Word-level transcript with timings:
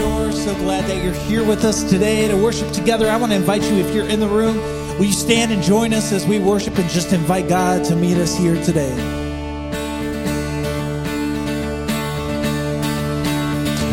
So 0.00 0.54
glad 0.54 0.86
that 0.86 1.04
you're 1.04 1.12
here 1.12 1.44
with 1.44 1.64
us 1.64 1.82
today 1.82 2.26
to 2.26 2.34
worship 2.34 2.72
together. 2.72 3.10
I 3.10 3.16
want 3.18 3.32
to 3.32 3.36
invite 3.36 3.62
you, 3.62 3.76
if 3.76 3.94
you're 3.94 4.08
in 4.08 4.20
the 4.20 4.26
room, 4.26 4.56
will 4.96 5.04
you 5.04 5.12
stand 5.12 5.52
and 5.52 5.62
join 5.62 5.92
us 5.92 6.12
as 6.12 6.26
we 6.26 6.38
worship 6.38 6.78
and 6.78 6.88
just 6.88 7.12
invite 7.12 7.46
God 7.46 7.84
to 7.84 7.94
meet 7.94 8.16
us 8.16 8.34
here 8.34 8.54
today? 8.64 8.90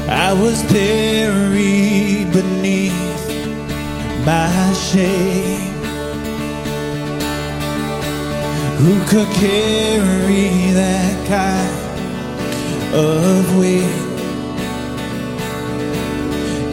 I 0.09 0.31
was 0.31 0.63
buried 0.71 2.31
beneath 2.31 3.27
my 4.25 4.73
shame. 4.73 5.73
Who 8.77 9.03
could 9.05 9.27
carry 9.35 10.71
that 10.71 11.27
kind 11.27 12.95
of 12.95 13.57
weight? 13.59 14.06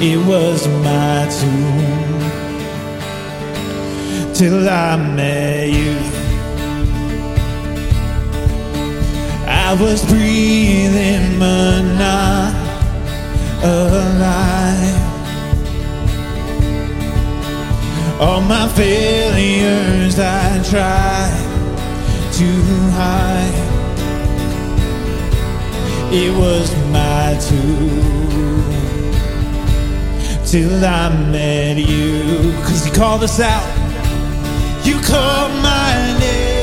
It 0.01 0.19
was 0.27 0.67
my 0.69 1.27
tomb 1.41 1.95
till 4.35 4.69
I 4.69 4.97
met 4.97 5.69
you. 5.69 5.97
I 9.47 9.77
was 9.81 10.05
breathing 10.05 11.39
but 11.39 11.83
not 11.97 12.53
alive. 13.63 15.01
All 18.21 18.41
my 18.41 18.69
failures 18.69 20.19
I 20.19 20.63
tried 20.71 21.45
to 22.33 22.51
hide. 22.91 23.61
It 26.13 26.37
was 26.37 26.75
my 26.93 27.39
tomb 27.49 28.84
till 30.55 30.85
I 30.85 31.09
met 31.33 31.79
you. 31.79 32.53
Cause 32.63 32.87
you 32.87 32.93
called 32.93 33.25
us 33.25 33.41
out. 33.41 33.67
You 34.87 35.01
called 35.01 35.51
my 35.65 36.17
name, 36.21 36.54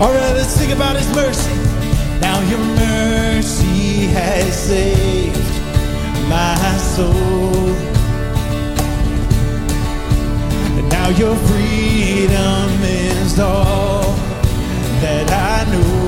All 0.00 0.12
right, 0.12 0.32
let's 0.32 0.50
sing 0.50 0.70
about 0.70 0.94
His 0.94 1.12
mercy. 1.12 1.52
Now 2.20 2.38
your 2.48 2.60
mercy 2.60 4.06
has 4.14 4.56
saved 4.56 5.36
my 6.28 6.54
soul. 6.78 7.74
And 10.78 10.88
now 10.88 11.08
your 11.08 11.34
freedom 11.34 12.70
is 12.84 13.40
all 13.40 14.14
that 15.02 15.28
I 15.32 15.68
know. 15.72 16.07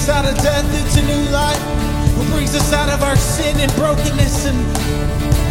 Us 0.00 0.08
out 0.08 0.24
of 0.24 0.34
death 0.42 0.64
into 0.64 1.06
new 1.06 1.30
life, 1.30 1.60
who 2.14 2.24
brings 2.32 2.54
us 2.54 2.72
out 2.72 2.88
of 2.88 3.02
our 3.02 3.16
sin 3.16 3.54
and 3.60 3.70
brokenness, 3.74 4.46
and 4.46 4.56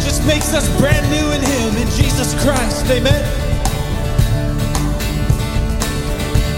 just 0.02 0.26
makes 0.26 0.52
us 0.52 0.66
brand 0.80 1.06
new 1.08 1.26
in 1.30 1.40
Him, 1.40 1.76
in 1.76 1.88
Jesus 1.94 2.34
Christ. 2.42 2.84
Amen. 2.90 3.22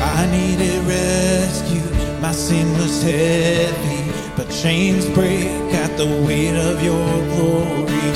I 0.00 0.26
needed 0.30 0.80
rescue. 0.84 1.84
My 2.22 2.32
sin 2.32 2.72
was 2.78 3.02
heavy, 3.02 4.10
but 4.36 4.48
chains 4.48 5.06
break 5.10 5.48
at 5.84 5.94
the 5.98 6.06
weight 6.26 6.56
of 6.56 6.82
your 6.82 7.12
glory. 7.36 8.08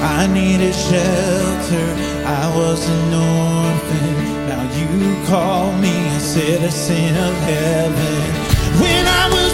I 0.00 0.26
needed 0.32 0.74
shelter. 0.74 1.88
I 2.24 2.46
was 2.56 2.80
an 2.88 3.12
orphan. 3.12 4.48
Now 4.48 4.64
you 4.78 5.26
call 5.26 5.72
me 5.76 5.94
a 6.16 6.20
citizen 6.20 7.14
of 7.16 7.34
heaven. 7.52 8.37
When 8.80 9.08
I 9.08 9.28
was 9.32 9.47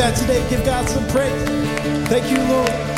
that 0.00 0.16
today, 0.16 0.48
give 0.48 0.64
God 0.64 0.88
some 0.88 1.06
praise. 1.08 1.42
Thank 2.08 2.30
you, 2.30 2.38
Lord. 2.48 2.89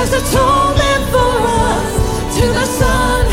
As 0.00 0.12
atonement 0.12 1.04
for 1.10 1.34
us, 1.66 2.38
to 2.38 2.46
the 2.46 2.64
Son 2.64 3.27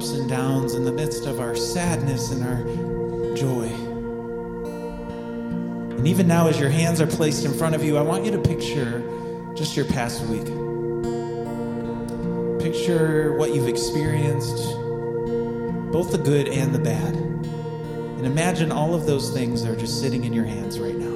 ups 0.00 0.12
and 0.12 0.30
downs, 0.30 0.72
in 0.72 0.84
the 0.84 0.92
midst 0.92 1.26
of 1.26 1.40
our 1.40 1.54
sadness 1.54 2.30
and 2.30 2.42
our 2.42 2.64
joy. 3.36 3.66
And 5.94 6.08
even 6.08 6.26
now, 6.26 6.46
as 6.46 6.58
your 6.58 6.70
hands 6.70 7.02
are 7.02 7.06
placed 7.06 7.44
in 7.44 7.52
front 7.52 7.74
of 7.74 7.84
you, 7.84 7.98
I 7.98 8.00
want 8.00 8.24
you 8.24 8.30
to 8.30 8.38
picture 8.38 9.02
just 9.54 9.76
your 9.76 9.84
past 9.84 10.22
week. 10.24 10.46
Picture 12.62 13.34
what 13.34 13.54
you've 13.54 13.68
experienced, 13.68 14.56
both 15.92 16.12
the 16.12 16.20
good 16.24 16.48
and 16.48 16.74
the 16.74 16.78
bad. 16.78 17.14
And 17.14 18.24
imagine 18.24 18.72
all 18.72 18.94
of 18.94 19.04
those 19.04 19.30
things 19.30 19.66
are 19.66 19.76
just 19.76 20.00
sitting 20.00 20.24
in 20.24 20.32
your 20.32 20.46
hands 20.46 20.80
right 20.80 20.96
now. 20.96 21.12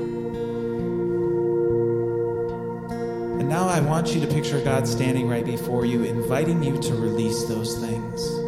And 3.40 3.48
now 3.48 3.66
I 3.66 3.80
want 3.80 4.14
you 4.14 4.20
to 4.20 4.26
picture 4.26 4.60
God 4.62 4.86
standing 4.86 5.26
right 5.26 5.46
before 5.46 5.86
you, 5.86 6.04
inviting 6.04 6.62
you 6.62 6.78
to 6.82 6.94
release 6.94 7.44
those 7.44 7.78
things. 7.78 8.43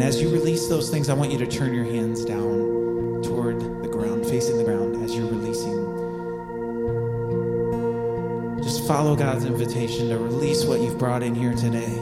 And 0.00 0.08
as 0.08 0.18
you 0.18 0.30
release 0.30 0.66
those 0.66 0.88
things, 0.88 1.10
I 1.10 1.12
want 1.12 1.30
you 1.30 1.36
to 1.36 1.46
turn 1.46 1.74
your 1.74 1.84
hands 1.84 2.24
down 2.24 3.20
toward 3.22 3.60
the 3.82 3.88
ground, 3.88 4.24
facing 4.24 4.56
the 4.56 4.64
ground 4.64 5.04
as 5.04 5.14
you're 5.14 5.28
releasing. 5.28 5.76
Just 8.62 8.86
follow 8.88 9.14
God's 9.14 9.44
invitation 9.44 10.08
to 10.08 10.16
release 10.16 10.64
what 10.64 10.80
you've 10.80 10.96
brought 10.96 11.22
in 11.22 11.34
here 11.34 11.52
today. 11.52 11.98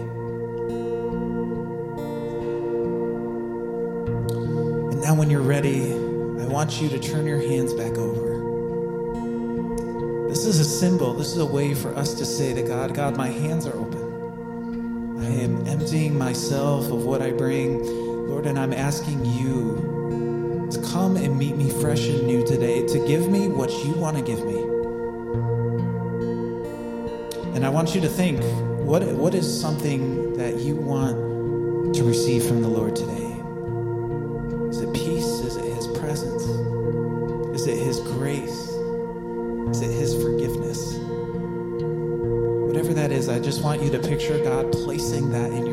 And 4.93 5.03
now, 5.03 5.17
when 5.17 5.29
you're 5.29 5.43
ready, 5.43 5.91
I 5.91 6.47
want 6.47 6.81
you 6.81 6.89
to 6.91 7.01
turn 7.01 7.27
your 7.27 7.41
hands 7.41 7.75
back 7.75 7.99
over. 7.99 8.39
This 10.29 10.45
is 10.45 10.61
a 10.61 10.65
symbol, 10.65 11.15
this 11.15 11.33
is 11.33 11.39
a 11.39 11.47
way 11.47 11.75
for 11.75 11.93
us 11.97 12.15
to 12.15 12.25
say 12.25 12.55
to 12.55 12.63
God, 12.63 12.95
God, 12.95 13.17
my 13.17 13.27
hands 13.27 13.67
are 13.67 13.77
open. 13.77 13.98
Emptying 15.89 16.19
myself 16.19 16.93
of 16.93 17.07
what 17.07 17.23
I 17.23 17.31
bring, 17.31 17.83
Lord, 18.29 18.45
and 18.45 18.59
I'm 18.59 18.75
asking 18.75 19.25
you 19.25 20.69
to 20.71 20.83
come 20.93 21.17
and 21.17 21.39
meet 21.39 21.57
me 21.57 21.71
fresh 21.81 22.07
and 22.09 22.27
new 22.27 22.47
today, 22.47 22.87
to 22.89 23.07
give 23.07 23.31
me 23.31 23.49
what 23.49 23.71
you 23.71 23.95
want 23.95 24.19
to 24.19 24.23
give 24.23 24.45
me. 24.45 24.61
And 27.57 27.65
I 27.65 27.71
want 27.71 27.95
you 27.95 28.03
to 28.03 28.09
think 28.09 28.45
what, 28.85 29.03
what 29.03 29.33
is 29.33 29.49
something 29.49 30.37
that 30.37 30.57
you 30.59 30.77
want 30.77 31.95
to 31.95 32.05
receive 32.05 32.45
from 32.45 32.61
the 32.61 32.69
Lord 32.69 32.95
today? 32.95 33.33
Is 34.69 34.83
it 34.83 34.93
peace? 34.93 35.25
Is 35.25 35.57
it 35.57 35.73
His 35.73 35.87
presence? 35.99 36.43
Is 37.59 37.67
it 37.67 37.79
His 37.79 38.01
grace? 38.01 38.69
Is 39.71 39.81
it 39.81 39.99
His 39.99 40.23
forgiveness? 40.23 40.99
Whatever 42.69 42.93
that 42.93 43.11
is, 43.11 43.31
I 43.31 43.39
just 43.39 43.65
want 43.65 43.81
you 43.81 43.89
to 43.89 43.99
picture 43.99 44.39
God 44.45 44.71
placing 44.71 45.31
that 45.31 45.51
in 45.51 45.68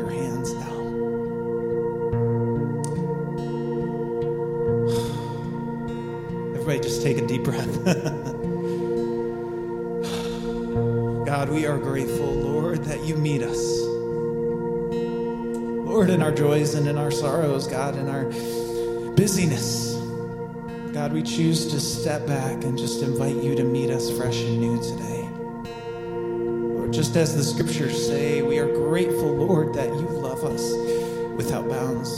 joys 16.36 16.74
and 16.74 16.86
in 16.86 16.98
our 16.98 17.10
sorrows, 17.10 17.66
God, 17.66 17.96
in 17.96 18.08
our 18.08 18.26
busyness. 19.14 19.94
God, 20.92 21.12
we 21.12 21.22
choose 21.22 21.66
to 21.68 21.80
step 21.80 22.26
back 22.26 22.62
and 22.62 22.76
just 22.76 23.02
invite 23.02 23.36
you 23.36 23.54
to 23.54 23.64
meet 23.64 23.90
us 23.90 24.14
fresh 24.14 24.36
and 24.42 24.60
new 24.60 24.76
today. 24.82 25.26
Lord, 26.76 26.92
just 26.92 27.16
as 27.16 27.34
the 27.34 27.42
scriptures 27.42 28.06
say, 28.06 28.42
we 28.42 28.58
are 28.58 28.66
grateful, 28.66 29.34
Lord, 29.34 29.72
that 29.74 29.88
you 29.88 30.08
love 30.08 30.44
us 30.44 30.72
without 31.36 31.70
bounds. 31.70 32.10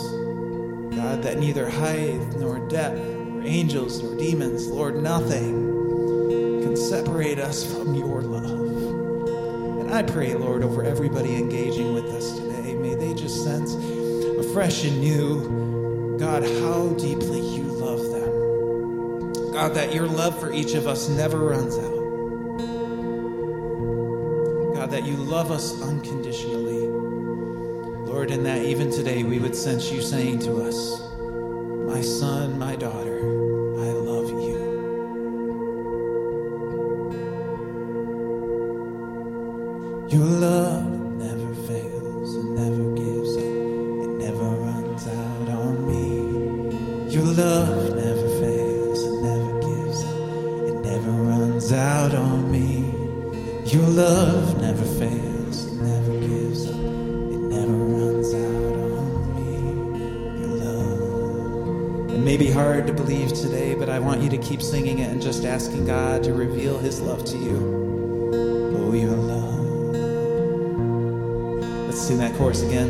God, 0.97 1.23
that 1.23 1.39
neither 1.39 1.71
height 1.71 2.19
nor 2.37 2.59
depth, 2.69 2.99
nor 2.99 3.43
angels 3.45 4.03
nor 4.03 4.17
demons, 4.17 4.67
Lord, 4.67 4.97
nothing 4.97 6.63
can 6.63 6.77
separate 6.77 7.39
us 7.39 7.65
from 7.73 7.95
your 7.95 8.23
love. 8.23 9.81
And 9.81 9.95
I 9.95 10.03
pray, 10.03 10.35
Lord, 10.35 10.65
over 10.65 10.83
everybody 10.83 11.37
engaging 11.37 11.78
afresh 14.59 14.83
and 14.83 15.01
new, 15.01 16.19
God, 16.19 16.43
how 16.43 16.89
deeply 16.95 17.39
you 17.39 17.63
love 17.63 18.03
them. 18.11 19.53
God, 19.53 19.73
that 19.75 19.95
your 19.95 20.09
love 20.09 20.37
for 20.41 20.53
each 20.53 20.75
of 20.75 20.89
us 20.89 21.09
never 21.09 21.39
runs 21.39 21.79
out. 21.79 21.95
God, 24.75 24.91
that 24.91 25.05
you 25.05 25.15
love 25.15 25.53
us 25.53 25.81
unconditionally. 25.81 26.89
Lord, 28.11 28.33
and 28.33 28.45
that 28.47 28.65
even 28.65 28.91
today 28.91 29.23
we 29.23 29.39
would 29.39 29.55
sense 29.55 29.93
you 29.93 30.03
saying 30.03 30.41
to 30.41 30.61
us, 30.65 31.03
My 31.87 32.01
son, 32.01 32.59
my 32.59 32.75
daughter, 32.75 33.21
to 67.31 67.37
you. 67.37 67.59
Oh, 68.79 68.93
your 68.95 69.17
love. 69.17 69.95
Let's 71.87 72.01
sing 72.01 72.19
that 72.19 72.35
chorus 72.39 72.63
again. 72.63 72.89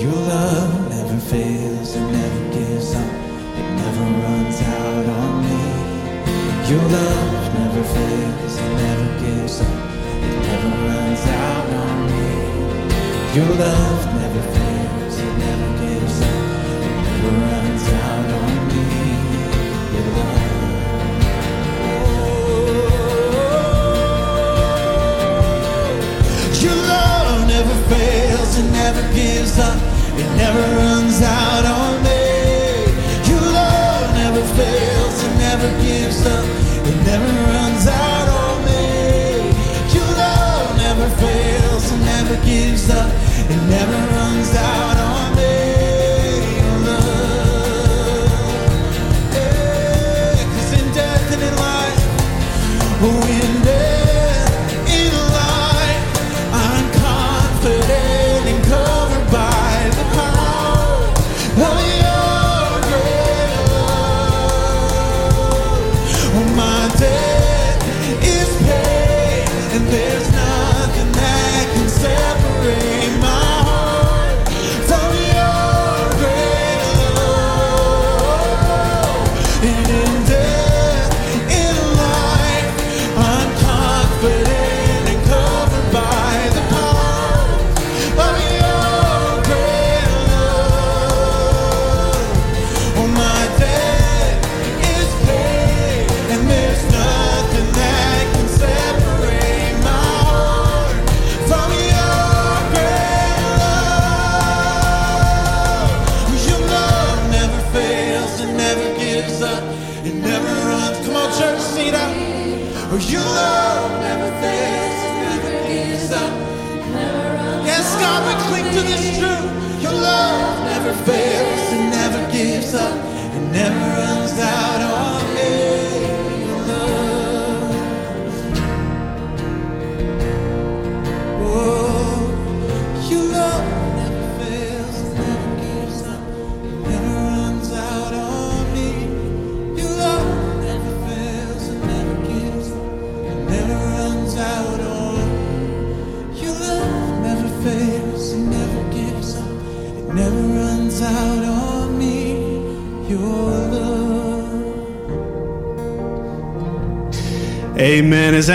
Your 0.00 0.12
love 0.12 0.88
never 0.88 1.18
fails, 1.20 1.94
it 1.94 2.00
never 2.00 2.52
gives 2.54 2.94
up, 2.94 3.12
it 3.60 3.68
never 3.82 4.04
runs 4.24 4.62
out 4.62 5.06
on 5.20 5.42
me. 5.44 5.60
Your 6.70 6.84
love 6.88 7.54
never 7.60 7.82
fails, 7.84 8.56
it 8.56 8.72
never 8.80 9.08
gives 9.20 9.60
up, 9.60 9.78
it 10.24 10.36
never 10.48 10.70
runs 10.88 11.24
out 11.26 11.68
on 11.84 11.96
me. 12.08 12.28
Your 13.36 13.50
love 13.60 14.00
never 14.20 14.42
fails, 14.54 14.69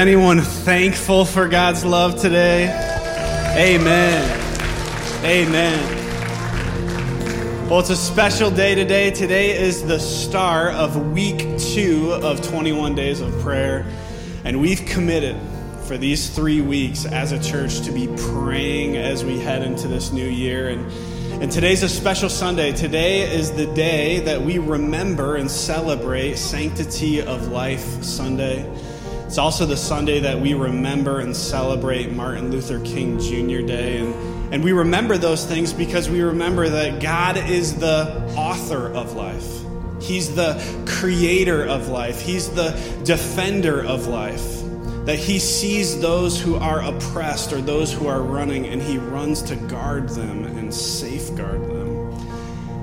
anyone 0.07 0.39
thankful 0.39 1.25
for 1.25 1.47
God's 1.47 1.83
love 1.83 2.21
today? 2.21 2.65
Amen. 3.57 4.23
Amen. 5.25 5.79
Well, 7.67 7.79
it's 7.79 7.89
a 7.89 7.95
special 7.95 8.51
day 8.51 8.75
today. 8.75 9.09
Today 9.09 9.57
is 9.57 9.83
the 9.83 9.99
start 9.99 10.75
of 10.75 11.11
week 11.11 11.57
two 11.57 12.13
of 12.13 12.47
21 12.47 12.93
days 12.93 13.19
of 13.19 13.33
prayer. 13.39 13.83
And 14.43 14.61
we've 14.61 14.85
committed 14.85 15.37
for 15.87 15.97
these 15.97 16.29
three 16.29 16.61
weeks 16.61 17.05
as 17.07 17.31
a 17.31 17.41
church 17.41 17.81
to 17.81 17.91
be 17.91 18.07
praying 18.31 18.97
as 18.97 19.25
we 19.25 19.39
head 19.39 19.63
into 19.63 19.87
this 19.87 20.11
new 20.11 20.27
year. 20.27 20.69
And, 20.69 20.85
and 21.41 21.51
today's 21.51 21.81
a 21.81 21.89
special 21.89 22.29
Sunday. 22.29 22.73
Today 22.73 23.21
is 23.21 23.53
the 23.53 23.65
day 23.73 24.19
that 24.19 24.39
we 24.39 24.59
remember 24.59 25.35
and 25.35 25.49
celebrate 25.49 26.37
Sanctity 26.37 27.23
of 27.23 27.47
Life 27.47 28.03
Sunday. 28.03 28.71
It's 29.35 29.39
also 29.41 29.65
the 29.65 29.75
Sunday 29.75 30.21
that 30.21 30.39
we 30.39 30.53
remember 30.53 31.19
and 31.19 31.35
celebrate 31.35 32.09
Martin 32.09 32.51
Luther 32.51 32.79
King 32.79 33.19
Jr. 33.19 33.67
Day. 33.67 33.97
And, 33.97 34.53
and 34.53 34.63
we 34.63 34.71
remember 34.71 35.17
those 35.17 35.45
things 35.45 35.73
because 35.73 36.09
we 36.09 36.21
remember 36.21 36.69
that 36.69 37.01
God 37.01 37.35
is 37.35 37.75
the 37.75 38.33
author 38.37 38.87
of 38.93 39.11
life. 39.11 39.61
He's 40.01 40.33
the 40.35 40.63
creator 40.87 41.65
of 41.65 41.89
life. 41.89 42.21
He's 42.21 42.49
the 42.51 42.79
defender 43.03 43.83
of 43.83 44.07
life. 44.07 44.61
That 45.05 45.19
he 45.19 45.39
sees 45.39 45.99
those 45.99 46.39
who 46.39 46.55
are 46.55 46.81
oppressed 46.81 47.51
or 47.51 47.59
those 47.59 47.91
who 47.91 48.07
are 48.07 48.21
running, 48.21 48.65
and 48.67 48.81
he 48.81 48.97
runs 48.97 49.41
to 49.41 49.57
guard 49.57 50.07
them 50.07 50.45
and 50.45 50.73
safeguard 50.73 51.59
them. 51.59 52.09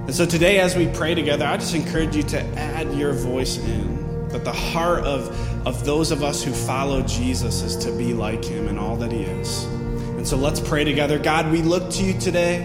And 0.05 0.15
so 0.15 0.27
today, 0.27 0.61
as 0.61 0.77
we 0.77 0.87
pray 0.89 1.15
together, 1.15 1.47
I 1.47 1.57
just 1.57 1.75
encourage 1.75 2.15
you 2.15 2.25
to 2.25 2.43
add 2.59 2.93
your 2.93 3.15
voice 3.15 3.57
in. 3.57 4.02
That 4.33 4.45
the 4.45 4.53
heart 4.53 5.05
of, 5.05 5.67
of 5.67 5.85
those 5.85 6.11
of 6.11 6.23
us 6.23 6.43
who 6.43 6.53
follow 6.53 7.03
Jesus 7.03 7.63
is 7.63 7.77
to 7.85 7.93
be 7.93 8.15
like 8.15 8.45
him 8.45 8.67
in 8.69 8.79
all 8.79 8.97
that 8.97 9.13
he 9.13 9.23
is. 9.23 9.65
And 9.65 10.27
so 10.27 10.37
let's 10.37 10.61
pray 10.61 10.85
together. 10.85 11.19
God, 11.19 11.51
we 11.51 11.63
look 11.63 11.91
to 11.91 12.05
you 12.05 12.19
today, 12.19 12.63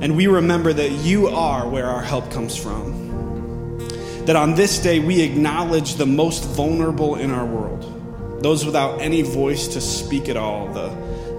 and 0.00 0.16
we 0.16 0.26
remember 0.26 0.72
that 0.72 0.90
you 0.90 1.28
are 1.28 1.68
where 1.68 1.86
our 1.86 2.02
help 2.02 2.30
comes 2.30 2.56
from. 2.56 3.78
That 4.26 4.36
on 4.36 4.54
this 4.54 4.78
day, 4.78 5.00
we 5.00 5.22
acknowledge 5.22 5.96
the 5.96 6.06
most 6.06 6.44
vulnerable 6.44 7.16
in 7.16 7.30
our 7.30 7.44
world, 7.46 8.42
those 8.42 8.64
without 8.64 9.00
any 9.00 9.22
voice 9.22 9.68
to 9.68 9.80
speak 9.80 10.28
at 10.28 10.36
all, 10.36 10.72
the 10.72 10.88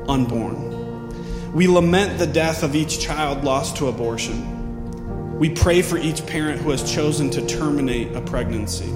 unborn. 0.08 1.54
We 1.54 1.67
lament 1.67 2.17
the 2.17 2.28
death 2.28 2.63
of 2.63 2.76
each 2.76 3.00
child 3.00 3.43
lost 3.43 3.78
to 3.78 3.88
abortion. 3.88 4.51
We 5.41 5.49
pray 5.49 5.82
for 5.82 5.97
each 5.97 6.23
parent 6.27 6.62
who 6.62 6.69
has 6.69 6.93
chosen 6.93 7.32
to 7.32 7.43
terminate 7.47 8.15
a 8.15 8.21
pregnancy. 8.21 8.91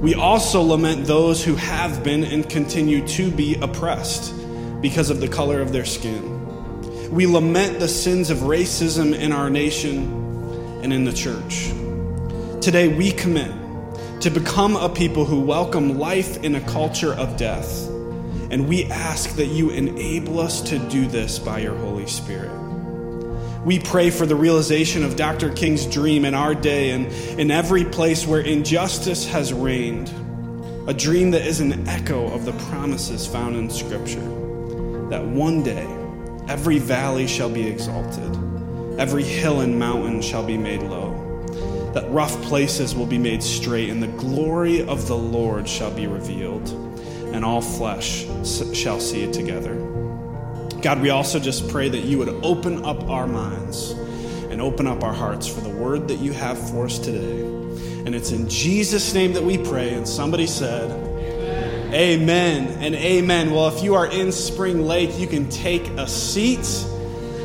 We 0.00 0.14
also 0.14 0.60
lament 0.62 1.06
those 1.06 1.44
who 1.44 1.54
have 1.54 2.02
been 2.02 2.24
and 2.24 2.50
continue 2.50 3.06
to 3.06 3.30
be 3.30 3.54
oppressed 3.54 4.34
because 4.80 5.10
of 5.10 5.20
the 5.20 5.28
color 5.28 5.60
of 5.60 5.70
their 5.70 5.84
skin. 5.84 7.12
We 7.12 7.28
lament 7.28 7.78
the 7.78 7.86
sins 7.86 8.30
of 8.30 8.38
racism 8.38 9.16
in 9.16 9.30
our 9.30 9.48
nation 9.48 10.82
and 10.82 10.92
in 10.92 11.04
the 11.04 11.12
church. 11.12 11.68
Today, 12.60 12.88
we 12.88 13.12
commit 13.12 13.52
to 14.22 14.30
become 14.30 14.74
a 14.74 14.88
people 14.88 15.24
who 15.24 15.40
welcome 15.40 16.00
life 16.00 16.42
in 16.42 16.56
a 16.56 16.60
culture 16.62 17.14
of 17.14 17.36
death. 17.36 17.86
And 18.50 18.68
we 18.68 18.86
ask 18.86 19.36
that 19.36 19.46
you 19.46 19.70
enable 19.70 20.40
us 20.40 20.60
to 20.62 20.80
do 20.88 21.06
this 21.06 21.38
by 21.38 21.60
your 21.60 21.76
Holy 21.76 22.08
Spirit. 22.08 22.67
We 23.68 23.78
pray 23.78 24.08
for 24.08 24.24
the 24.24 24.34
realization 24.34 25.04
of 25.04 25.14
Dr. 25.14 25.52
King's 25.52 25.84
dream 25.84 26.24
in 26.24 26.32
our 26.32 26.54
day 26.54 26.92
and 26.92 27.04
in 27.38 27.50
every 27.50 27.84
place 27.84 28.26
where 28.26 28.40
injustice 28.40 29.26
has 29.26 29.52
reigned. 29.52 30.08
A 30.88 30.94
dream 30.94 31.32
that 31.32 31.46
is 31.46 31.60
an 31.60 31.86
echo 31.86 32.32
of 32.32 32.46
the 32.46 32.54
promises 32.70 33.26
found 33.26 33.56
in 33.56 33.68
Scripture. 33.68 34.26
That 35.10 35.22
one 35.22 35.62
day, 35.62 35.86
every 36.48 36.78
valley 36.78 37.26
shall 37.26 37.50
be 37.50 37.68
exalted, 37.68 38.34
every 38.98 39.22
hill 39.22 39.60
and 39.60 39.78
mountain 39.78 40.22
shall 40.22 40.46
be 40.46 40.56
made 40.56 40.82
low, 40.82 41.92
that 41.92 42.10
rough 42.10 42.40
places 42.44 42.94
will 42.94 43.04
be 43.04 43.18
made 43.18 43.42
straight, 43.42 43.90
and 43.90 44.02
the 44.02 44.06
glory 44.06 44.80
of 44.80 45.06
the 45.08 45.18
Lord 45.18 45.68
shall 45.68 45.90
be 45.90 46.06
revealed, 46.06 46.70
and 47.34 47.44
all 47.44 47.60
flesh 47.60 48.24
shall 48.72 48.98
see 48.98 49.24
it 49.24 49.34
together. 49.34 49.87
God, 50.82 51.00
we 51.00 51.10
also 51.10 51.40
just 51.40 51.68
pray 51.70 51.88
that 51.88 52.04
you 52.04 52.18
would 52.18 52.28
open 52.44 52.84
up 52.84 53.08
our 53.08 53.26
minds 53.26 53.90
and 54.50 54.60
open 54.60 54.86
up 54.86 55.02
our 55.02 55.12
hearts 55.12 55.48
for 55.48 55.60
the 55.60 55.68
word 55.68 56.06
that 56.08 56.20
you 56.20 56.32
have 56.32 56.56
for 56.70 56.86
us 56.86 57.00
today. 57.00 57.40
And 57.40 58.14
it's 58.14 58.30
in 58.30 58.48
Jesus' 58.48 59.12
name 59.12 59.32
that 59.32 59.42
we 59.42 59.58
pray. 59.58 59.92
And 59.94 60.06
somebody 60.06 60.46
said, 60.46 60.90
Amen, 61.88 61.94
amen 61.94 62.82
and 62.82 62.94
amen. 62.94 63.50
Well, 63.50 63.68
if 63.68 63.82
you 63.82 63.96
are 63.96 64.06
in 64.06 64.30
Spring 64.30 64.86
Lake, 64.86 65.18
you 65.18 65.26
can 65.26 65.48
take 65.48 65.86
a 65.88 66.06
seat. 66.06 66.64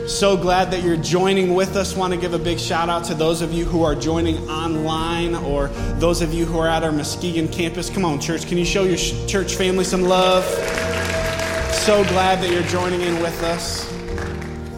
So 0.08 0.38
glad 0.38 0.70
that 0.72 0.84
you're 0.84 0.98
joining 0.98 1.56
with 1.56 1.76
us. 1.76 1.96
Want 1.96 2.14
to 2.14 2.20
give 2.20 2.34
a 2.34 2.40
big 2.40 2.60
shout 2.60 2.88
out 2.88 3.06
to 3.06 3.16
those 3.16 3.42
of 3.42 3.52
you 3.52 3.66
who 3.66 3.84
are 3.84 3.96
joining 3.96 4.38
online 4.50 5.34
or 5.34 5.70
those 5.98 6.22
of 6.22 6.34
you 6.34 6.46
who 6.46 6.60
are 6.60 6.68
at 6.68 6.84
our 6.84 6.92
Muskegon 6.92 7.48
campus. 7.48 7.90
Come 7.90 8.06
on, 8.06 8.20
church. 8.20 8.48
Can 8.48 8.60
you 8.60 8.66
show 8.66 8.84
your 8.84 8.98
church 9.28 9.56
family 9.56 9.86
some 9.86 10.04
love? 10.04 10.44
So 11.84 12.02
glad 12.06 12.42
that 12.42 12.50
you're 12.50 12.64
joining 12.64 13.02
in 13.02 13.22
with 13.22 13.44
us. 13.44 13.92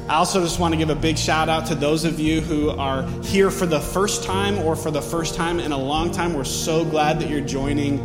I 0.10 0.16
also 0.16 0.42
just 0.42 0.60
want 0.60 0.74
to 0.74 0.78
give 0.78 0.90
a 0.90 0.96
big 0.96 1.20
shout 1.20 1.50
out 1.50 1.68
to 1.68 1.76
those 1.76 2.04
of 2.04 2.20
you 2.20 2.42
who 2.42 2.72
are 2.72 3.04
here 3.22 3.52
for 3.52 3.68
the 3.68 3.80
first 3.80 4.24
time 4.24 4.58
or 4.58 4.76
for 4.76 4.90
the 4.90 5.04
first 5.04 5.36
time 5.36 5.60
in 5.60 5.72
a 5.72 5.78
long 5.78 6.10
time. 6.10 6.34
We're 6.34 6.46
so 6.46 6.84
glad 6.84 7.20
that 7.20 7.30
you're 7.30 7.42
joining 7.42 8.00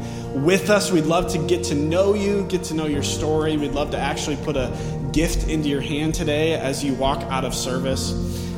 with 0.44 0.68
us. 0.68 0.92
We'd 0.92 1.06
love 1.06 1.32
to 1.32 1.38
get 1.46 1.64
to 1.64 1.74
know 1.74 2.12
you, 2.12 2.44
get 2.48 2.62
to 2.64 2.74
know 2.74 2.84
your 2.84 3.02
story. 3.02 3.56
We'd 3.56 3.72
love 3.72 3.90
to 3.92 3.98
actually 3.98 4.36
put 4.36 4.58
a 4.58 4.70
gift 5.12 5.48
into 5.48 5.70
your 5.70 5.80
hand 5.80 6.12
today 6.12 6.52
as 6.52 6.84
you 6.84 6.92
walk 6.92 7.22
out 7.32 7.46
of 7.46 7.54
service. 7.54 8.10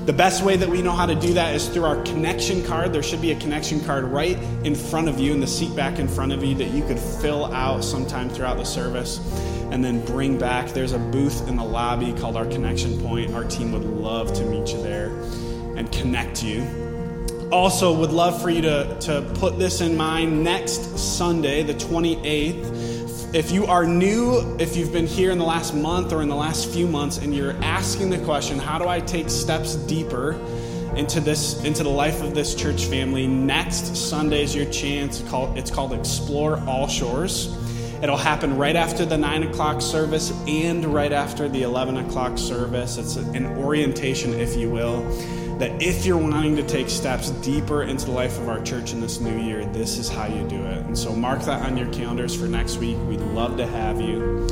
The 0.07 0.13
best 0.13 0.43
way 0.43 0.57
that 0.57 0.69
we 0.69 0.83
know 0.83 0.91
how 0.91 1.07
to 1.07 1.15
do 1.15 1.35
that 1.35 1.55
is 1.55 1.69
through 1.69 1.85
our 1.85 2.03
connection 2.03 2.65
card. 2.65 2.93
There 2.93 3.05
should 3.05 3.23
be 3.23 3.31
a 3.31 3.39
connection 3.39 3.79
card 3.85 4.03
right 4.07 4.37
in 4.65 4.75
front 4.75 5.09
of 5.09 5.21
you 5.21 5.33
in 5.33 5.39
the 5.39 5.47
seat 5.47 5.77
back 5.77 6.01
in 6.01 6.09
front 6.09 6.33
of 6.33 6.43
you 6.43 6.57
that 6.57 6.73
you 6.73 6.85
could 6.85 6.99
fill 6.99 7.45
out 7.55 7.85
sometime 7.85 8.29
throughout 8.29 8.57
the 8.57 8.65
service 8.65 9.21
and 9.73 9.83
then 9.83 10.05
bring 10.05 10.39
back. 10.39 10.69
There's 10.69 10.93
a 10.93 10.99
booth 10.99 11.49
in 11.49 11.57
the 11.57 11.65
lobby 11.65 12.13
called 12.13 12.37
our 12.37 12.45
connection 12.45 13.01
point. 13.01 13.33
Our 13.33 13.45
team 13.45 13.73
would 13.73 13.85
love 13.85 14.31
to 14.35 14.45
meet 14.45 14.71
you 14.71 14.83
there 14.83 15.07
and 15.77 15.91
connect 15.91 16.45
you. 16.45 16.63
Also, 17.51 17.99
would 17.99 18.11
love 18.11 18.41
for 18.41 18.51
you 18.51 18.61
to, 18.61 18.99
to 19.01 19.23
put 19.37 19.59
this 19.59 19.81
in 19.81 19.97
mind 19.97 20.45
next 20.45 20.99
Sunday, 20.99 21.63
the 21.63 21.73
28th. 21.73 23.35
If 23.35 23.51
you 23.51 23.65
are 23.65 23.87
new, 23.87 24.57
if 24.61 24.77
you've 24.77 24.93
been 24.93 25.07
here 25.07 25.31
in 25.31 25.39
the 25.39 25.45
last 25.45 25.75
month 25.75 26.13
or 26.13 26.21
in 26.21 26.29
the 26.29 26.37
last 26.37 26.69
few 26.69 26.87
months, 26.87 27.17
and 27.17 27.35
you're 27.35 27.57
asking 27.65 28.11
the 28.11 28.19
question, 28.19 28.59
how 28.59 28.79
do 28.79 28.89
I 28.89 29.01
take 29.01 29.31
steps 29.31 29.75
deeper 29.75 30.33
into 30.97 31.19
this 31.19 31.65
into 31.65 31.83
the 31.83 31.89
life 31.89 32.23
of 32.23 32.35
this 32.35 32.55
church 32.55 32.85
family? 32.85 33.27
Next 33.27 33.97
Sunday 33.97 34.43
is 34.43 34.55
your 34.55 34.67
chance. 34.67 35.21
It's 35.21 35.31
called, 35.31 35.57
it's 35.57 35.71
called 35.71 35.95
Explore 35.95 36.61
All 36.67 36.89
Shores. 36.89 37.57
It'll 38.03 38.17
happen 38.17 38.57
right 38.57 38.75
after 38.75 39.05
the 39.05 39.17
9 39.17 39.45
o'clock 39.45 39.81
service 39.81 40.33
and 40.49 40.85
right 40.85 41.13
after 41.13 41.49
the 41.49 41.63
11 41.63 41.99
o'clock 41.99 42.37
service. 42.37 42.99
It's 42.99 43.15
an 43.15 43.47
orientation, 43.59 44.35
if 44.35 44.57
you 44.57 44.69
will, 44.69 45.03
that 45.59 45.81
if 45.81 46.05
you're 46.05 46.19
wanting 46.19 46.57
to 46.57 46.65
take 46.65 46.91
steps 46.91 47.31
deeper 47.31 47.85
into 47.85 48.07
the 48.07 48.11
life 48.11 48.41
of 48.41 48.49
our 48.49 48.61
church 48.61 48.93
in 48.93 49.01
this 49.01 49.21
new 49.21 49.39
year, 49.41 49.65
this 49.67 49.99
is 49.99 50.09
how 50.09 50.27
you 50.27 50.43
do 50.49 50.57
it. 50.57 50.79
And 50.79 50.99
so 50.99 51.15
mark 51.15 51.43
that 51.43 51.65
on 51.65 51.77
your 51.77 51.87
calendars 51.93 52.35
for 52.35 52.47
next 52.47 52.79
week. 52.79 52.97
We'd 53.07 53.21
love 53.21 53.57
to 53.59 53.69
have 53.69 54.01
you. 54.01 54.49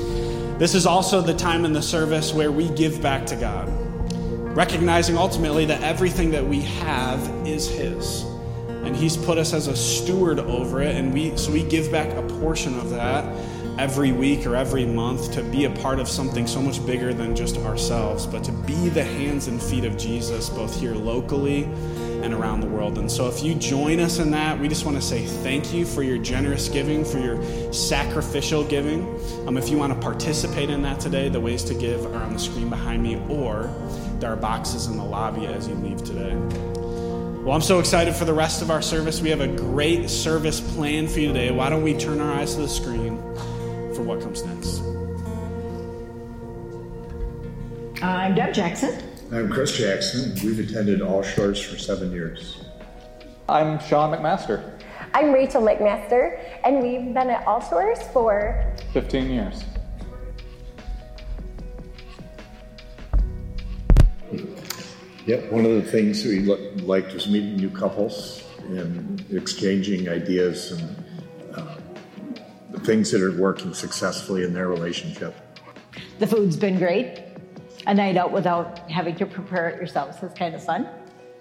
This 0.60 0.76
is 0.76 0.86
also 0.86 1.20
the 1.20 1.34
time 1.34 1.64
in 1.64 1.72
the 1.72 1.82
service 1.82 2.32
where 2.32 2.52
we 2.52 2.68
give 2.68 3.02
back 3.02 3.26
to 3.26 3.34
God, 3.34 3.68
recognizing 4.54 5.18
ultimately 5.18 5.64
that 5.64 5.82
everything 5.82 6.30
that 6.30 6.46
we 6.46 6.60
have 6.60 7.20
is 7.44 7.68
His. 7.68 8.22
And 8.68 8.94
He's 8.94 9.16
put 9.16 9.38
us 9.38 9.52
as 9.52 9.66
a 9.66 9.74
steward 9.74 10.38
over 10.38 10.82
it, 10.82 10.94
and 10.94 11.12
we 11.12 11.36
so 11.36 11.50
we 11.50 11.64
give 11.64 11.90
back 11.90 12.16
a 12.16 12.22
portion 12.40 12.79
of 12.79 12.90
that 12.90 13.24
every 13.79 14.12
week 14.12 14.46
or 14.46 14.57
every 14.57 14.85
month 14.85 15.33
to 15.33 15.42
be 15.44 15.64
a 15.64 15.70
part 15.70 16.00
of 16.00 16.09
something 16.09 16.46
so 16.46 16.61
much 16.61 16.85
bigger 16.85 17.14
than 17.14 17.37
just 17.37 17.57
ourselves, 17.59 18.26
but 18.26 18.42
to 18.44 18.53
be 18.53 18.88
the 18.88 19.05
hands 19.05 19.46
and 19.46 19.62
feet 19.62 19.85
of 19.85 19.96
Jesus, 19.96 20.50
both 20.50 20.79
here 20.79 20.94
locally 20.94 21.64
and 22.22 22.35
around 22.35 22.61
the 22.61 22.66
world. 22.66 22.98
And 22.98 23.11
so, 23.11 23.29
if 23.29 23.42
you 23.42 23.55
join 23.55 24.00
us 24.00 24.18
in 24.18 24.31
that, 24.33 24.59
we 24.59 24.68
just 24.68 24.85
want 24.85 24.96
to 24.96 25.03
say 25.03 25.24
thank 25.24 25.72
you 25.72 25.87
for 25.87 26.03
your 26.03 26.18
generous 26.18 26.68
giving, 26.68 27.05
for 27.05 27.18
your 27.18 27.42
sacrificial 27.72 28.64
giving. 28.64 29.03
Um, 29.46 29.57
if 29.57 29.68
you 29.70 29.79
want 29.79 29.94
to 29.94 29.98
participate 29.98 30.68
in 30.68 30.83
that 30.83 31.00
today, 31.00 31.29
the 31.29 31.40
ways 31.40 31.64
to 31.64 31.74
give 31.74 32.05
are 32.07 32.22
on 32.22 32.33
the 32.35 32.38
screen 32.38 32.68
behind 32.68 33.03
me, 33.03 33.16
or 33.29 33.72
there 34.18 34.31
are 34.31 34.37
boxes 34.37 34.87
in 34.87 34.96
the 34.96 35.05
lobby 35.05 35.46
as 35.46 35.66
you 35.68 35.74
leave 35.76 36.03
today. 36.05 36.80
Well, 37.40 37.55
I'm 37.55 37.62
so 37.62 37.79
excited 37.79 38.14
for 38.14 38.26
the 38.26 38.35
rest 38.35 38.61
of 38.61 38.70
our 38.70 38.83
service. 38.83 39.22
We 39.22 39.31
have 39.31 39.40
a 39.40 39.48
great 39.48 40.11
service 40.11 40.61
plan 40.61 41.09
for 41.09 41.20
you 41.20 41.29
today. 41.29 41.50
Why 41.50 41.70
don't 41.70 41.83
we 41.83 41.94
turn 41.94 42.20
our 42.20 42.33
eyes 42.35 42.55
to 42.57 42.61
the 42.61 42.68
screen 42.68 43.16
for 43.94 44.03
what 44.03 44.20
comes 44.20 44.44
next? 44.44 44.83
I'm 48.03 48.35
Deb 48.35 48.53
Jackson. 48.53 49.03
I'm 49.33 49.50
Chris 49.50 49.74
Jackson. 49.74 50.35
We've 50.44 50.59
attended 50.59 51.00
All 51.00 51.22
Shores 51.22 51.62
for 51.62 51.79
seven 51.79 52.12
years. 52.12 52.62
I'm 53.48 53.81
Sean 53.81 54.14
McMaster. 54.14 54.79
I'm 55.14 55.33
Rachel 55.33 55.62
McMaster, 55.62 56.38
and 56.62 56.83
we've 56.83 57.14
been 57.14 57.31
at 57.31 57.46
All 57.46 57.62
Shores 57.62 58.03
for 58.12 58.70
15 58.92 59.31
years. 59.31 59.64
Yep, 65.26 65.52
one 65.52 65.66
of 65.66 65.72
the 65.72 65.83
things 65.83 66.24
we 66.24 66.40
liked 66.40 67.12
was 67.12 67.28
meeting 67.28 67.56
new 67.56 67.70
couples 67.70 68.42
and 68.68 69.24
exchanging 69.30 70.09
ideas 70.09 70.72
and 70.72 71.04
uh, 71.54 71.76
the 72.70 72.80
things 72.80 73.11
that 73.11 73.22
are 73.22 73.38
working 73.38 73.74
successfully 73.74 74.44
in 74.44 74.54
their 74.54 74.68
relationship. 74.68 75.35
The 76.18 76.26
food's 76.26 76.56
been 76.56 76.78
great 76.78 77.22
a 77.87 77.94
night 77.94 78.16
out 78.16 78.33
without 78.33 78.90
having 78.90 79.14
to 79.16 79.26
prepare 79.26 79.68
it 79.68 79.76
yourselves 79.76 80.22
is 80.22 80.33
kind 80.35 80.54
of 80.54 80.64
fun. 80.64 80.88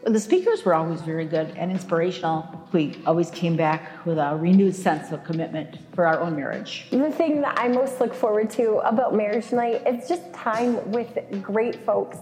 The 0.05 0.19
speakers 0.19 0.63
were 0.63 0.73
always 0.73 1.01
very 1.01 1.25
good 1.25 1.53
and 1.57 1.71
inspirational. 1.71 2.67
We 2.71 2.95
always 3.05 3.29
came 3.31 3.57
back 3.57 4.05
with 4.05 4.17
a 4.17 4.37
renewed 4.37 4.73
sense 4.73 5.11
of 5.11 5.25
commitment 5.25 5.77
for 5.93 6.07
our 6.07 6.21
own 6.21 6.37
marriage. 6.37 6.87
The 6.89 7.11
thing 7.11 7.41
that 7.41 7.59
I 7.59 7.67
most 7.67 7.99
look 7.99 8.13
forward 8.13 8.49
to 8.51 8.77
about 8.77 9.13
marriage 9.13 9.51
night 9.51 9.85
is 9.85 10.07
just 10.07 10.31
time 10.33 10.91
with 10.91 11.17
great 11.41 11.85
folks 11.85 12.17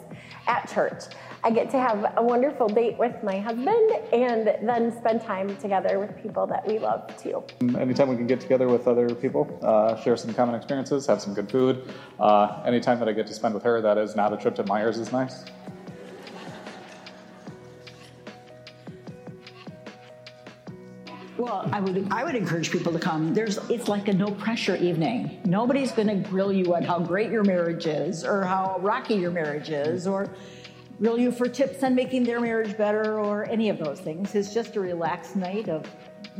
at 0.47 0.67
church. 0.73 1.03
I 1.47 1.49
get 1.49 1.69
to 1.69 1.79
have 1.79 2.13
a 2.17 2.21
wonderful 2.21 2.67
date 2.67 2.97
with 2.97 3.23
my 3.23 3.39
husband 3.39 3.89
and 4.11 4.47
then 4.67 4.91
spend 4.97 5.21
time 5.21 5.55
together 5.55 5.97
with 5.97 6.21
people 6.21 6.45
that 6.45 6.67
we 6.67 6.77
love 6.77 7.09
too. 7.15 7.41
Anytime 7.79 8.09
we 8.09 8.17
can 8.17 8.27
get 8.27 8.41
together 8.41 8.67
with 8.67 8.85
other 8.85 9.07
people, 9.15 9.57
uh, 9.63 9.95
share 9.95 10.17
some 10.17 10.33
common 10.33 10.55
experiences, 10.55 11.05
have 11.05 11.21
some 11.21 11.33
good 11.33 11.49
food. 11.49 11.87
Uh, 12.19 12.61
anytime 12.65 12.99
that 12.99 13.07
I 13.07 13.13
get 13.13 13.27
to 13.27 13.33
spend 13.33 13.53
with 13.53 13.63
her 13.63 13.79
that 13.79 13.97
is 13.97 14.13
not 14.13 14.33
a 14.33 14.37
trip 14.37 14.55
to 14.55 14.65
Meijer's 14.65 14.97
is 14.97 15.13
nice. 15.13 15.45
Well, 21.37 21.69
I 21.71 21.79
would 21.79 22.07
I 22.11 22.23
would 22.23 22.35
encourage 22.35 22.71
people 22.71 22.91
to 22.91 22.99
come. 22.99 23.33
There's 23.33 23.57
it's 23.69 23.87
like 23.87 24.07
a 24.07 24.13
no 24.13 24.31
pressure 24.31 24.75
evening. 24.75 25.39
Nobody's 25.45 25.91
going 25.91 26.07
to 26.07 26.15
grill 26.15 26.51
you 26.51 26.75
on 26.75 26.83
how 26.83 26.99
great 26.99 27.31
your 27.31 27.43
marriage 27.43 27.85
is 27.85 28.25
or 28.25 28.43
how 28.43 28.79
rocky 28.81 29.13
your 29.13 29.29
marriage 29.29 29.69
is 29.69 30.07
or 30.07 30.29
grill 30.99 31.19
you 31.19 31.31
for 31.31 31.47
tips 31.47 31.83
on 31.83 31.93
making 31.93 32.23
their 32.23 32.39
marriage 32.39 32.75
better 32.75 33.19
or 33.19 33.47
any 33.49 33.69
of 33.69 33.77
those 33.77 33.99
things. 33.99 34.33
It's 34.33 34.53
just 34.53 34.75
a 34.75 34.79
relaxed 34.79 35.35
night 35.35 35.69
of 35.69 35.85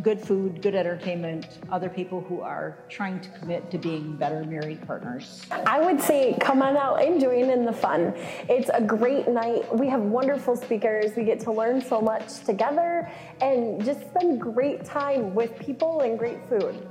good 0.01 0.19
food, 0.19 0.61
good 0.61 0.75
entertainment, 0.75 1.59
other 1.71 1.89
people 1.89 2.21
who 2.21 2.41
are 2.41 2.79
trying 2.89 3.19
to 3.19 3.29
commit 3.29 3.69
to 3.71 3.77
being 3.77 4.15
better 4.15 4.43
married 4.43 4.85
partners. 4.85 5.45
I 5.51 5.79
would 5.79 6.01
say 6.01 6.35
come 6.39 6.61
on 6.61 6.75
out 6.75 7.03
and 7.03 7.21
join 7.21 7.49
in 7.49 7.65
the 7.65 7.73
fun. 7.73 8.13
It's 8.49 8.69
a 8.73 8.81
great 8.81 9.27
night. 9.27 9.63
We 9.75 9.87
have 9.89 10.01
wonderful 10.01 10.55
speakers. 10.55 11.15
We 11.15 11.23
get 11.23 11.39
to 11.41 11.51
learn 11.51 11.81
so 11.81 12.01
much 12.01 12.43
together 12.43 13.11
and 13.41 13.83
just 13.83 14.01
spend 14.01 14.41
great 14.41 14.83
time 14.83 15.35
with 15.35 15.57
people 15.59 16.01
and 16.01 16.17
great 16.17 16.47
food. 16.49 16.87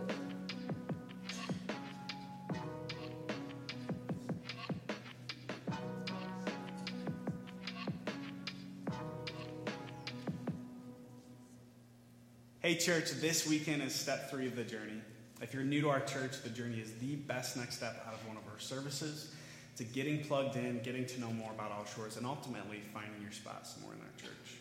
Hey, 12.66 12.74
church, 12.74 13.12
this 13.20 13.46
weekend 13.46 13.81
is 13.81 13.94
step 13.94 14.29
three 14.29 14.48
of 14.48 14.57
the 14.57 14.64
journey. 14.64 15.00
If 15.40 15.55
you're 15.55 15.62
new 15.62 15.83
to 15.83 15.88
our 15.88 16.00
church, 16.00 16.42
the 16.42 16.50
journey 16.50 16.81
is 16.81 16.92
the 16.94 17.14
best 17.14 17.57
next 17.57 17.76
step 17.76 18.05
out 18.09 18.14
of 18.14 18.26
one 18.26 18.37
of 18.37 18.42
our 18.52 18.59
services 18.59 19.33
to 19.76 19.85
getting 19.85 20.24
plugged 20.24 20.57
in, 20.57 20.81
getting 20.83 21.07
to 21.07 21.20
know 21.20 21.31
more 21.31 21.52
about 21.52 21.70
All 21.70 21.85
Shores, 21.85 22.16
and 22.16 22.26
ultimately 22.26 22.81
finding 22.92 23.22
your 23.22 23.31
spot 23.31 23.68
somewhere 23.68 23.94
in 23.94 24.00
our 24.00 24.20
church. 24.20 24.57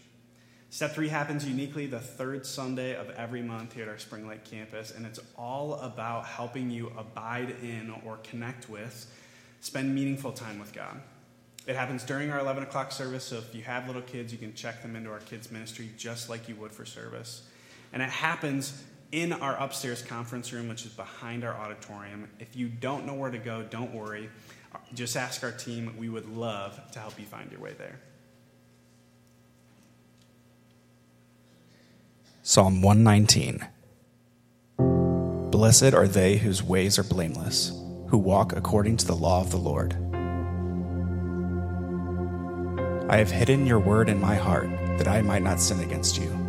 Step 0.70 0.94
three 0.94 1.08
happens 1.08 1.48
uniquely 1.48 1.88
the 1.88 2.00
third 2.00 2.46
Sunday 2.46 2.96
of 2.96 3.10
every 3.10 3.42
month 3.42 3.74
here 3.74 3.86
at 3.86 3.90
our 3.90 3.98
Spring 3.98 4.28
Lake 4.28 4.46
campus, 4.46 4.92
and 4.92 5.04
it's 5.04 5.20
all 5.36 5.74
about 5.80 6.28
helping 6.28 6.70
you 6.70 6.94
abide 6.96 7.56
in 7.64 7.92
or 8.06 8.18
connect 8.18 8.70
with, 8.70 9.12
spend 9.62 9.96
meaningful 9.96 10.32
time 10.32 10.60
with 10.60 10.74
God. 10.74 11.02
It 11.66 11.76
happens 11.76 12.04
during 12.04 12.30
our 12.30 12.38
11 12.38 12.62
o'clock 12.62 12.92
service, 12.92 13.24
so 13.24 13.38
if 13.38 13.56
you 13.56 13.64
have 13.64 13.88
little 13.88 14.04
kids, 14.04 14.32
you 14.32 14.38
can 14.38 14.54
check 14.54 14.84
them 14.84 14.96
into 14.96 15.10
our 15.10 15.22
kids' 15.22 15.52
ministry 15.52 15.90
just 15.98 16.30
like 16.30 16.48
you 16.48 16.54
would 16.58 16.72
for 16.72 16.86
service. 16.86 17.42
And 17.96 18.04
it 18.04 18.10
happens 18.10 18.84
in 19.14 19.32
our 19.32 19.56
upstairs 19.56 20.02
conference 20.02 20.52
room, 20.52 20.68
which 20.68 20.86
is 20.86 20.92
behind 20.92 21.46
our 21.46 21.54
auditorium. 21.56 22.30
If 22.40 22.54
you 22.54 22.68
don't 22.68 23.06
know 23.06 23.14
where 23.14 23.32
to 23.32 23.38
go, 23.38 23.64
don't 23.64 23.94
worry. 23.96 24.30
Just 24.94 25.16
ask 25.16 25.42
our 25.46 25.54
team. 25.54 25.96
We 25.98 26.10
would 26.10 26.28
love 26.28 26.92
to 26.92 27.00
help 27.00 27.18
you 27.18 27.26
find 27.26 27.50
your 27.50 27.62
way 27.62 27.74
there. 27.78 28.02
Psalm 32.44 32.82
119 32.82 33.66
Blessed 35.52 35.94
are 35.94 36.08
they 36.08 36.36
whose 36.36 36.62
ways 36.62 37.00
are 37.00 37.04
blameless, 37.04 37.70
who 38.10 38.18
walk 38.18 38.52
according 38.52 38.98
to 38.98 39.08
the 39.08 39.16
law 39.16 39.40
of 39.40 39.52
the 39.52 39.58
Lord. 39.58 39.94
I 43.10 43.18
have 43.18 43.32
hidden 43.32 43.66
your 43.66 43.80
word 43.80 44.10
in 44.10 44.20
my 44.20 44.36
heart 44.36 44.70
that 44.98 45.08
I 45.08 45.22
might 45.22 45.44
not 45.44 45.62
sin 45.62 45.80
against 45.80 46.20
you. 46.20 46.45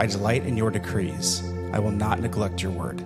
I 0.00 0.06
delight 0.06 0.46
in 0.46 0.56
your 0.56 0.70
decrees. 0.70 1.42
I 1.74 1.78
will 1.78 1.90
not 1.90 2.20
neglect 2.20 2.62
your 2.62 2.72
word. 2.72 3.02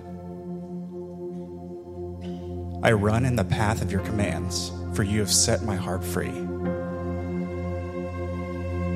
I 2.81 2.93
run 2.93 3.25
in 3.25 3.35
the 3.35 3.43
path 3.43 3.81
of 3.81 3.91
your 3.91 3.99
commands, 3.99 4.71
for 4.93 5.03
you 5.03 5.19
have 5.19 5.29
set 5.29 5.63
my 5.63 5.75
heart 5.75 6.05
free. 6.05 6.31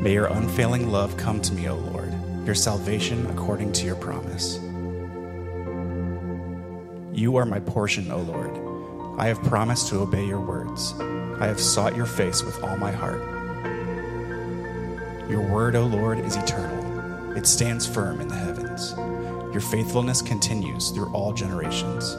May 0.01 0.13
your 0.13 0.27
unfailing 0.27 0.89
love 0.89 1.17
come 1.17 1.41
to 1.41 1.53
me, 1.53 1.67
O 1.67 1.75
Lord, 1.75 2.13
your 2.45 2.55
salvation 2.55 3.25
according 3.25 3.73
to 3.73 3.85
your 3.85 3.97
promise. 3.97 4.59
You 7.11 7.35
are 7.35 7.45
my 7.45 7.59
portion, 7.59 8.13
O 8.13 8.19
Lord. 8.19 9.19
I 9.19 9.27
have 9.27 9.43
promised 9.43 9.89
to 9.89 9.99
obey 9.99 10.25
your 10.25 10.39
words. 10.39 10.93
I 11.41 11.47
have 11.47 11.59
sought 11.59 11.97
your 11.97 12.05
face 12.05 12.43
with 12.43 12.63
all 12.63 12.77
my 12.77 12.93
heart. 12.93 13.19
Your 15.29 15.41
word, 15.41 15.75
O 15.75 15.85
Lord, 15.85 16.19
is 16.19 16.37
eternal. 16.37 16.78
It 17.35 17.45
stands 17.45 17.87
firm 17.87 18.21
in 18.21 18.27
the 18.27 18.35
heavens. 18.35 18.93
Your 19.53 19.61
faithfulness 19.61 20.21
continues 20.21 20.89
through 20.89 21.13
all 21.13 21.33
generations. 21.33 22.15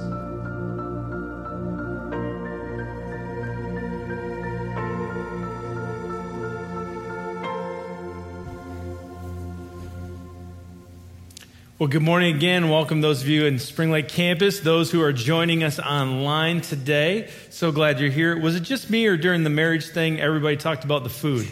Well, 11.81 11.89
good 11.89 12.03
morning 12.03 12.37
again. 12.37 12.69
Welcome 12.69 13.01
those 13.01 13.23
of 13.23 13.29
you 13.29 13.47
in 13.47 13.59
Spring 13.59 13.91
Lake 13.91 14.09
campus, 14.09 14.61
those 14.61 14.91
who 14.91 15.01
are 15.01 15.15
joining 15.15 15.65
us 15.65 15.79
online 15.79 16.61
today. 16.61 17.31
So 17.49 17.73
glad 17.73 18.01
you're 18.01 18.11
here. 18.11 18.39
Was 18.39 18.55
it 18.55 18.65
just 18.65 18.91
me 18.91 19.07
or 19.07 19.17
during 19.17 19.45
the 19.45 19.51
marriage 19.51 19.87
thing 19.87 20.21
everybody 20.21 20.59
talked 20.59 20.85
about 20.85 21.05
the 21.05 21.11
food? 21.11 21.51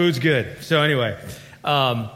Food's 0.00 0.18
good. 0.18 0.56
So, 0.62 0.80
anyway, 0.80 1.22
um, 1.62 2.08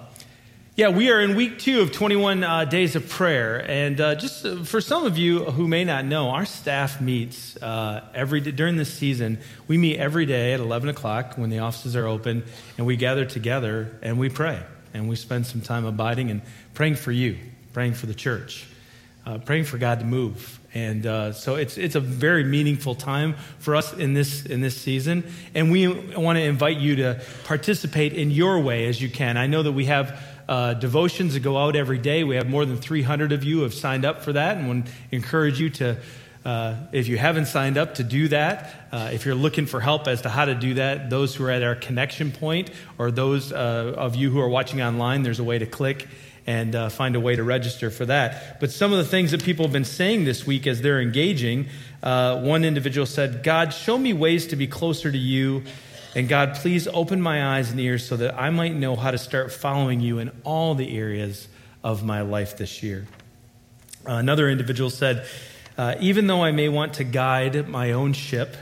yeah, 0.75 0.89
we 0.89 1.11
are 1.11 1.21
in 1.21 1.37
week 1.37 1.59
two 1.59 1.83
of 1.83 1.93
21 1.93 2.43
uh, 2.43 2.65
days 2.65 2.97
of 2.97 3.11
prayer. 3.11 3.59
And 3.59 4.01
uh, 4.01 4.15
just 4.15 4.47
uh, 4.47 4.65
for 4.65 4.81
some 4.81 5.05
of 5.05 5.19
you 5.19 5.45
who 5.45 5.69
may 5.69 5.85
not 5.85 6.07
know, 6.07 6.31
our 6.31 6.47
staff 6.47 7.03
meets 7.03 7.63
uh, 7.63 8.03
every 8.15 8.41
day, 8.41 8.53
during 8.53 8.79
this 8.79 8.91
season. 8.91 9.39
We 9.69 9.77
meet 9.77 9.99
every 9.99 10.25
day 10.25 10.55
at 10.55 10.61
11 10.61 10.89
o'clock 10.89 11.35
when 11.37 11.51
the 11.51 11.59
offices 11.59 11.95
are 11.95 12.07
open, 12.07 12.45
and 12.79 12.87
we 12.87 12.97
gather 12.97 13.27
together 13.27 13.95
and 14.01 14.19
we 14.19 14.31
pray. 14.31 14.63
And 14.95 15.07
we 15.07 15.17
spend 15.17 15.47
some 15.47 15.61
time 15.61 15.85
abiding 15.85 16.31
and 16.31 16.41
praying 16.73 16.95
for 16.95 17.13
you, 17.13 17.37
praying 17.75 17.93
for 17.93 18.07
the 18.07 18.15
church. 18.15 18.67
uh, 19.27 19.39
praying 19.39 19.65
for 19.65 19.79
God 19.79 20.01
to 20.01 20.05
move. 20.05 20.59
And 20.75 21.07
uh, 21.07 21.33
so 21.33 21.55
it's, 21.55 21.79
it's 21.79 21.95
a 21.95 22.01
very 22.01 22.43
meaningful 22.43 22.97
time 22.97 23.37
for 23.61 23.77
us 23.77 23.93
in 23.93 24.13
this, 24.13 24.45
in 24.45 24.61
this 24.61 24.77
season. 24.77 25.23
And 25.55 25.71
we 25.71 25.87
want 25.87 26.37
to 26.37 26.43
invite 26.43 26.79
you 26.79 26.97
to 26.97 27.23
participate 27.45 28.13
in 28.13 28.33
your 28.33 28.59
way 28.59 28.89
as 28.89 29.01
you 29.01 29.09
can. 29.09 29.37
I 29.37 29.47
know 29.47 29.63
that 29.63 29.73
we 29.73 29.85
have 29.85 30.21
uh, 30.49 30.75
devotions 30.75 31.35
that 31.35 31.41
go 31.41 31.57
out 31.57 31.77
every 31.77 31.99
day. 31.99 32.25
We 32.25 32.35
have 32.35 32.49
more 32.49 32.65
than 32.65 32.77
300 32.77 33.31
of 33.31 33.45
you 33.45 33.61
have 33.61 33.73
signed 33.73 34.05
up 34.05 34.23
for 34.23 34.33
that 34.33 34.57
and 34.57 34.69
would 34.69 34.91
encourage 35.13 35.61
you 35.61 35.71
to, 35.71 35.97
uh, 36.45 36.75
if 36.91 37.07
you 37.07 37.19
haven't 37.19 37.47
signed 37.47 37.79
up, 37.79 37.95
to 37.95 38.03
do 38.03 38.27
that. 38.29 38.89
Uh, 38.91 39.11
if 39.13 39.25
you're 39.25 39.37
looking 39.37 39.67
for 39.67 39.81
help 39.81 40.09
as 40.09 40.23
to 40.23 40.29
how 40.29 40.45
to 40.45 40.57
do 40.57 40.75
that, 40.75 41.09
those 41.09 41.37
who 41.37 41.45
are 41.45 41.51
at 41.51 41.63
our 41.63 41.77
connection 41.77 42.33
point 42.33 42.71
or 42.99 43.13
those 43.13 43.53
uh, 43.53 43.95
of 43.97 44.17
you 44.17 44.31
who 44.31 44.41
are 44.41 44.49
watching 44.49 44.83
online, 44.83 45.23
there's 45.23 45.39
a 45.39 45.45
way 45.45 45.59
to 45.59 45.67
click 45.67 46.09
and 46.47 46.75
uh, 46.75 46.89
find 46.89 47.17
a 47.17 47.21
way 47.21 47.37
to 47.37 47.43
register 47.43 47.91
for 47.91 48.05
that. 48.07 48.61
But 48.61 48.71
some 48.71 48.93
of 48.93 48.99
the 48.99 49.05
things 49.05 49.31
that 49.31 49.43
people 49.43 49.65
have 49.65 49.73
been 49.73 49.85
saying 49.85 50.25
this 50.25 50.47
week 50.47 50.67
as 50.67 50.83
they're 50.83 51.01
engaging, 51.01 51.69
uh, 52.03 52.41
one 52.41 52.65
individual 52.65 53.07
said, 53.07 53.43
God, 53.43 53.73
show 53.73 53.97
me 53.97 54.13
ways 54.13 54.47
to 54.49 54.57
be 54.57 54.67
closer 54.67 55.11
to 55.11 55.19
you. 55.19 55.63
And 56.15 56.29
God, 56.29 56.55
please 56.57 56.87
open 56.89 57.21
my 57.21 57.57
eyes 57.57 57.71
and 57.71 57.81
ears 57.81 58.07
so 58.07 58.17
that 58.19 58.39
I 58.39 58.51
might 58.51 58.75
know 58.75 58.95
how 58.95 59.11
to 59.11 59.19
start 59.19 59.53
following 59.53 60.01
you 60.01 60.19
in 60.19 60.31
all 60.45 60.75
the 60.75 60.97
areas 60.97 61.49
of 61.83 62.05
my 62.05 62.21
life 62.21 62.57
this 62.57 62.83
year. 62.83 63.07
Uh, 64.07 64.13
another 64.13 64.49
individual 64.49 64.91
said, 64.91 65.27
uh, 65.79 65.95
Even 65.99 66.27
though 66.27 66.45
I 66.45 66.53
may 66.53 66.69
want 66.69 66.95
to 66.95 67.05
guide 67.05 67.69
my 67.69 67.93
own 67.93 68.13
ship, 68.13 68.55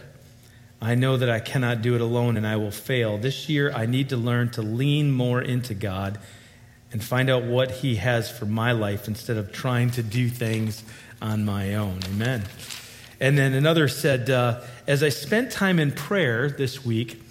I 0.80 0.94
know 0.94 1.16
that 1.16 1.28
I 1.28 1.40
cannot 1.40 1.82
do 1.82 1.94
it 1.94 2.00
alone 2.00 2.36
and 2.36 2.46
I 2.46 2.56
will 2.56 2.70
fail. 2.70 3.18
This 3.18 3.48
year, 3.48 3.72
I 3.72 3.86
need 3.86 4.08
to 4.10 4.16
learn 4.16 4.50
to 4.50 4.62
lean 4.62 5.12
more 5.12 5.42
into 5.42 5.74
God 5.74 6.18
and 6.92 7.02
find 7.02 7.30
out 7.30 7.44
what 7.44 7.70
He 7.70 7.96
has 7.96 8.30
for 8.30 8.44
my 8.44 8.72
life 8.72 9.08
instead 9.08 9.36
of 9.36 9.52
trying 9.52 9.90
to 9.92 10.02
do 10.02 10.28
things 10.28 10.84
on 11.20 11.44
my 11.44 11.74
own. 11.74 12.00
Amen. 12.06 12.44
And 13.20 13.38
then 13.38 13.54
another 13.54 13.88
said, 13.88 14.28
uh, 14.30 14.60
As 14.86 15.02
I 15.02 15.08
spent 15.08 15.50
time 15.52 15.78
in 15.78 15.92
prayer 15.92 16.50
this 16.50 16.84
week, 16.84 17.22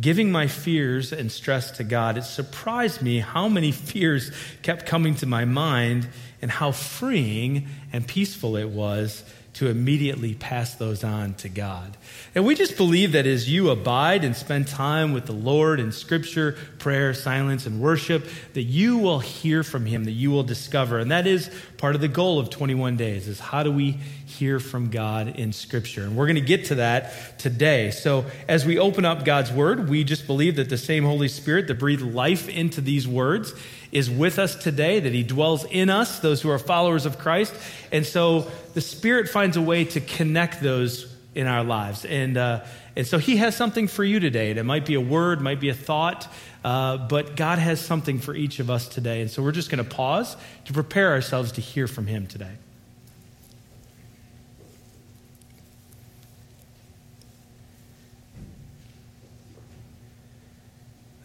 giving 0.00 0.30
my 0.30 0.46
fears 0.46 1.12
and 1.12 1.30
stress 1.32 1.70
to 1.72 1.84
God, 1.84 2.18
it 2.18 2.24
surprised 2.24 3.00
me 3.00 3.20
how 3.20 3.48
many 3.48 3.72
fears 3.72 4.30
kept 4.62 4.86
coming 4.86 5.14
to 5.16 5.26
my 5.26 5.44
mind 5.44 6.08
and 6.42 6.50
how 6.50 6.72
freeing 6.72 7.68
and 7.92 8.06
peaceful 8.06 8.56
it 8.56 8.68
was 8.68 9.24
to 9.56 9.68
immediately 9.68 10.34
pass 10.34 10.74
those 10.74 11.02
on 11.02 11.32
to 11.32 11.48
God. 11.48 11.96
And 12.34 12.44
we 12.44 12.54
just 12.54 12.76
believe 12.76 13.12
that 13.12 13.26
as 13.26 13.48
you 13.50 13.70
abide 13.70 14.22
and 14.22 14.36
spend 14.36 14.68
time 14.68 15.14
with 15.14 15.24
the 15.24 15.32
Lord 15.32 15.80
in 15.80 15.92
scripture, 15.92 16.58
prayer, 16.78 17.14
silence, 17.14 17.64
and 17.64 17.80
worship, 17.80 18.26
that 18.52 18.64
you 18.64 18.98
will 18.98 19.20
hear 19.20 19.62
from 19.62 19.86
Him, 19.86 20.04
that 20.04 20.12
you 20.12 20.30
will 20.30 20.42
discover. 20.42 20.98
And 20.98 21.10
that 21.10 21.26
is 21.26 21.50
part 21.78 21.94
of 21.94 22.02
the 22.02 22.08
goal 22.08 22.38
of 22.38 22.50
21 22.50 22.98
days 22.98 23.28
is 23.28 23.40
how 23.40 23.62
do 23.62 23.72
we 23.72 23.92
hear 24.26 24.60
from 24.60 24.90
God 24.90 25.38
in 25.38 25.54
scripture? 25.54 26.02
And 26.02 26.16
we're 26.16 26.26
going 26.26 26.36
to 26.36 26.42
get 26.42 26.66
to 26.66 26.74
that 26.74 27.38
today. 27.38 27.92
So 27.92 28.26
as 28.48 28.66
we 28.66 28.78
open 28.78 29.06
up 29.06 29.24
God's 29.24 29.50
word, 29.50 29.88
we 29.88 30.04
just 30.04 30.26
believe 30.26 30.56
that 30.56 30.68
the 30.68 30.76
same 30.76 31.04
Holy 31.04 31.28
Spirit 31.28 31.66
that 31.68 31.78
breathed 31.78 32.02
life 32.02 32.46
into 32.50 32.82
these 32.82 33.08
words 33.08 33.54
is 33.96 34.10
with 34.10 34.38
us 34.38 34.54
today, 34.54 35.00
that 35.00 35.12
He 35.14 35.22
dwells 35.22 35.64
in 35.64 35.88
us, 35.88 36.18
those 36.18 36.42
who 36.42 36.50
are 36.50 36.58
followers 36.58 37.06
of 37.06 37.18
Christ. 37.18 37.54
And 37.90 38.04
so 38.04 38.50
the 38.74 38.82
Spirit 38.82 39.30
finds 39.30 39.56
a 39.56 39.62
way 39.62 39.84
to 39.86 40.00
connect 40.00 40.60
those 40.60 41.10
in 41.34 41.46
our 41.46 41.64
lives. 41.64 42.04
And, 42.04 42.36
uh, 42.36 42.64
and 42.94 43.06
so 43.06 43.16
He 43.16 43.38
has 43.38 43.56
something 43.56 43.88
for 43.88 44.04
you 44.04 44.20
today. 44.20 44.50
And 44.50 44.58
it 44.58 44.64
might 44.64 44.84
be 44.84 44.94
a 44.94 45.00
word, 45.00 45.40
might 45.40 45.60
be 45.60 45.70
a 45.70 45.74
thought, 45.74 46.30
uh, 46.62 47.08
but 47.08 47.36
God 47.36 47.58
has 47.58 47.80
something 47.80 48.18
for 48.18 48.34
each 48.34 48.58
of 48.58 48.68
us 48.68 48.86
today. 48.86 49.22
And 49.22 49.30
so 49.30 49.42
we're 49.42 49.52
just 49.52 49.70
going 49.70 49.82
to 49.82 49.90
pause 49.90 50.36
to 50.66 50.74
prepare 50.74 51.12
ourselves 51.12 51.52
to 51.52 51.62
hear 51.62 51.88
from 51.88 52.06
Him 52.06 52.26
today. 52.26 52.52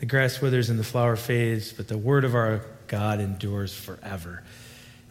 The 0.01 0.07
grass 0.07 0.41
withers 0.41 0.71
and 0.71 0.79
the 0.79 0.83
flower 0.83 1.15
fades, 1.15 1.71
but 1.73 1.87
the 1.87 1.95
word 1.95 2.25
of 2.25 2.33
our 2.33 2.65
God 2.87 3.19
endures 3.19 3.71
forever. 3.71 4.41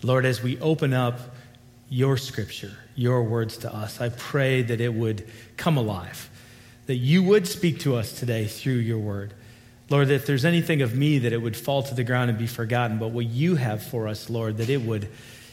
Lord, 0.02 0.26
as 0.26 0.42
we 0.42 0.58
open 0.58 0.92
up 0.92 1.20
your 1.88 2.16
scripture, 2.16 2.76
your 2.96 3.22
words 3.22 3.58
to 3.58 3.72
us, 3.72 4.00
I 4.00 4.08
pray 4.08 4.62
that 4.62 4.80
it 4.80 4.92
would 4.92 5.28
come 5.56 5.76
alive, 5.76 6.28
that 6.86 6.96
you 6.96 7.22
would 7.22 7.46
speak 7.46 7.78
to 7.80 7.94
us 7.94 8.18
today 8.18 8.48
through 8.48 8.78
your 8.78 8.98
word. 8.98 9.32
Lord, 9.90 10.08
that 10.08 10.14
if 10.14 10.26
there's 10.26 10.44
anything 10.44 10.82
of 10.82 10.92
me, 10.92 11.20
that 11.20 11.32
it 11.32 11.40
would 11.40 11.56
fall 11.56 11.84
to 11.84 11.94
the 11.94 12.02
ground 12.02 12.30
and 12.30 12.36
be 12.36 12.48
forgotten, 12.48 12.98
but 12.98 13.12
what 13.12 13.26
you 13.26 13.54
have 13.54 13.84
for 13.84 14.08
us, 14.08 14.28
Lord, 14.28 14.56
that 14.56 14.68
it 14.68 14.82
would. 14.82 15.08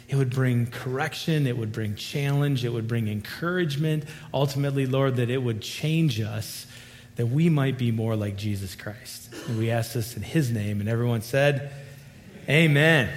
It 0.09 0.15
would 0.15 0.29
bring 0.31 0.67
correction. 0.67 1.45
It 1.45 1.57
would 1.57 1.73
bring 1.73 1.93
challenge. 1.93 2.63
It 2.63 2.69
would 2.69 2.87
bring 2.87 3.09
encouragement. 3.09 4.05
Ultimately, 4.33 4.85
Lord, 4.85 5.17
that 5.17 5.29
it 5.29 5.43
would 5.43 5.61
change 5.61 6.21
us 6.21 6.65
that 7.17 7.25
we 7.25 7.49
might 7.49 7.77
be 7.77 7.91
more 7.91 8.15
like 8.15 8.37
Jesus 8.37 8.75
Christ. 8.75 9.33
And 9.47 9.57
we 9.57 9.71
ask 9.71 9.93
this 9.93 10.15
in 10.15 10.21
his 10.21 10.51
name. 10.51 10.79
And 10.79 10.87
everyone 10.87 11.21
said, 11.21 11.71
Amen. 12.47 13.09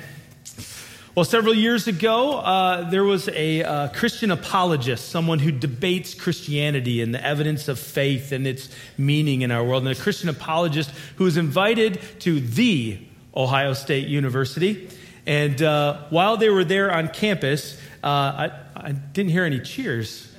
Well, 1.14 1.24
several 1.24 1.54
years 1.54 1.86
ago, 1.86 2.38
uh, 2.38 2.88
there 2.88 3.04
was 3.04 3.28
a 3.28 3.62
uh, 3.62 3.88
Christian 3.88 4.30
apologist, 4.30 5.10
someone 5.10 5.38
who 5.38 5.52
debates 5.52 6.14
Christianity 6.14 7.02
and 7.02 7.14
the 7.14 7.24
evidence 7.24 7.68
of 7.68 7.78
faith 7.78 8.32
and 8.32 8.46
its 8.46 8.70
meaning 8.96 9.42
in 9.42 9.50
our 9.50 9.62
world, 9.62 9.86
and 9.86 9.96
a 9.96 10.00
Christian 10.00 10.28
apologist 10.28 10.90
who 11.16 11.24
was 11.24 11.36
invited 11.36 12.00
to 12.20 12.40
the 12.40 12.98
Ohio 13.36 13.74
State 13.74 14.08
University. 14.08 14.88
And 15.26 15.60
uh, 15.60 15.98
while 16.10 16.36
they 16.36 16.48
were 16.48 16.64
there 16.64 16.90
on 16.92 17.08
campus, 17.08 17.78
uh, 18.02 18.06
I, 18.06 18.50
I, 18.76 18.92
didn't 18.92 19.30
hear 19.30 19.44
any 19.44 19.60
cheers. 19.60 20.32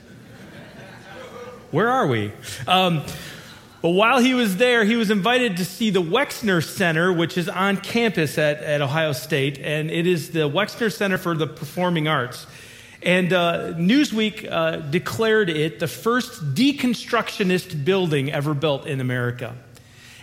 Where 1.69 1.89
are 1.89 2.07
we? 2.07 2.31
Um, 2.67 3.03
but 3.81 3.89
while 3.89 4.19
he 4.19 4.33
was 4.33 4.57
there, 4.57 4.85
he 4.85 4.95
was 4.95 5.09
invited 5.09 5.57
to 5.57 5.65
see 5.65 5.89
the 5.89 6.01
Wexner 6.01 6.63
Center, 6.63 7.11
which 7.11 7.37
is 7.37 7.49
on 7.49 7.77
campus 7.77 8.37
at, 8.37 8.61
at 8.61 8.81
Ohio 8.81 9.11
State, 9.11 9.57
and 9.57 9.89
it 9.89 10.05
is 10.05 10.31
the 10.31 10.47
Wexner 10.47 10.93
Center 10.93 11.17
for 11.17 11.35
the 11.35 11.47
Performing 11.47 12.07
Arts. 12.07 12.45
And 13.01 13.33
uh, 13.33 13.73
Newsweek 13.73 14.47
uh, 14.51 14.77
declared 14.77 15.49
it 15.49 15.79
the 15.79 15.87
first 15.87 16.53
deconstructionist 16.53 17.83
building 17.83 18.31
ever 18.31 18.53
built 18.53 18.85
in 18.85 19.01
America. 19.01 19.55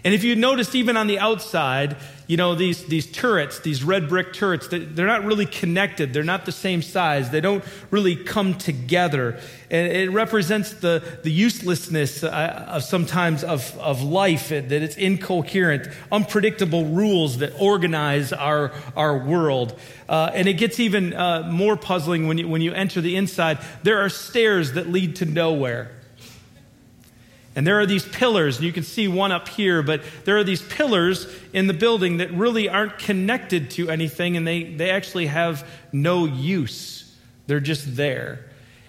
And 0.04 0.14
if 0.14 0.24
you 0.24 0.36
noticed, 0.36 0.74
even 0.74 0.96
on 0.96 1.06
the 1.06 1.18
outside, 1.18 1.96
you 2.28 2.36
know, 2.36 2.54
these, 2.54 2.84
these 2.84 3.10
turrets, 3.10 3.60
these 3.60 3.82
red 3.82 4.08
brick 4.08 4.32
turrets, 4.32 4.68
they're 4.70 5.06
not 5.06 5.24
really 5.24 5.46
connected. 5.46 6.12
They're 6.12 6.22
not 6.22 6.44
the 6.44 6.52
same 6.52 6.82
size. 6.82 7.30
They 7.30 7.40
don't 7.40 7.64
really 7.90 8.16
come 8.16 8.54
together. 8.54 9.40
And 9.70 9.90
it 9.90 10.10
represents 10.10 10.74
the, 10.74 11.02
the 11.22 11.30
uselessness 11.30 12.22
uh, 12.22 12.64
of 12.68 12.84
sometimes 12.84 13.42
of, 13.42 13.76
of 13.78 14.02
life, 14.02 14.50
that 14.50 14.70
it's 14.70 14.96
incoherent, 14.96 15.88
unpredictable 16.12 16.84
rules 16.84 17.38
that 17.38 17.58
organize 17.58 18.32
our, 18.32 18.72
our 18.94 19.18
world. 19.18 19.78
Uh, 20.08 20.30
and 20.34 20.46
it 20.48 20.54
gets 20.54 20.78
even 20.78 21.14
uh, 21.14 21.48
more 21.50 21.76
puzzling 21.76 22.28
when 22.28 22.38
you, 22.38 22.48
when 22.48 22.60
you 22.60 22.72
enter 22.72 23.00
the 23.00 23.16
inside. 23.16 23.58
There 23.82 24.04
are 24.04 24.10
stairs 24.10 24.74
that 24.74 24.88
lead 24.88 25.16
to 25.16 25.24
nowhere. 25.24 25.90
And 27.58 27.66
there 27.66 27.80
are 27.80 27.86
these 27.86 28.04
pillars, 28.04 28.58
and 28.58 28.66
you 28.66 28.72
can 28.72 28.84
see 28.84 29.08
one 29.08 29.32
up 29.32 29.48
here, 29.48 29.82
but 29.82 30.04
there 30.24 30.38
are 30.38 30.44
these 30.44 30.62
pillars 30.62 31.26
in 31.52 31.66
the 31.66 31.74
building 31.74 32.18
that 32.18 32.30
really 32.30 32.68
aren't 32.68 33.00
connected 33.00 33.72
to 33.72 33.90
anything, 33.90 34.36
and 34.36 34.46
they, 34.46 34.62
they 34.62 34.90
actually 34.90 35.26
have 35.26 35.68
no 35.90 36.24
use. 36.24 37.16
They're 37.48 37.58
just 37.58 37.96
there. 37.96 38.44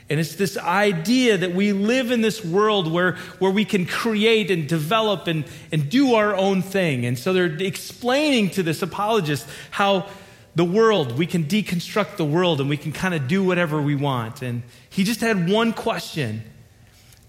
And 0.08 0.20
it's 0.20 0.36
this 0.36 0.56
idea 0.56 1.40
that 1.40 1.56
we 1.56 1.74
live 1.74 2.12
in 2.12 2.22
this 2.22 2.46
world 2.46 2.92
where, 2.92 3.14
where 3.40 3.50
we 3.50 3.66
can 3.66 3.88
create 3.88 4.52
and 4.52 4.70
develop 4.70 5.26
and, 5.26 5.46
and 5.72 5.90
do 5.90 6.14
our 6.14 6.36
own 6.36 6.62
thing. 6.62 7.08
And 7.08 7.18
so 7.18 7.34
they're 7.34 7.46
explaining 7.46 8.52
to 8.52 8.62
this 8.62 8.84
apologist 8.84 9.48
how 9.72 10.08
the 10.54 10.64
world, 10.64 11.18
we 11.18 11.26
can 11.26 11.46
deconstruct 11.46 12.18
the 12.18 12.26
world 12.26 12.62
and 12.62 12.70
we 12.70 12.78
can 12.78 12.92
kind 12.92 13.16
of 13.16 13.28
do 13.28 13.44
whatever 13.44 13.82
we 13.82 13.96
want. 13.96 14.44
And 14.44 14.62
he 14.92 15.04
just 15.04 15.22
had 15.22 15.50
one 15.50 15.74
question 15.74 16.44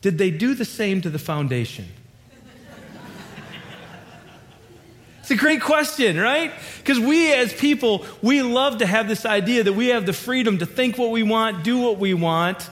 did 0.01 0.19
they 0.19 0.31
do 0.31 0.55
the 0.55 0.65
same 0.65 1.01
to 1.03 1.11
the 1.11 1.19
foundation? 1.19 1.87
It's 5.31 5.41
a 5.41 5.45
great 5.45 5.63
question, 5.63 6.19
right? 6.19 6.53
Because 6.79 6.99
we 6.99 7.33
as 7.33 7.53
people, 7.53 8.05
we 8.21 8.43
love 8.43 8.79
to 8.79 8.87
have 8.87 9.07
this 9.07 9.25
idea 9.25 9.63
that 9.63 9.75
we 9.75 9.89
have 9.89 10.05
the 10.05 10.13
freedom 10.13 10.59
to 10.59 10.67
think 10.67 10.99
what 10.99 11.13
we 11.13 11.23
want, 11.23 11.63
do 11.63 11.79
what 11.79 11.99
we 11.99 12.15
want. 12.15 12.69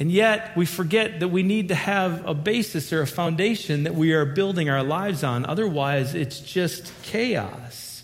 And 0.00 0.10
yet, 0.10 0.56
we 0.56 0.66
forget 0.66 1.20
that 1.20 1.28
we 1.28 1.44
need 1.44 1.68
to 1.68 1.76
have 1.76 2.26
a 2.26 2.34
basis 2.34 2.92
or 2.92 3.02
a 3.02 3.06
foundation 3.06 3.84
that 3.84 3.94
we 3.94 4.12
are 4.12 4.24
building 4.24 4.70
our 4.70 4.82
lives 4.82 5.22
on. 5.22 5.46
Otherwise, 5.46 6.16
it's 6.16 6.40
just 6.40 6.92
chaos. 7.02 8.02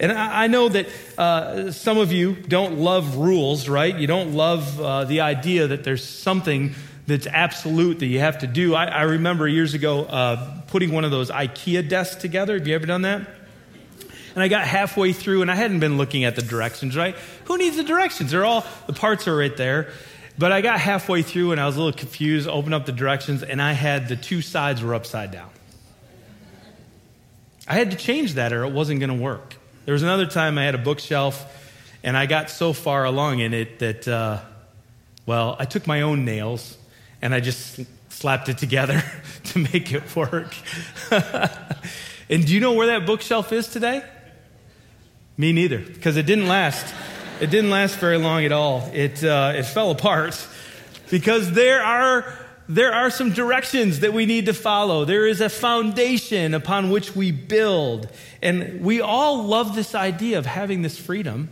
And 0.00 0.10
I, 0.10 0.44
I 0.44 0.46
know 0.48 0.68
that 0.68 0.88
uh, 1.16 1.70
some 1.70 1.98
of 1.98 2.10
you 2.10 2.34
don't 2.34 2.78
love 2.78 3.16
rules, 3.16 3.68
right? 3.68 3.94
You 3.94 4.08
don't 4.08 4.34
love 4.34 4.80
uh, 4.80 5.04
the 5.04 5.20
idea 5.20 5.68
that 5.68 5.84
there's 5.84 6.02
something 6.02 6.74
that's 7.06 7.26
absolute 7.26 8.00
that 8.00 8.06
you 8.06 8.20
have 8.20 8.38
to 8.38 8.46
do. 8.46 8.74
I, 8.74 8.86
I 8.86 9.02
remember 9.02 9.46
years 9.46 9.74
ago 9.74 10.04
uh, 10.04 10.60
putting 10.68 10.92
one 10.92 11.04
of 11.04 11.10
those 11.10 11.30
IKEA 11.30 11.88
desks 11.88 12.20
together. 12.20 12.58
Have 12.58 12.66
you 12.66 12.74
ever 12.74 12.86
done 12.86 13.02
that? 13.02 13.26
and 14.36 14.42
I 14.42 14.48
got 14.48 14.66
halfway 14.66 15.14
through 15.14 15.40
and 15.40 15.50
I 15.50 15.54
hadn't 15.54 15.80
been 15.80 15.96
looking 15.96 16.24
at 16.24 16.36
the 16.36 16.42
directions, 16.42 16.94
right? 16.94 17.16
Who 17.46 17.56
needs 17.56 17.76
the 17.76 17.82
directions? 17.82 18.32
They're 18.32 18.44
all, 18.44 18.66
the 18.86 18.92
parts 18.92 19.26
are 19.26 19.34
right 19.34 19.56
there. 19.56 19.88
But 20.36 20.52
I 20.52 20.60
got 20.60 20.78
halfway 20.78 21.22
through 21.22 21.52
and 21.52 21.60
I 21.60 21.64
was 21.64 21.76
a 21.76 21.82
little 21.82 21.98
confused, 21.98 22.46
opened 22.46 22.74
up 22.74 22.84
the 22.84 22.92
directions, 22.92 23.42
and 23.42 23.62
I 23.62 23.72
had 23.72 24.08
the 24.08 24.16
two 24.16 24.42
sides 24.42 24.82
were 24.82 24.94
upside 24.94 25.30
down. 25.30 25.48
I 27.66 27.76
had 27.76 27.92
to 27.92 27.96
change 27.96 28.34
that 28.34 28.52
or 28.52 28.64
it 28.64 28.72
wasn't 28.72 29.00
going 29.00 29.08
to 29.08 29.22
work. 29.22 29.56
There 29.86 29.94
was 29.94 30.02
another 30.02 30.26
time 30.26 30.58
I 30.58 30.64
had 30.64 30.74
a 30.74 30.78
bookshelf 30.78 31.42
and 32.02 32.14
I 32.14 32.26
got 32.26 32.50
so 32.50 32.74
far 32.74 33.06
along 33.06 33.38
in 33.38 33.54
it 33.54 33.78
that, 33.78 34.06
uh, 34.06 34.40
well, 35.24 35.56
I 35.58 35.64
took 35.64 35.86
my 35.86 36.02
own 36.02 36.26
nails 36.26 36.76
and 37.22 37.34
I 37.34 37.40
just 37.40 37.80
slapped 38.08 38.48
it 38.48 38.58
together 38.58 39.02
to 39.44 39.58
make 39.58 39.92
it 39.92 40.16
work. 40.16 40.54
and 41.10 42.46
do 42.46 42.54
you 42.54 42.60
know 42.60 42.72
where 42.72 42.86
that 42.88 43.06
bookshelf 43.06 43.52
is 43.52 43.68
today? 43.68 44.02
Me 45.36 45.52
neither, 45.52 45.78
because 45.78 46.16
it 46.16 46.24
didn't 46.24 46.48
last. 46.48 46.94
It 47.40 47.50
didn't 47.50 47.70
last 47.70 47.96
very 47.96 48.16
long 48.16 48.44
at 48.46 48.52
all. 48.52 48.90
It, 48.94 49.22
uh, 49.22 49.52
it 49.54 49.64
fell 49.64 49.90
apart 49.90 50.46
because 51.10 51.52
there 51.52 51.82
are, 51.82 52.32
there 52.66 52.94
are 52.94 53.10
some 53.10 53.32
directions 53.32 54.00
that 54.00 54.14
we 54.14 54.24
need 54.24 54.46
to 54.46 54.54
follow. 54.54 55.04
There 55.04 55.26
is 55.26 55.42
a 55.42 55.50
foundation 55.50 56.54
upon 56.54 56.90
which 56.90 57.14
we 57.14 57.32
build. 57.32 58.08
And 58.40 58.80
we 58.80 59.02
all 59.02 59.44
love 59.44 59.74
this 59.74 59.94
idea 59.94 60.38
of 60.38 60.46
having 60.46 60.80
this 60.80 60.98
freedom 60.98 61.50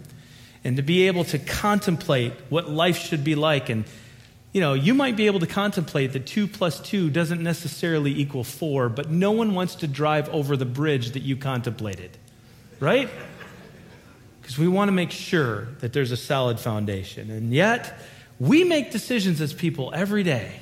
and 0.64 0.76
to 0.78 0.82
be 0.82 1.06
able 1.06 1.24
to 1.24 1.38
contemplate 1.38 2.32
what 2.48 2.70
life 2.70 2.96
should 2.96 3.22
be 3.22 3.34
like. 3.34 3.68
And, 3.68 3.84
you 4.54 4.62
know, 4.62 4.72
you 4.72 4.94
might 4.94 5.16
be 5.16 5.26
able 5.26 5.40
to 5.40 5.46
contemplate 5.46 6.14
that 6.14 6.24
two 6.24 6.48
plus 6.48 6.80
two 6.80 7.10
doesn't 7.10 7.42
necessarily 7.42 8.18
equal 8.18 8.44
four, 8.44 8.88
but 8.88 9.10
no 9.10 9.32
one 9.32 9.54
wants 9.54 9.74
to 9.76 9.86
drive 9.86 10.30
over 10.30 10.56
the 10.56 10.64
bridge 10.64 11.10
that 11.10 11.22
you 11.22 11.36
contemplated, 11.36 12.16
right? 12.80 13.10
because 14.44 14.58
we 14.58 14.68
want 14.68 14.88
to 14.88 14.92
make 14.92 15.10
sure 15.10 15.68
that 15.80 15.94
there's 15.94 16.12
a 16.12 16.18
solid 16.18 16.60
foundation. 16.60 17.30
And 17.30 17.50
yet, 17.50 17.98
we 18.38 18.62
make 18.62 18.90
decisions 18.90 19.40
as 19.40 19.54
people 19.54 19.90
every 19.94 20.22
day 20.22 20.52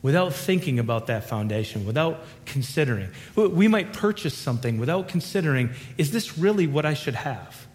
without 0.00 0.32
thinking 0.32 0.78
about 0.78 1.08
that 1.08 1.28
foundation, 1.28 1.84
without 1.84 2.24
considering. 2.46 3.10
We 3.36 3.68
might 3.68 3.92
purchase 3.92 4.32
something 4.32 4.78
without 4.78 5.08
considering 5.08 5.74
is 5.98 6.10
this 6.10 6.38
really 6.38 6.66
what 6.66 6.86
I 6.86 6.94
should 6.94 7.14
have? 7.14 7.66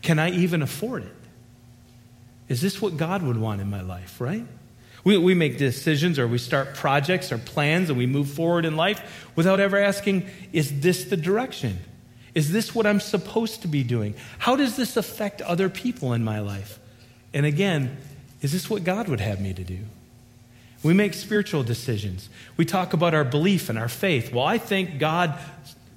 Can 0.00 0.20
I 0.20 0.30
even 0.30 0.62
afford 0.62 1.02
it? 1.02 1.16
Is 2.46 2.60
this 2.60 2.80
what 2.80 2.96
God 2.96 3.24
would 3.24 3.36
want 3.36 3.60
in 3.60 3.68
my 3.68 3.80
life, 3.80 4.20
right? 4.20 4.46
We, 5.08 5.16
we 5.16 5.32
make 5.32 5.56
decisions 5.56 6.18
or 6.18 6.28
we 6.28 6.36
start 6.36 6.74
projects 6.74 7.32
or 7.32 7.38
plans 7.38 7.88
and 7.88 7.96
we 7.96 8.04
move 8.04 8.28
forward 8.28 8.66
in 8.66 8.76
life 8.76 9.30
without 9.36 9.58
ever 9.58 9.78
asking, 9.78 10.28
is 10.52 10.80
this 10.80 11.04
the 11.04 11.16
direction? 11.16 11.78
Is 12.34 12.52
this 12.52 12.74
what 12.74 12.84
I'm 12.84 13.00
supposed 13.00 13.62
to 13.62 13.68
be 13.68 13.82
doing? 13.82 14.14
How 14.36 14.54
does 14.54 14.76
this 14.76 14.98
affect 14.98 15.40
other 15.40 15.70
people 15.70 16.12
in 16.12 16.22
my 16.24 16.40
life? 16.40 16.78
And 17.32 17.46
again, 17.46 17.96
is 18.42 18.52
this 18.52 18.68
what 18.68 18.84
God 18.84 19.08
would 19.08 19.20
have 19.20 19.40
me 19.40 19.54
to 19.54 19.64
do? 19.64 19.78
We 20.82 20.92
make 20.92 21.14
spiritual 21.14 21.62
decisions. 21.62 22.28
We 22.58 22.66
talk 22.66 22.92
about 22.92 23.14
our 23.14 23.24
belief 23.24 23.70
and 23.70 23.78
our 23.78 23.88
faith. 23.88 24.30
Well, 24.30 24.44
I 24.44 24.58
think 24.58 24.98
God, 24.98 25.40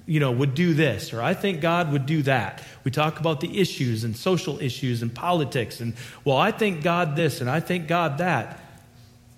you 0.06 0.20
know, 0.20 0.32
would 0.32 0.54
do 0.54 0.72
this, 0.72 1.12
or 1.12 1.20
I 1.20 1.34
think 1.34 1.60
God 1.60 1.92
would 1.92 2.06
do 2.06 2.22
that. 2.22 2.62
We 2.82 2.90
talk 2.90 3.20
about 3.20 3.42
the 3.42 3.60
issues 3.60 4.04
and 4.04 4.16
social 4.16 4.58
issues 4.58 5.02
and 5.02 5.14
politics, 5.14 5.82
and 5.82 5.92
well, 6.24 6.38
I 6.38 6.50
think 6.50 6.82
God 6.82 7.14
this 7.14 7.42
and 7.42 7.50
I 7.50 7.60
think 7.60 7.88
God 7.88 8.16
that. 8.16 8.58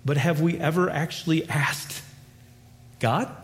But 0.05 0.17
have 0.17 0.39
we 0.39 0.57
ever 0.59 0.89
actually 0.89 1.49
asked 1.49 2.03
God? 2.99 3.35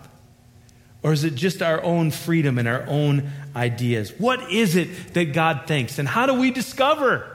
Or 1.04 1.12
is 1.12 1.24
it 1.24 1.34
just 1.34 1.64
our 1.64 1.82
own 1.82 2.12
freedom 2.12 2.60
and 2.60 2.68
our 2.68 2.86
own 2.88 3.32
ideas? 3.56 4.14
What 4.20 4.52
is 4.52 4.76
it 4.76 5.16
that 5.16 5.34
God 5.34 5.64
thinks? 5.66 5.98
And 5.98 6.08
how 6.08 6.28
do 6.28 6.36
we 6.36 6.52
discover? 6.52 7.28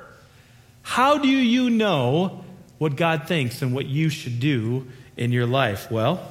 How 0.82 1.18
do 1.18 1.28
you 1.28 1.68
know 1.68 2.44
what 2.78 2.94
God 2.94 3.26
thinks 3.26 3.62
and 3.62 3.74
what 3.74 3.86
you 3.86 4.08
should 4.08 4.38
do 4.38 4.86
in 5.16 5.32
your 5.32 5.46
life? 5.46 5.90
Well, 5.90 6.30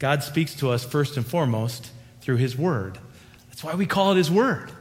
God 0.00 0.24
speaks 0.24 0.54
to 0.56 0.70
us 0.70 0.84
first 0.84 1.16
and 1.16 1.24
foremost 1.24 1.92
through 2.22 2.36
His 2.36 2.58
Word. 2.58 2.98
That's 3.48 3.62
why 3.62 3.76
we 3.76 3.86
call 3.86 4.12
it 4.12 4.16
His 4.16 4.30
Word. 4.30 4.72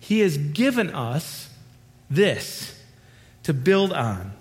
He 0.00 0.20
has 0.20 0.36
given 0.36 0.90
us 0.90 1.50
this 2.10 2.82
to 3.44 3.54
build 3.54 3.92
on. 3.92 4.32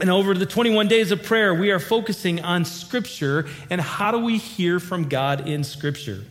And 0.00 0.08
over 0.08 0.32
the 0.32 0.46
21 0.46 0.88
days 0.88 1.10
of 1.12 1.22
prayer, 1.22 1.54
we 1.54 1.70
are 1.70 1.78
focusing 1.78 2.40
on 2.42 2.64
Scripture 2.64 3.46
and 3.68 3.80
how 3.80 4.10
do 4.10 4.18
we 4.18 4.38
hear 4.38 4.80
from 4.80 5.08
God 5.08 5.46
in 5.46 5.62
Scripture. 5.62 6.24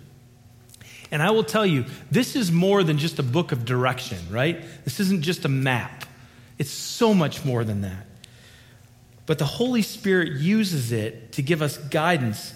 And 1.12 1.22
I 1.22 1.32
will 1.32 1.44
tell 1.44 1.66
you, 1.66 1.86
this 2.10 2.36
is 2.36 2.52
more 2.52 2.84
than 2.84 2.98
just 2.98 3.20
a 3.20 3.24
book 3.24 3.52
of 3.52 3.66
direction, 3.66 4.18
right? 4.32 4.64
This 4.86 5.00
isn't 5.00 5.22
just 5.22 5.46
a 5.46 5.50
map, 5.50 6.06
it's 6.58 6.72
so 6.72 7.14
much 7.14 7.46
more 7.46 7.64
than 7.64 7.82
that. 7.82 8.06
But 9.26 9.38
the 9.38 9.46
Holy 9.46 9.84
Spirit 9.84 10.34
uses 10.40 10.92
it 10.92 11.34
to 11.34 11.44
give 11.44 11.62
us 11.62 11.78
guidance 11.78 12.56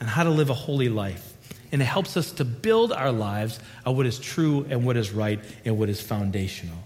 on 0.00 0.06
how 0.06 0.22
to 0.22 0.30
live 0.30 0.50
a 0.50 0.54
holy 0.54 0.88
life. 0.88 1.34
And 1.72 1.82
it 1.82 1.86
helps 1.86 2.16
us 2.16 2.30
to 2.32 2.44
build 2.44 2.92
our 2.92 3.10
lives 3.10 3.58
on 3.84 3.96
what 3.96 4.06
is 4.06 4.20
true 4.20 4.64
and 4.70 4.86
what 4.86 4.96
is 4.96 5.10
right 5.10 5.40
and 5.64 5.76
what 5.76 5.88
is 5.88 6.00
foundational. 6.00 6.78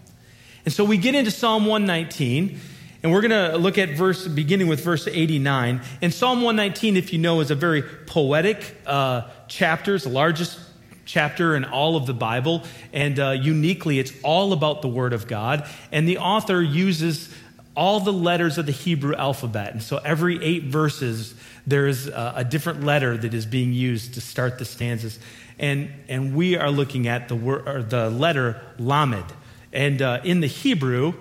And 0.65 0.73
so 0.73 0.85
we 0.85 0.97
get 0.97 1.15
into 1.15 1.31
Psalm 1.31 1.67
119. 1.67 2.59
And 3.03 3.13
we're 3.13 3.23
going 3.23 3.53
to 3.53 3.57
look 3.57 3.79
at 3.79 3.91
verse, 3.91 4.29
beginning 4.29 4.67
with 4.67 4.85
verse 4.85 5.09
89. 5.09 5.81
And 6.03 6.13
Psalm 6.13 6.43
119, 6.43 6.97
if 6.97 7.13
you 7.15 7.19
know, 7.19 7.41
is 7.41 7.51
a 7.51 7.55
very 7.55 7.83
poetic 7.83 8.77
uh, 8.87 9.23
chapter. 9.49 9.95
It's 9.95 10.05
the 10.05 10.11
largest 10.11 10.61
chapter 11.07 11.57
in 11.57 11.65
all 11.65 11.97
of 11.97 12.05
the 12.05 12.13
Bible. 12.13 12.63
And 12.93 13.19
uh, 13.19 13.31
uniquely, 13.31 13.99
it's 13.99 14.13
all 14.23 14.53
about 14.53 14.83
the 14.83 14.89
Word 14.89 15.15
of 15.15 15.27
God. 15.27 15.67
And 15.91 16.07
the 16.07 16.19
author 16.19 16.61
uses 16.61 17.35
all 17.75 18.01
the 18.01 18.13
letters 18.13 18.59
of 18.59 18.67
the 18.67 18.73
Hebrew 18.73 19.15
alphabet. 19.15 19.73
And 19.73 19.83
so 19.83 19.97
every 19.97 20.43
eight 20.45 20.65
verses, 20.65 21.35
there 21.67 21.87
is 21.87 22.07
a, 22.07 22.35
a 22.37 22.45
different 22.45 22.85
letter 22.85 23.17
that 23.17 23.33
is 23.33 23.47
being 23.47 23.73
used 23.73 24.15
to 24.15 24.21
start 24.21 24.59
the 24.59 24.67
stanzas. 24.67 25.19
And, 25.59 25.91
and 26.09 26.35
we 26.35 26.57
are 26.59 26.71
looking 26.71 27.09
at 27.09 27.29
the, 27.29 27.37
word, 27.37 27.89
the 27.89 28.11
letter 28.11 28.61
Lamed. 28.79 29.25
And 29.73 30.03
uh, 30.03 30.21
in 30.23 30.41
the 30.41 30.47
Hebrew, 30.47 31.15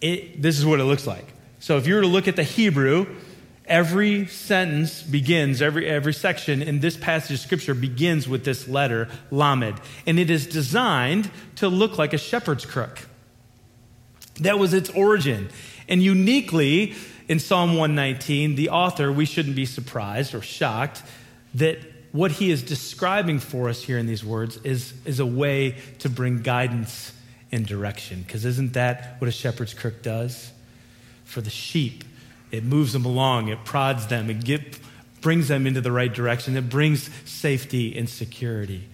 it, 0.00 0.40
this 0.40 0.58
is 0.58 0.66
what 0.66 0.80
it 0.80 0.84
looks 0.84 1.06
like. 1.06 1.26
So 1.60 1.76
if 1.76 1.86
you 1.86 1.94
were 1.94 2.02
to 2.02 2.06
look 2.06 2.28
at 2.28 2.36
the 2.36 2.44
Hebrew, 2.44 3.06
every 3.66 4.26
sentence 4.26 5.02
begins, 5.02 5.60
every, 5.60 5.86
every 5.86 6.14
section 6.14 6.62
in 6.62 6.80
this 6.80 6.96
passage 6.96 7.32
of 7.32 7.40
Scripture 7.40 7.74
begins 7.74 8.28
with 8.28 8.44
this 8.44 8.68
letter, 8.68 9.08
Lamed. 9.30 9.80
And 10.06 10.18
it 10.18 10.30
is 10.30 10.46
designed 10.46 11.30
to 11.56 11.68
look 11.68 11.98
like 11.98 12.12
a 12.12 12.18
shepherd's 12.18 12.64
crook. 12.64 13.08
That 14.40 14.58
was 14.58 14.72
its 14.72 14.90
origin. 14.90 15.48
And 15.88 16.02
uniquely, 16.02 16.94
in 17.28 17.40
Psalm 17.40 17.70
119, 17.70 18.54
the 18.54 18.70
author, 18.70 19.12
we 19.12 19.24
shouldn't 19.24 19.56
be 19.56 19.66
surprised 19.66 20.34
or 20.34 20.40
shocked 20.40 21.02
that 21.54 21.78
what 22.12 22.32
he 22.32 22.50
is 22.50 22.62
describing 22.62 23.38
for 23.38 23.68
us 23.68 23.82
here 23.82 23.98
in 23.98 24.06
these 24.06 24.24
words 24.24 24.56
is, 24.58 24.94
is 25.04 25.20
a 25.20 25.26
way 25.26 25.76
to 25.98 26.08
bring 26.08 26.42
guidance 26.42 27.12
and 27.50 27.66
direction. 27.66 28.22
Because 28.22 28.44
isn't 28.44 28.74
that 28.74 29.16
what 29.18 29.28
a 29.28 29.32
shepherd's 29.32 29.74
crook 29.74 30.02
does? 30.02 30.52
For 31.24 31.40
the 31.40 31.50
sheep, 31.50 32.04
it 32.50 32.64
moves 32.64 32.92
them 32.92 33.04
along, 33.04 33.48
it 33.48 33.64
prods 33.64 34.06
them, 34.06 34.30
it 34.30 34.78
brings 35.20 35.48
them 35.48 35.66
into 35.66 35.80
the 35.80 35.92
right 35.92 36.12
direction, 36.12 36.56
it 36.56 36.68
brings 36.68 37.10
safety 37.24 37.96
and 37.96 38.08
security. 38.08 38.88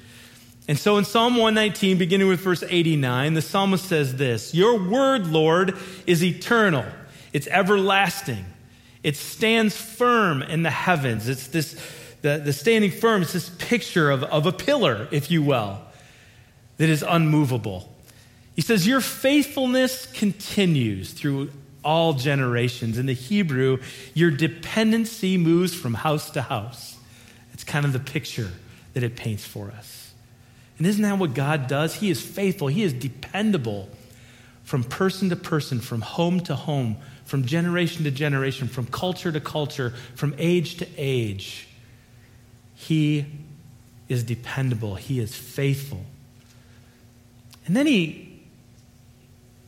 And 0.66 0.78
so 0.78 0.96
in 0.96 1.04
Psalm 1.04 1.34
119, 1.34 1.98
beginning 1.98 2.26
with 2.26 2.40
verse 2.40 2.64
89, 2.66 3.34
the 3.34 3.42
psalmist 3.42 3.84
says 3.84 4.16
this 4.16 4.54
Your 4.54 4.78
word, 4.78 5.26
Lord, 5.26 5.76
is 6.06 6.24
eternal, 6.24 6.84
it's 7.32 7.46
everlasting, 7.48 8.44
it 9.02 9.16
stands 9.16 9.76
firm 9.76 10.42
in 10.42 10.62
the 10.62 10.70
heavens. 10.70 11.28
It's 11.28 11.48
this, 11.48 11.78
the, 12.22 12.40
the 12.42 12.54
standing 12.54 12.90
firm, 12.90 13.22
it's 13.22 13.34
this 13.34 13.50
picture 13.50 14.10
of, 14.10 14.24
of 14.24 14.46
a 14.46 14.52
pillar, 14.52 15.06
if 15.10 15.30
you 15.30 15.42
will, 15.42 15.78
that 16.78 16.88
is 16.88 17.04
unmovable. 17.06 17.93
He 18.54 18.62
says, 18.62 18.86
Your 18.86 19.00
faithfulness 19.00 20.06
continues 20.06 21.12
through 21.12 21.50
all 21.84 22.14
generations. 22.14 22.98
In 22.98 23.06
the 23.06 23.12
Hebrew, 23.12 23.78
your 24.14 24.30
dependency 24.30 25.36
moves 25.36 25.74
from 25.74 25.94
house 25.94 26.30
to 26.30 26.42
house. 26.42 26.96
It's 27.52 27.64
kind 27.64 27.84
of 27.84 27.92
the 27.92 28.00
picture 28.00 28.50
that 28.94 29.02
it 29.02 29.16
paints 29.16 29.44
for 29.44 29.70
us. 29.70 30.12
And 30.78 30.86
isn't 30.86 31.02
that 31.02 31.18
what 31.18 31.34
God 31.34 31.66
does? 31.66 31.96
He 31.96 32.10
is 32.10 32.20
faithful, 32.20 32.68
He 32.68 32.82
is 32.82 32.92
dependable 32.92 33.88
from 34.62 34.82
person 34.82 35.28
to 35.28 35.36
person, 35.36 35.78
from 35.78 36.00
home 36.00 36.40
to 36.40 36.54
home, 36.54 36.96
from 37.26 37.44
generation 37.44 38.04
to 38.04 38.10
generation, 38.10 38.66
from 38.66 38.86
culture 38.86 39.30
to 39.30 39.40
culture, 39.40 39.90
from 40.14 40.34
age 40.38 40.78
to 40.78 40.86
age. 40.96 41.68
He 42.74 43.26
is 44.08 44.24
dependable, 44.24 44.94
He 44.94 45.20
is 45.20 45.34
faithful. 45.34 46.04
And 47.66 47.76
then 47.76 47.86
he 47.86 48.33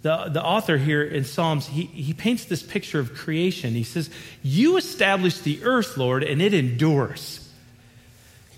the, 0.06 0.28
the 0.34 0.44
author 0.44 0.78
here 0.78 1.02
in 1.02 1.24
Psalms, 1.24 1.66
he, 1.66 1.86
he 1.86 2.12
paints 2.12 2.44
this 2.44 2.62
picture 2.62 3.00
of 3.00 3.12
creation. 3.12 3.72
He 3.72 3.82
says, 3.82 4.08
You 4.40 4.76
established 4.76 5.42
the 5.42 5.64
earth, 5.64 5.96
Lord, 5.96 6.22
and 6.22 6.40
it 6.40 6.54
endures. 6.54 7.52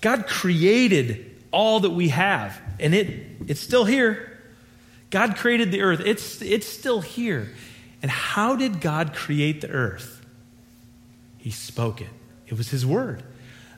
God 0.03 0.27
created 0.27 1.35
all 1.51 1.81
that 1.81 1.91
we 1.91 2.11
have. 2.11 2.61
And 2.79 2.95
it, 2.95 3.25
it's 3.47 3.61
still 3.61 3.87
here. 3.87 4.39
God 5.09 5.37
created 5.37 5.73
the 5.73 5.81
earth, 5.81 6.03
it's, 6.05 6.43
it's 6.43 6.67
still 6.67 7.01
here. 7.01 7.49
And 8.03 8.11
how 8.11 8.55
did 8.55 8.83
God 8.83 9.15
create 9.15 9.63
the 9.63 9.71
earth? 9.71 10.21
He 11.39 11.51
spoke 11.51 12.03
it, 12.03 12.11
it 12.47 12.59
was 12.59 12.69
His 12.69 12.85
word. 12.85 13.23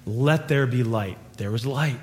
Let 0.05 0.49
there 0.49 0.67
be 0.67 0.83
light. 0.83 1.19
There 1.37 1.53
was 1.53 1.65
light. 1.65 2.01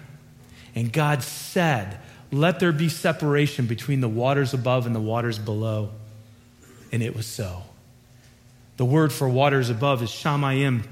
And 0.76 0.94
God 0.94 1.24
said, 1.24 2.00
Let 2.32 2.60
there 2.60 2.72
be 2.72 2.90
separation 2.90 3.68
between 3.68 4.02
the 4.02 4.10
waters 4.10 4.54
above 4.54 4.86
and 4.86 4.96
the 4.96 5.00
waters 5.00 5.40
below. 5.40 5.92
And 6.92 7.02
it 7.02 7.16
was 7.16 7.26
so. 7.26 7.64
The 8.78 8.86
word 8.86 9.12
for 9.12 9.28
waters 9.28 9.70
above 9.70 10.04
is 10.04 10.10
shamayim 10.10 10.86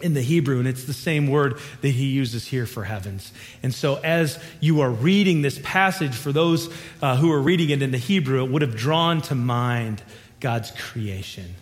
in 0.00 0.14
the 0.14 0.22
Hebrew, 0.22 0.58
and 0.58 0.66
it's 0.66 0.84
the 0.84 0.92
same 0.92 1.28
word 1.28 1.58
that 1.80 1.88
he 1.88 2.06
uses 2.06 2.46
here 2.46 2.66
for 2.66 2.84
heavens. 2.84 3.32
And 3.62 3.72
so, 3.72 3.96
as 3.96 4.42
you 4.60 4.80
are 4.80 4.90
reading 4.90 5.42
this 5.42 5.60
passage, 5.62 6.14
for 6.14 6.32
those 6.32 6.72
uh, 7.00 7.16
who 7.16 7.30
are 7.32 7.40
reading 7.40 7.70
it 7.70 7.82
in 7.82 7.92
the 7.92 7.98
Hebrew, 7.98 8.44
it 8.44 8.50
would 8.50 8.62
have 8.62 8.76
drawn 8.76 9.22
to 9.22 9.34
mind 9.34 10.02
God's 10.40 10.72
creation. 10.72 11.54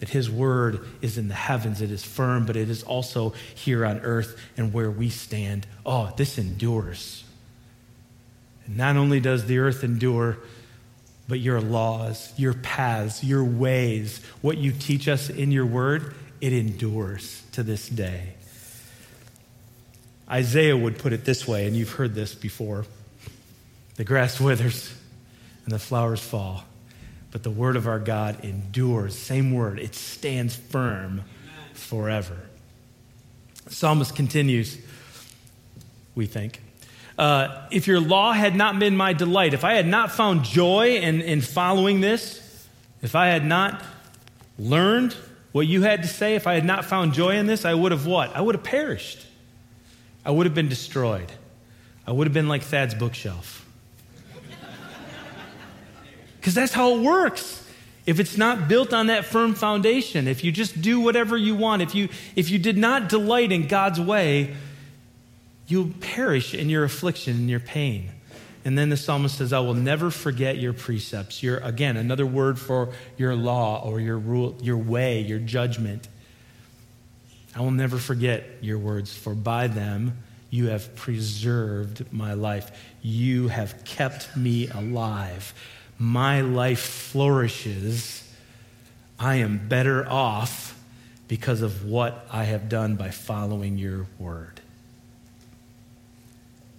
That 0.00 0.10
his 0.10 0.30
word 0.30 0.86
is 1.00 1.16
in 1.16 1.28
the 1.28 1.34
heavens, 1.34 1.80
it 1.80 1.90
is 1.90 2.04
firm, 2.04 2.44
but 2.44 2.56
it 2.56 2.68
is 2.68 2.82
also 2.82 3.32
here 3.54 3.86
on 3.86 4.00
earth 4.00 4.38
and 4.58 4.72
where 4.72 4.90
we 4.90 5.08
stand. 5.08 5.66
Oh, 5.86 6.12
this 6.16 6.36
endures. 6.36 7.24
Not 8.68 8.96
only 8.96 9.20
does 9.20 9.46
the 9.46 9.58
earth 9.58 9.84
endure, 9.84 10.38
but 11.28 11.40
your 11.40 11.60
laws, 11.60 12.32
your 12.36 12.54
paths, 12.54 13.22
your 13.24 13.44
ways, 13.44 14.20
what 14.42 14.58
you 14.58 14.72
teach 14.72 15.08
us 15.08 15.28
in 15.28 15.50
your 15.50 15.66
word, 15.66 16.14
it 16.40 16.52
endures 16.52 17.42
to 17.52 17.62
this 17.62 17.88
day. 17.88 18.34
Isaiah 20.28 20.76
would 20.76 20.98
put 20.98 21.12
it 21.12 21.24
this 21.24 21.46
way, 21.46 21.66
and 21.66 21.76
you've 21.76 21.92
heard 21.92 22.14
this 22.14 22.34
before 22.34 22.84
the 23.96 24.04
grass 24.04 24.40
withers 24.40 24.92
and 25.64 25.72
the 25.72 25.78
flowers 25.78 26.20
fall, 26.20 26.64
but 27.30 27.42
the 27.42 27.50
word 27.50 27.76
of 27.76 27.86
our 27.86 27.98
God 27.98 28.44
endures. 28.44 29.16
Same 29.16 29.52
word, 29.52 29.78
it 29.78 29.94
stands 29.94 30.54
firm 30.54 31.22
forever. 31.72 32.36
The 33.64 33.74
psalmist 33.74 34.14
continues, 34.14 34.78
we 36.14 36.26
think. 36.26 36.60
Uh, 37.18 37.66
if 37.70 37.86
your 37.86 38.00
law 38.00 38.32
had 38.32 38.54
not 38.54 38.78
been 38.78 38.96
my 38.96 39.12
delight, 39.12 39.54
if 39.54 39.64
I 39.64 39.74
had 39.74 39.86
not 39.86 40.12
found 40.12 40.44
joy 40.44 40.96
in, 40.96 41.22
in 41.22 41.40
following 41.40 42.00
this, 42.00 42.68
if 43.02 43.14
I 43.14 43.28
had 43.28 43.44
not 43.44 43.82
learned 44.58 45.14
what 45.52 45.66
you 45.66 45.82
had 45.82 46.02
to 46.02 46.08
say, 46.08 46.34
if 46.34 46.46
I 46.46 46.54
had 46.54 46.64
not 46.64 46.84
found 46.84 47.14
joy 47.14 47.36
in 47.36 47.46
this, 47.46 47.64
I 47.64 47.72
would 47.72 47.92
have 47.92 48.06
what? 48.06 48.36
I 48.36 48.42
would 48.42 48.54
have 48.54 48.64
perished. 48.64 49.26
I 50.24 50.30
would 50.30 50.44
have 50.44 50.54
been 50.54 50.68
destroyed. 50.68 51.32
I 52.06 52.12
would 52.12 52.26
have 52.26 52.34
been 52.34 52.48
like 52.48 52.62
Thad's 52.62 52.94
bookshelf. 52.94 53.64
Because 56.36 56.54
that's 56.54 56.72
how 56.72 56.96
it 56.96 57.00
works. 57.00 57.64
If 58.06 58.20
it's 58.20 58.36
not 58.36 58.68
built 58.68 58.92
on 58.92 59.08
that 59.08 59.24
firm 59.24 59.54
foundation, 59.54 60.28
if 60.28 60.44
you 60.44 60.52
just 60.52 60.80
do 60.80 61.00
whatever 61.00 61.36
you 61.36 61.56
want, 61.56 61.82
if 61.82 61.92
you, 61.92 62.08
if 62.36 62.50
you 62.50 62.58
did 62.58 62.78
not 62.78 63.08
delight 63.08 63.50
in 63.50 63.66
God's 63.66 64.00
way, 64.00 64.54
you'll 65.66 65.90
perish 66.00 66.54
in 66.54 66.68
your 66.68 66.84
affliction 66.84 67.36
and 67.36 67.50
your 67.50 67.60
pain. 67.60 68.10
And 68.64 68.76
then 68.76 68.88
the 68.88 68.96
psalmist 68.96 69.38
says, 69.38 69.52
I 69.52 69.60
will 69.60 69.74
never 69.74 70.10
forget 70.10 70.58
your 70.58 70.72
precepts. 70.72 71.42
Your, 71.42 71.58
again, 71.58 71.96
another 71.96 72.26
word 72.26 72.58
for 72.58 72.92
your 73.16 73.36
law 73.36 73.82
or 73.84 74.00
your 74.00 74.18
rule, 74.18 74.56
your 74.60 74.78
way, 74.78 75.20
your 75.20 75.38
judgment. 75.38 76.08
I 77.54 77.60
will 77.60 77.70
never 77.70 77.96
forget 77.96 78.44
your 78.60 78.78
words, 78.78 79.16
for 79.16 79.34
by 79.34 79.68
them 79.68 80.18
you 80.50 80.68
have 80.68 80.96
preserved 80.96 82.12
my 82.12 82.34
life. 82.34 82.70
You 83.02 83.48
have 83.48 83.84
kept 83.84 84.36
me 84.36 84.68
alive 84.68 85.54
my 85.98 86.42
life 86.42 86.80
flourishes, 86.80 88.22
I 89.18 89.36
am 89.36 89.68
better 89.68 90.06
off 90.08 90.78
because 91.28 91.62
of 91.62 91.84
what 91.86 92.26
I 92.30 92.44
have 92.44 92.68
done 92.68 92.96
by 92.96 93.10
following 93.10 93.78
your 93.78 94.06
word. 94.18 94.55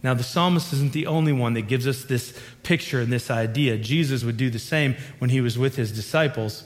Now, 0.03 0.13
the 0.13 0.23
psalmist 0.23 0.73
isn't 0.73 0.93
the 0.93 1.07
only 1.07 1.33
one 1.33 1.53
that 1.53 1.63
gives 1.63 1.87
us 1.87 2.03
this 2.03 2.39
picture 2.63 3.01
and 3.01 3.11
this 3.11 3.31
idea. 3.31 3.77
Jesus 3.77 4.23
would 4.23 4.37
do 4.37 4.49
the 4.49 4.59
same 4.59 4.95
when 5.17 5.29
he 5.29 5.41
was 5.41 5.57
with 5.57 5.75
his 5.75 5.91
disciples. 5.91 6.63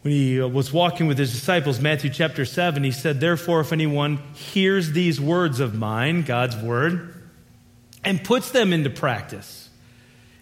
When 0.00 0.12
he 0.12 0.40
uh, 0.40 0.48
was 0.48 0.72
walking 0.72 1.06
with 1.06 1.18
his 1.18 1.32
disciples, 1.32 1.80
Matthew 1.80 2.10
chapter 2.10 2.44
7, 2.44 2.82
he 2.82 2.92
said, 2.92 3.20
Therefore, 3.20 3.60
if 3.60 3.72
anyone 3.72 4.18
hears 4.34 4.92
these 4.92 5.20
words 5.20 5.60
of 5.60 5.74
mine, 5.74 6.22
God's 6.22 6.56
word, 6.56 7.12
and 8.04 8.22
puts 8.24 8.52
them 8.52 8.72
into 8.72 8.88
practice, 8.88 9.68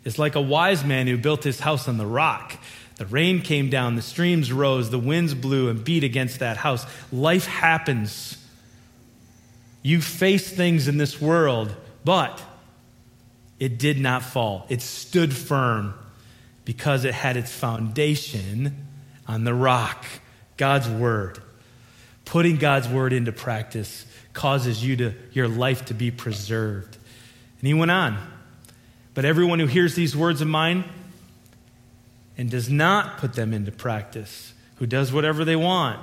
it's 0.04 0.18
like 0.18 0.34
a 0.34 0.40
wise 0.40 0.84
man 0.84 1.06
who 1.06 1.16
built 1.16 1.42
his 1.42 1.60
house 1.60 1.88
on 1.88 1.96
the 1.96 2.06
rock. 2.06 2.58
The 2.96 3.06
rain 3.06 3.40
came 3.40 3.70
down, 3.70 3.96
the 3.96 4.02
streams 4.02 4.52
rose, 4.52 4.90
the 4.90 4.98
winds 4.98 5.34
blew 5.34 5.68
and 5.68 5.82
beat 5.82 6.04
against 6.04 6.38
that 6.38 6.58
house. 6.58 6.86
Life 7.10 7.46
happens. 7.46 8.36
You 9.84 10.00
face 10.00 10.50
things 10.50 10.88
in 10.88 10.96
this 10.96 11.20
world, 11.20 11.76
but 12.06 12.42
it 13.60 13.78
did 13.78 14.00
not 14.00 14.22
fall. 14.22 14.64
It 14.70 14.80
stood 14.80 15.34
firm 15.34 15.92
because 16.64 17.04
it 17.04 17.12
had 17.12 17.36
its 17.36 17.52
foundation 17.52 18.86
on 19.28 19.44
the 19.44 19.52
rock, 19.52 20.06
God's 20.56 20.88
word. 20.88 21.38
Putting 22.24 22.56
God's 22.56 22.88
word 22.88 23.12
into 23.12 23.30
practice 23.30 24.06
causes 24.32 24.82
you 24.82 24.96
to 24.96 25.14
your 25.32 25.48
life 25.48 25.84
to 25.84 25.94
be 25.94 26.10
preserved. 26.10 26.96
And 27.60 27.66
he 27.66 27.74
went 27.74 27.90
on. 27.90 28.16
But 29.12 29.26
everyone 29.26 29.58
who 29.58 29.66
hears 29.66 29.94
these 29.94 30.16
words 30.16 30.40
of 30.40 30.48
mine 30.48 30.84
and 32.38 32.50
does 32.50 32.70
not 32.70 33.18
put 33.18 33.34
them 33.34 33.52
into 33.52 33.70
practice, 33.70 34.54
who 34.76 34.86
does 34.86 35.12
whatever 35.12 35.44
they 35.44 35.56
want, 35.56 36.00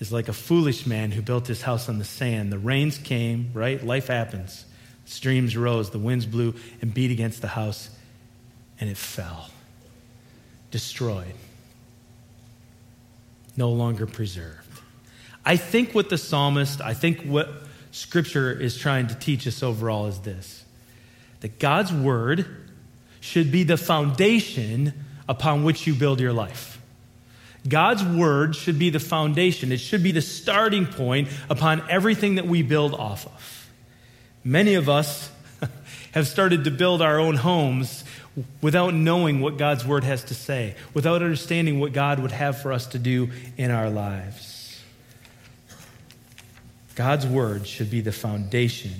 is 0.00 0.10
like 0.10 0.28
a 0.28 0.32
foolish 0.32 0.86
man 0.86 1.12
who 1.12 1.22
built 1.22 1.46
his 1.46 1.62
house 1.62 1.88
on 1.88 1.98
the 1.98 2.04
sand. 2.04 2.50
The 2.50 2.58
rains 2.58 2.98
came, 2.98 3.50
right? 3.54 3.84
Life 3.84 4.08
happens. 4.08 4.64
Streams 5.04 5.56
rose, 5.56 5.90
the 5.90 5.98
winds 5.98 6.26
blew 6.26 6.54
and 6.80 6.92
beat 6.92 7.10
against 7.10 7.42
the 7.42 7.48
house, 7.48 7.90
and 8.80 8.88
it 8.88 8.96
fell. 8.96 9.50
Destroyed. 10.70 11.34
No 13.56 13.70
longer 13.70 14.06
preserved. 14.06 14.80
I 15.44 15.56
think 15.56 15.94
what 15.94 16.08
the 16.08 16.18
psalmist, 16.18 16.80
I 16.80 16.94
think 16.94 17.22
what 17.22 17.48
scripture 17.92 18.52
is 18.52 18.76
trying 18.76 19.08
to 19.08 19.14
teach 19.14 19.46
us 19.46 19.62
overall 19.62 20.06
is 20.06 20.20
this 20.20 20.64
that 21.40 21.58
God's 21.58 21.92
word 21.92 22.46
should 23.20 23.50
be 23.50 23.64
the 23.64 23.76
foundation 23.76 24.92
upon 25.28 25.64
which 25.64 25.86
you 25.86 25.94
build 25.94 26.20
your 26.20 26.32
life. 26.32 26.79
God's 27.68 28.02
word 28.02 28.56
should 28.56 28.78
be 28.78 28.90
the 28.90 29.00
foundation. 29.00 29.72
It 29.72 29.80
should 29.80 30.02
be 30.02 30.12
the 30.12 30.22
starting 30.22 30.86
point 30.86 31.28
upon 31.48 31.88
everything 31.90 32.36
that 32.36 32.46
we 32.46 32.62
build 32.62 32.94
off 32.94 33.26
of. 33.26 33.70
Many 34.42 34.74
of 34.74 34.88
us 34.88 35.30
have 36.12 36.26
started 36.26 36.64
to 36.64 36.70
build 36.70 37.02
our 37.02 37.18
own 37.18 37.36
homes 37.36 38.04
without 38.62 38.94
knowing 38.94 39.40
what 39.40 39.58
God's 39.58 39.84
word 39.84 40.04
has 40.04 40.24
to 40.24 40.34
say, 40.34 40.74
without 40.94 41.22
understanding 41.22 41.80
what 41.80 41.92
God 41.92 42.20
would 42.20 42.32
have 42.32 42.60
for 42.60 42.72
us 42.72 42.86
to 42.88 42.98
do 42.98 43.30
in 43.56 43.70
our 43.70 43.90
lives. 43.90 44.80
God's 46.94 47.26
word 47.26 47.66
should 47.66 47.90
be 47.90 48.00
the 48.00 48.12
foundation. 48.12 48.92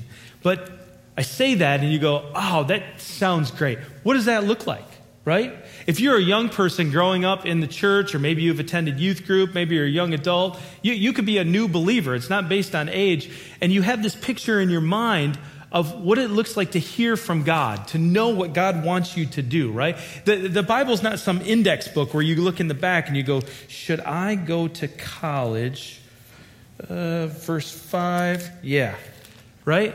But 0.43 0.71
I 1.17 1.23
say 1.23 1.57
that 1.57 1.81
and 1.81 1.93
you 1.93 1.99
go, 1.99 2.31
oh, 2.35 2.65
that 2.65 3.01
sounds 3.01 3.51
great. 3.51 3.79
What 4.03 4.15
does 4.15 4.25
that 4.25 4.45
look 4.45 4.67
like, 4.67 4.87
right? 5.25 5.55
If 5.87 6.01
you're 6.01 6.17
a 6.17 6.23
young 6.23 6.49
person 6.49 6.91
growing 6.91 7.25
up 7.25 7.45
in 7.45 7.61
the 7.61 7.67
church, 7.67 8.15
or 8.15 8.19
maybe 8.19 8.43
you've 8.43 8.61
attended 8.61 8.99
youth 8.99 9.27
group, 9.27 9.55
maybe 9.55 9.75
you're 9.75 9.85
a 9.85 9.89
young 9.89 10.15
adult, 10.15 10.59
you, 10.83 10.95
you 10.95 11.13
could 11.13 11.27
be 11.27 11.39
a 11.39 11.45
new 11.45 11.69
believer. 11.69 12.15
It's 12.15 12.31
not 12.31 12.49
based 12.49 12.75
on 12.75 12.89
age. 12.89 13.31
And 13.61 13.73
you 13.73 13.83
have 13.83 14.03
this 14.03 14.15
picture 14.15 14.61
in 14.61 14.71
your 14.71 14.81
mind 14.81 15.39
of 15.73 16.01
what 16.01 16.19
it 16.19 16.29
looks 16.29 16.57
like 16.57 16.73
to 16.73 16.81
hear 16.81 17.17
from 17.17 17.45
God, 17.45 17.87
to 17.89 17.99
know 17.99 18.31
what 18.31 18.55
God 18.55 18.85
wants 18.85 19.17
you 19.17 19.27
to 19.27 19.43
do, 19.43 19.71
right? 19.71 19.97
The, 20.25 20.49
the 20.49 20.63
Bible's 20.63 21.03
not 21.03 21.21
some 21.21 21.41
index 21.43 21.87
book 21.87 22.13
where 22.13 22.23
you 22.23 22.37
look 22.37 22.59
in 22.59 22.67
the 22.67 22.75
back 22.75 23.07
and 23.07 23.17
you 23.17 23.23
go, 23.23 23.41
Should 23.69 24.01
I 24.01 24.35
go 24.35 24.67
to 24.67 24.89
college? 24.89 26.01
Uh, 26.89 27.27
verse 27.27 27.71
5. 27.71 28.51
Yeah, 28.63 28.97
right? 29.65 29.95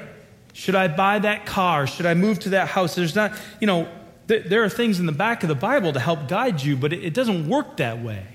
Should 0.54 0.76
I 0.76 0.88
buy 0.88 1.20
that 1.20 1.46
car? 1.46 1.88
Should 1.88 2.06
I 2.06 2.14
move 2.14 2.40
to 2.42 2.50
that 2.50 2.70
house? 2.70 2.96
There's 2.96 3.16
not, 3.16 3.34
you 3.60 3.68
know, 3.68 3.90
th- 4.28 4.46
there 4.46 4.64
are 4.64 4.70
things 4.70 5.00
in 5.00 5.06
the 5.06 5.12
back 5.12 5.44
of 5.44 5.50
the 5.50 5.56
Bible 5.56 5.94
to 5.94 6.00
help 6.00 6.28
guide 6.28 6.62
you, 6.62 6.76
but 6.76 6.94
it, 6.94 7.04
it 7.04 7.14
doesn't 7.14 7.48
work 7.48 7.78
that 7.78 8.02
way. 8.02 8.26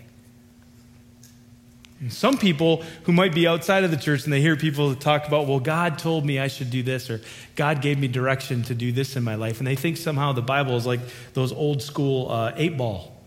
And 2.01 2.11
some 2.11 2.39
people 2.39 2.83
who 3.05 3.13
might 3.13 3.35
be 3.35 3.47
outside 3.47 3.85
of 3.85 3.91
the 3.91 3.97
church 3.97 4.25
and 4.25 4.33
they 4.33 4.41
hear 4.41 4.57
people 4.57 4.95
talk 4.95 5.29
about, 5.29 5.47
well, 5.47 5.61
God 5.61 5.99
told 5.99 6.25
me 6.25 6.39
I 6.39 6.49
should 6.49 6.71
do 6.71 6.83
this, 6.83 7.11
or 7.11 7.21
God 7.57 7.83
gave 7.83 7.99
me 7.99 8.09
direction 8.09 8.63
to 8.65 8.75
do 8.75 8.91
this 8.91 9.17
in 9.17 9.23
my 9.23 9.35
life, 9.35 9.59
and 9.59 9.67
they 9.67 9.77
think 9.77 9.99
somehow 9.99 10.33
the 10.33 10.43
Bible 10.43 10.77
is 10.77 10.87
like 10.87 11.01
those 11.35 11.53
old 11.53 11.83
school 11.83 12.31
uh, 12.31 12.53
eight 12.57 12.79
ball 12.79 13.21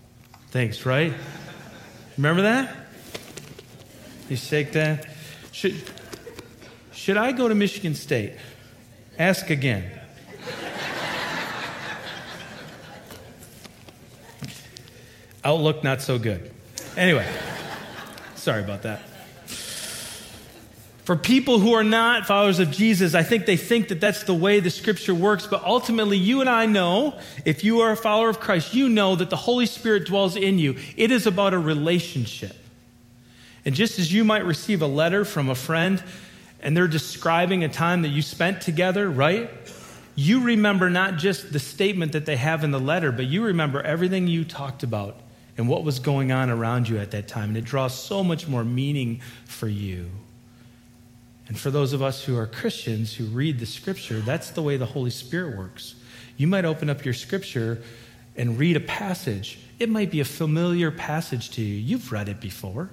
things, 0.50 0.86
right? 0.86 1.14
Remember 2.18 2.44
that? 2.44 2.76
You 4.30 4.38
shake 4.38 4.72
that. 4.72 5.08
Should, 5.52 5.76
Should 6.94 7.18
I 7.18 7.32
go 7.32 7.48
to 7.48 7.56
Michigan 7.56 7.94
State? 7.94 8.34
Ask 9.20 9.50
again. 9.50 9.84
Outlook, 15.44 15.84
not 15.84 16.02
so 16.02 16.18
good. 16.18 16.52
Anyway, 16.96 17.28
sorry 18.36 18.64
about 18.64 18.84
that. 18.84 19.02
For 21.04 21.18
people 21.18 21.60
who 21.60 21.74
are 21.74 21.84
not 21.84 22.26
followers 22.28 22.60
of 22.60 22.72
Jesus, 22.72 23.14
I 23.14 23.24
think 23.24 23.46
they 23.46 23.58
think 23.58 23.90
that 23.90 24.00
that's 24.00 24.24
the 24.24 24.34
way 24.34 24.62
the 24.62 24.70
scripture 24.70 25.14
works. 25.14 25.46
But 25.46 25.64
ultimately, 25.66 26.18
you 26.18 26.40
and 26.40 26.50
I 26.50 26.66
know, 26.66 27.20
if 27.44 27.66
you 27.66 27.82
are 27.82 27.92
a 27.92 27.98
follower 27.98 28.30
of 28.30 28.40
Christ, 28.40 28.74
you 28.74 28.88
know 28.88 29.16
that 29.18 29.30
the 29.30 29.36
Holy 29.36 29.66
Spirit 29.66 30.06
dwells 30.06 30.38
in 30.38 30.60
you. 30.60 30.78
It 30.96 31.12
is 31.12 31.28
about 31.28 31.54
a 31.54 31.60
relationship. 31.60 32.56
And 33.66 33.76
just 33.76 34.00
as 34.00 34.14
you 34.14 34.24
might 34.24 34.46
receive 34.46 34.82
a 34.82 34.88
letter 34.88 35.26
from 35.26 35.50
a 35.50 35.56
friend 35.56 36.02
and 36.62 36.76
they're 36.76 36.88
describing 36.88 37.66
a 37.66 37.70
time 37.70 38.04
that 38.04 38.10
you 38.10 38.22
spent 38.22 38.62
together, 38.62 39.10
right? 39.10 39.50
You 40.16 40.42
remember 40.42 40.90
not 40.90 41.18
just 41.18 41.52
the 41.52 41.60
statement 41.60 42.14
that 42.14 42.26
they 42.26 42.38
have 42.38 42.64
in 42.64 42.72
the 42.72 42.80
letter, 42.80 43.12
but 43.12 43.26
you 43.26 43.44
remember 43.44 43.82
everything 43.82 44.28
you 44.28 44.46
talked 44.46 44.84
about 44.84 45.18
and 45.58 45.68
what 45.68 45.84
was 45.84 46.00
going 46.00 46.32
on 46.32 46.50
around 46.50 46.90
you 46.90 46.98
at 46.98 47.12
that 47.12 47.28
time. 47.28 47.50
And 47.50 47.58
it 47.58 47.64
draws 47.66 47.94
so 47.94 48.24
much 48.24 48.48
more 48.48 48.64
meaning 48.64 49.22
for 49.46 49.68
you. 49.68 50.10
And 51.48 51.60
for 51.60 51.70
those 51.70 51.94
of 51.94 52.02
us 52.02 52.24
who 52.24 52.38
are 52.38 52.48
Christians 52.48 53.14
who 53.14 53.26
read 53.26 53.60
the 53.60 53.66
scripture, 53.66 54.20
that's 54.22 54.52
the 54.52 54.62
way 54.62 54.78
the 54.78 54.86
Holy 54.86 55.12
Spirit 55.12 55.58
works. 55.58 55.96
You 56.38 56.48
might 56.48 56.66
open 56.66 56.90
up 56.90 57.06
your 57.06 57.14
scripture 57.14 57.82
and 58.36 58.58
read 58.58 58.76
a 58.76 58.80
passage. 58.80 59.60
It 59.78 59.90
might 59.90 60.10
be 60.10 60.20
a 60.20 60.26
familiar 60.26 60.90
passage 60.90 61.52
to 61.52 61.62
you. 61.62 61.76
You've 61.76 62.12
read 62.12 62.30
it 62.30 62.40
before. 62.40 62.90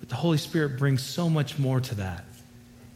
But 0.00 0.08
the 0.08 0.14
Holy 0.14 0.38
Spirit 0.38 0.78
brings 0.78 1.02
so 1.02 1.28
much 1.28 1.58
more 1.58 1.80
to 1.80 1.94
that 1.96 2.24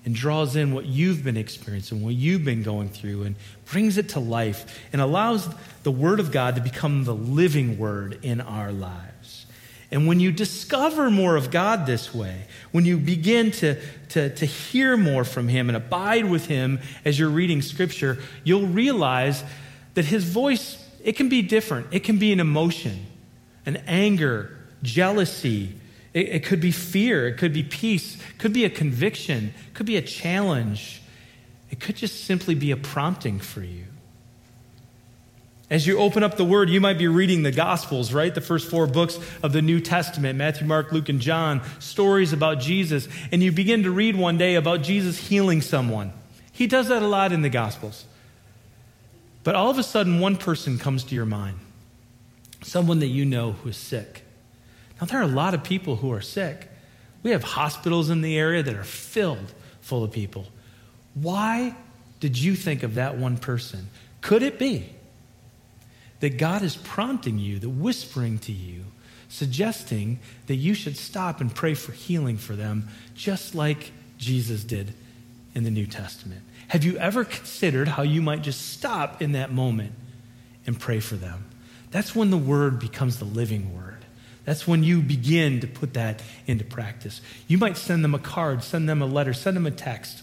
and 0.05 0.14
draws 0.14 0.57
in 0.57 0.72
what 0.72 0.86
you've 0.86 1.22
been 1.22 1.36
experiencing, 1.36 2.03
what 2.03 2.14
you've 2.14 2.44
been 2.44 2.62
going 2.62 2.88
through, 2.88 3.22
and 3.22 3.36
brings 3.66 3.98
it 3.98 4.11
to 4.11 4.20
life 4.20 4.80
and 4.92 5.00
allows 5.00 5.48
the 5.84 5.92
Word 5.92 6.18
of 6.20 6.32
God 6.32 6.57
to 6.57 6.61
become 6.61 7.05
the 7.05 7.14
living 7.14 7.78
Word 7.78 8.18
in 8.22 8.40
our 8.40 8.72
lives. 8.72 9.46
And 9.92 10.07
when 10.07 10.20
you 10.20 10.32
discover 10.32 11.11
more 11.11 11.36
of 11.36 11.50
God 11.50 11.84
this 11.84 12.14
way, 12.14 12.46
when 12.72 12.86
you 12.86 12.96
begin 12.96 13.50
to, 13.53 13.78
to, 14.09 14.34
to 14.34 14.46
hear 14.46 14.96
more 14.96 15.22
from 15.22 15.48
Him 15.48 15.68
and 15.68 15.76
abide 15.76 16.24
with 16.24 16.46
Him 16.46 16.80
as 17.05 17.18
you're 17.18 17.28
reading 17.28 17.61
Scripture, 17.61 18.18
you'll 18.42 18.66
realize 18.66 19.44
that 19.94 20.07
His 20.07 20.24
voice, 20.24 20.82
it 21.05 21.12
can 21.12 21.28
be 21.28 21.42
different. 21.42 21.88
It 21.92 22.00
can 22.00 22.18
be 22.18 22.32
an 22.32 22.40
emotion, 22.40 23.05
an 23.66 23.76
anger, 23.86 24.57
jealousy, 24.82 25.74
it, 26.14 26.28
it 26.28 26.44
could 26.44 26.60
be 26.60 26.70
fear, 26.70 27.28
it 27.28 27.38
could 27.38 27.52
be 27.52 27.62
peace, 27.62 28.16
it 28.16 28.38
could 28.38 28.52
be 28.52 28.64
a 28.64 28.70
conviction, 28.70 29.54
it 29.68 29.74
could 29.74 29.86
be 29.86 29.96
a 29.96 30.02
challenge. 30.02 31.02
It 31.72 31.80
could 31.80 31.96
just 31.96 32.24
simply 32.24 32.54
be 32.54 32.70
a 32.70 32.76
prompting 32.76 33.40
for 33.40 33.62
you. 33.62 33.86
As 35.70 35.86
you 35.86 35.98
open 35.98 36.22
up 36.22 36.36
the 36.36 36.44
Word, 36.44 36.68
you 36.68 36.82
might 36.82 36.98
be 36.98 37.08
reading 37.08 37.44
the 37.44 37.50
Gospels, 37.50 38.12
right? 38.12 38.34
The 38.34 38.42
first 38.42 38.68
four 38.68 38.86
books 38.86 39.18
of 39.42 39.54
the 39.54 39.62
New 39.62 39.80
Testament 39.80 40.36
Matthew, 40.36 40.66
Mark, 40.66 40.92
Luke, 40.92 41.08
and 41.08 41.18
John, 41.18 41.62
stories 41.78 42.34
about 42.34 42.60
Jesus. 42.60 43.08
And 43.32 43.42
you 43.42 43.52
begin 43.52 43.84
to 43.84 43.90
read 43.90 44.16
one 44.16 44.36
day 44.36 44.56
about 44.56 44.82
Jesus 44.82 45.16
healing 45.16 45.62
someone. 45.62 46.12
He 46.52 46.66
does 46.66 46.88
that 46.88 47.02
a 47.02 47.08
lot 47.08 47.32
in 47.32 47.40
the 47.40 47.48
Gospels. 47.48 48.04
But 49.42 49.54
all 49.54 49.70
of 49.70 49.78
a 49.78 49.82
sudden, 49.82 50.20
one 50.20 50.36
person 50.36 50.78
comes 50.78 51.04
to 51.04 51.14
your 51.14 51.26
mind 51.26 51.58
someone 52.60 53.00
that 53.00 53.08
you 53.08 53.24
know 53.24 53.52
who 53.52 53.70
is 53.70 53.76
sick. 53.76 54.22
Now, 55.03 55.07
there 55.07 55.18
are 55.18 55.24
a 55.24 55.26
lot 55.26 55.53
of 55.53 55.64
people 55.64 55.96
who 55.96 56.12
are 56.12 56.20
sick. 56.20 56.68
We 57.24 57.32
have 57.32 57.42
hospitals 57.42 58.09
in 58.09 58.22
the 58.22 58.38
area 58.38 58.62
that 58.62 58.76
are 58.76 58.84
filled 58.84 59.53
full 59.80 60.05
of 60.05 60.12
people. 60.12 60.46
Why 61.14 61.74
did 62.20 62.38
you 62.38 62.55
think 62.55 62.84
of 62.84 62.94
that 62.94 63.18
one 63.18 63.36
person? 63.36 63.88
Could 64.20 64.44
it 64.44 64.61
be 64.61 64.90
that 66.20 66.38
God 66.38 66.62
is 66.62 66.76
prompting 66.76 67.40
you, 67.40 67.59
that 67.59 67.68
whispering 67.68 68.38
to 68.40 68.53
you, 68.53 68.84
suggesting 69.28 70.20
that 70.46 70.55
you 70.55 70.72
should 70.72 70.96
stop 70.96 71.40
and 71.40 71.53
pray 71.53 71.74
for 71.74 71.90
healing 71.90 72.36
for 72.36 72.55
them, 72.55 72.88
just 73.16 73.57
like 73.57 73.90
Jesus 74.18 74.62
did 74.62 74.94
in 75.53 75.64
the 75.64 75.70
New 75.72 75.86
Testament? 75.86 76.42
Have 76.68 76.84
you 76.84 76.96
ever 76.98 77.24
considered 77.24 77.88
how 77.88 78.05
you 78.05 78.22
might 78.22 78.42
just 78.42 78.70
stop 78.70 79.20
in 79.20 79.32
that 79.32 79.50
moment 79.50 79.94
and 80.64 80.78
pray 80.78 81.00
for 81.00 81.16
them? 81.16 81.44
That's 81.90 82.14
when 82.14 82.30
the 82.30 82.38
word 82.38 82.78
becomes 82.78 83.18
the 83.18 83.24
living 83.24 83.74
word. 83.74 83.91
That's 84.45 84.66
when 84.66 84.82
you 84.82 85.01
begin 85.01 85.61
to 85.61 85.66
put 85.66 85.95
that 85.95 86.20
into 86.47 86.64
practice. 86.64 87.20
You 87.47 87.59
might 87.59 87.76
send 87.76 88.03
them 88.03 88.14
a 88.14 88.18
card, 88.18 88.64
send 88.64 88.88
them 88.88 89.01
a 89.01 89.07
letter, 89.07 89.32
send 89.32 89.57
them 89.57 89.66
a 89.66 89.70
text, 89.70 90.22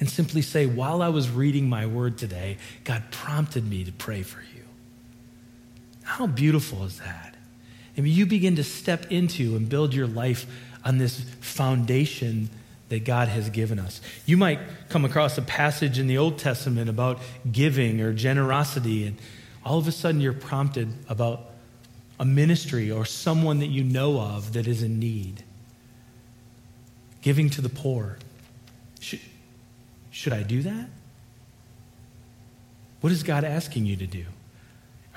and 0.00 0.10
simply 0.10 0.42
say, 0.42 0.66
While 0.66 1.00
I 1.00 1.08
was 1.08 1.30
reading 1.30 1.68
my 1.68 1.86
word 1.86 2.18
today, 2.18 2.58
God 2.84 3.04
prompted 3.10 3.68
me 3.68 3.84
to 3.84 3.92
pray 3.92 4.22
for 4.22 4.40
you. 4.40 4.62
How 6.02 6.26
beautiful 6.26 6.84
is 6.84 6.98
that? 6.98 7.36
I 7.96 8.00
mean, 8.00 8.12
you 8.12 8.26
begin 8.26 8.56
to 8.56 8.64
step 8.64 9.12
into 9.12 9.54
and 9.54 9.68
build 9.68 9.94
your 9.94 10.06
life 10.06 10.46
on 10.84 10.98
this 10.98 11.20
foundation 11.40 12.50
that 12.88 13.04
God 13.04 13.28
has 13.28 13.48
given 13.48 13.78
us. 13.78 14.00
You 14.26 14.36
might 14.36 14.58
come 14.88 15.04
across 15.04 15.38
a 15.38 15.42
passage 15.42 15.98
in 15.98 16.08
the 16.08 16.18
Old 16.18 16.38
Testament 16.38 16.90
about 16.90 17.20
giving 17.50 18.00
or 18.00 18.12
generosity, 18.12 19.06
and 19.06 19.16
all 19.64 19.78
of 19.78 19.86
a 19.86 19.92
sudden 19.92 20.20
you're 20.20 20.32
prompted 20.32 20.92
about 21.08 21.51
a 22.22 22.24
ministry 22.24 22.88
or 22.88 23.04
someone 23.04 23.58
that 23.58 23.66
you 23.66 23.82
know 23.82 24.20
of 24.20 24.52
that 24.52 24.68
is 24.68 24.80
in 24.84 25.00
need. 25.00 25.42
Giving 27.20 27.50
to 27.50 27.60
the 27.60 27.68
poor. 27.68 28.16
Should, 29.00 29.18
should 30.12 30.32
I 30.32 30.44
do 30.44 30.62
that? 30.62 30.88
What 33.00 33.12
is 33.12 33.24
God 33.24 33.42
asking 33.42 33.86
you 33.86 33.96
to 33.96 34.06
do? 34.06 34.24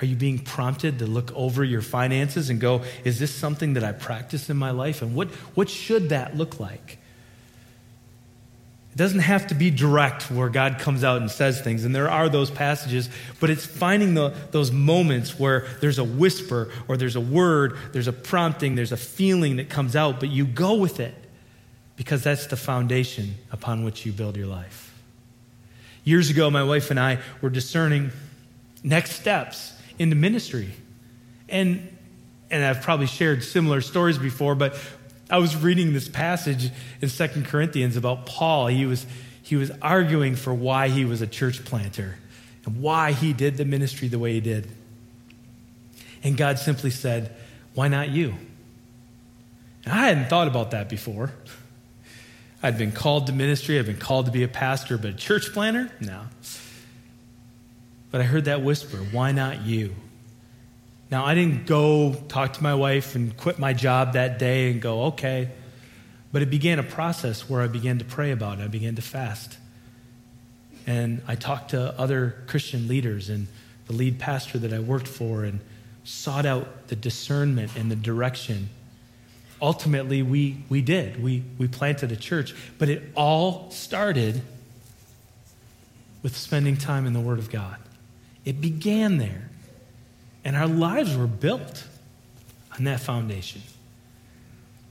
Are 0.01 0.05
you 0.07 0.15
being 0.15 0.39
prompted 0.39 0.97
to 0.97 1.05
look 1.05 1.31
over 1.35 1.63
your 1.63 1.83
finances 1.83 2.49
and 2.49 2.59
go, 2.59 2.81
is 3.03 3.19
this 3.19 3.33
something 3.33 3.75
that 3.75 3.83
I 3.83 3.91
practice 3.91 4.49
in 4.49 4.57
my 4.57 4.71
life? 4.71 5.03
And 5.03 5.13
what, 5.13 5.27
what 5.53 5.69
should 5.69 6.09
that 6.09 6.35
look 6.35 6.59
like? 6.59 6.97
It 8.95 8.97
doesn't 8.97 9.19
have 9.19 9.47
to 9.47 9.55
be 9.55 9.71
direct 9.71 10.31
where 10.31 10.47
God 10.47 10.79
comes 10.79 11.03
out 11.03 11.19
and 11.19 11.29
says 11.29 11.59
things, 11.59 11.83
and 11.83 11.93
there 11.93 12.09
are 12.09 12.29
those 12.29 12.49
passages, 12.49 13.09
but 13.41 13.49
it's 13.49 13.65
finding 13.65 14.13
the, 14.13 14.33
those 14.51 14.71
moments 14.71 15.37
where 15.37 15.67
there's 15.81 15.99
a 15.99 16.03
whisper 16.05 16.71
or 16.87 16.95
there's 16.95 17.17
a 17.17 17.21
word, 17.21 17.77
there's 17.91 18.07
a 18.07 18.13
prompting, 18.13 18.75
there's 18.75 18.93
a 18.93 18.97
feeling 18.97 19.57
that 19.57 19.69
comes 19.69 19.97
out, 19.97 20.21
but 20.21 20.29
you 20.29 20.45
go 20.45 20.75
with 20.75 21.01
it 21.01 21.13
because 21.97 22.23
that's 22.23 22.47
the 22.47 22.55
foundation 22.55 23.35
upon 23.51 23.83
which 23.83 24.05
you 24.05 24.13
build 24.13 24.37
your 24.37 24.47
life. 24.47 24.93
Years 26.05 26.29
ago, 26.29 26.49
my 26.49 26.63
wife 26.63 26.89
and 26.89 26.99
I 26.99 27.19
were 27.41 27.49
discerning 27.49 28.11
next 28.81 29.11
steps 29.11 29.73
into 29.99 30.15
ministry. 30.15 30.71
And, 31.49 31.97
and 32.49 32.63
I've 32.63 32.81
probably 32.81 33.07
shared 33.07 33.43
similar 33.43 33.81
stories 33.81 34.17
before, 34.17 34.55
but 34.55 34.77
I 35.29 35.39
was 35.39 35.55
reading 35.55 35.93
this 35.93 36.07
passage 36.07 36.71
in 37.01 37.09
Second 37.09 37.45
Corinthians 37.45 37.97
about 37.97 38.25
Paul. 38.25 38.67
He 38.67 38.85
was, 38.85 39.05
he 39.41 39.55
was 39.55 39.71
arguing 39.81 40.35
for 40.35 40.53
why 40.53 40.89
he 40.89 41.05
was 41.05 41.21
a 41.21 41.27
church 41.27 41.65
planter 41.65 42.17
and 42.65 42.81
why 42.81 43.11
he 43.11 43.33
did 43.33 43.57
the 43.57 43.65
ministry 43.65 44.07
the 44.07 44.19
way 44.19 44.33
he 44.33 44.41
did. 44.41 44.69
And 46.23 46.37
God 46.37 46.59
simply 46.59 46.91
said, 46.91 47.35
Why 47.73 47.87
not 47.87 48.09
you? 48.09 48.35
And 49.83 49.93
I 49.93 50.07
hadn't 50.07 50.29
thought 50.29 50.47
about 50.47 50.71
that 50.71 50.89
before. 50.89 51.31
I'd 52.61 52.77
been 52.77 52.91
called 52.91 53.27
to 53.27 53.33
ministry, 53.33 53.77
I'd 53.77 53.85
been 53.85 53.97
called 53.97 54.25
to 54.25 54.31
be 54.31 54.43
a 54.43 54.47
pastor, 54.47 54.97
but 54.97 55.11
a 55.11 55.13
church 55.13 55.53
planter? 55.53 55.91
No. 55.99 56.21
But 58.09 58.21
I 58.21 58.23
heard 58.23 58.45
that 58.45 58.61
whisper, 58.61 58.97
Why 58.97 59.31
not 59.31 59.61
you? 59.61 59.95
Now, 61.11 61.25
I 61.25 61.35
didn't 61.35 61.67
go 61.67 62.13
talk 62.27 62.53
to 62.53 62.63
my 62.63 62.73
wife 62.73 63.15
and 63.15 63.35
quit 63.37 63.59
my 63.59 63.73
job 63.73 64.13
that 64.13 64.39
day 64.39 64.71
and 64.71 64.81
go, 64.81 65.03
okay. 65.05 65.49
But 66.31 66.41
it 66.41 66.49
began 66.49 66.79
a 66.79 66.83
process 66.83 67.49
where 67.49 67.61
I 67.61 67.67
began 67.67 67.99
to 67.99 68.05
pray 68.05 68.31
about 68.31 68.59
it. 68.59 68.63
I 68.63 68.67
began 68.67 68.95
to 68.95 69.01
fast. 69.01 69.57
And 70.87 71.21
I 71.27 71.35
talked 71.35 71.71
to 71.71 71.97
other 71.99 72.43
Christian 72.47 72.87
leaders 72.87 73.29
and 73.29 73.47
the 73.87 73.93
lead 73.93 74.19
pastor 74.19 74.57
that 74.59 74.73
I 74.73 74.79
worked 74.79 75.07
for 75.07 75.43
and 75.43 75.59
sought 76.03 76.45
out 76.45 76.87
the 76.87 76.95
discernment 76.95 77.75
and 77.75 77.89
the 77.89 77.95
direction. 77.95 78.69
Ultimately, 79.61 80.21
we, 80.23 80.63
we 80.69 80.81
did. 80.81 81.21
We, 81.23 81.43
we 81.57 81.67
planted 81.67 82.11
a 82.11 82.15
church. 82.15 82.55
But 82.77 82.89
it 82.89 83.03
all 83.15 83.69
started 83.71 84.41
with 86.23 86.35
spending 86.35 86.77
time 86.77 87.05
in 87.05 87.13
the 87.13 87.19
Word 87.19 87.39
of 87.39 87.51
God. 87.51 87.77
It 88.43 88.59
began 88.59 89.17
there. 89.17 89.49
And 90.45 90.55
our 90.55 90.67
lives 90.67 91.17
were 91.17 91.27
built 91.27 91.85
on 92.77 92.85
that 92.85 93.01
foundation. 93.01 93.61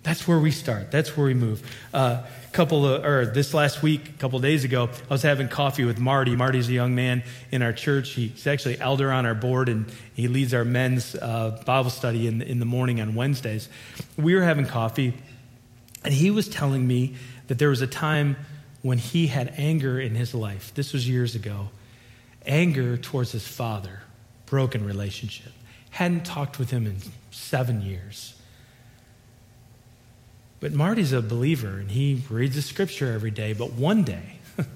That's 0.03 0.29
where 0.29 0.39
we 0.39 0.51
start. 0.51 0.91
That's 0.91 1.17
where 1.17 1.27
we 1.27 1.33
move. 1.33 1.63
A 1.95 1.97
uh, 1.97 2.27
couple 2.53 2.87
of, 2.87 3.05
or 3.07 3.25
this 3.25 3.55
last 3.55 3.83
week, 3.83 4.11
a 4.11 4.13
couple 4.13 4.39
days 4.39 4.63
ago, 4.63 4.91
I 5.09 5.13
was 5.13 5.23
having 5.23 5.49
coffee 5.49 5.85
with 5.85 5.99
Marty. 5.99 6.37
Marty's 6.37 6.69
a 6.69 6.73
young 6.73 6.95
man 6.95 7.23
in 7.51 7.63
our 7.63 7.73
church. 7.73 8.11
He's 8.11 8.47
actually 8.47 8.79
elder 8.79 9.11
on 9.11 9.25
our 9.25 9.35
board, 9.35 9.71
and 9.71 9.91
he 10.15 10.29
leads 10.29 10.53
our 10.53 10.65
men's 10.65 11.15
uh, 11.15 11.59
Bible 11.65 11.89
study 11.89 12.27
in, 12.27 12.43
in 12.43 12.59
the 12.59 12.67
morning 12.67 13.01
on 13.01 13.15
Wednesdays. 13.15 13.71
We 14.19 14.35
were 14.35 14.43
having 14.43 14.67
coffee, 14.67 15.15
And 16.05 16.13
he 16.13 16.31
was 16.31 16.49
telling 16.49 16.87
me 16.87 17.15
that 17.47 17.59
there 17.59 17.71
was 17.71 17.81
a 17.81 17.87
time 17.87 18.37
when 18.83 18.99
he 18.99 19.29
had 19.29 19.55
anger 19.57 19.99
in 19.99 20.15
his 20.15 20.35
life. 20.35 20.75
This 20.75 20.93
was 20.93 21.09
years 21.09 21.35
ago. 21.35 21.71
Anger 22.45 22.99
towards 22.99 23.33
his 23.33 23.49
father, 23.49 24.03
broken 24.47 24.85
relationship. 24.85 25.53
Hadn't 25.91 26.25
talked 26.25 26.59
with 26.59 26.71
him 26.71 26.87
in 26.87 26.97
seven 27.31 27.83
years. 27.83 28.35
But 30.65 30.73
Marty's 30.73 31.13
a 31.13 31.21
believer 31.21 31.79
and 31.79 31.91
he 31.91 32.23
reads 32.31 32.57
the 32.57 32.63
scripture 32.63 33.13
every 33.13 33.31
day. 33.31 33.53
But 33.53 33.75
one 33.75 34.03
day, 34.03 34.39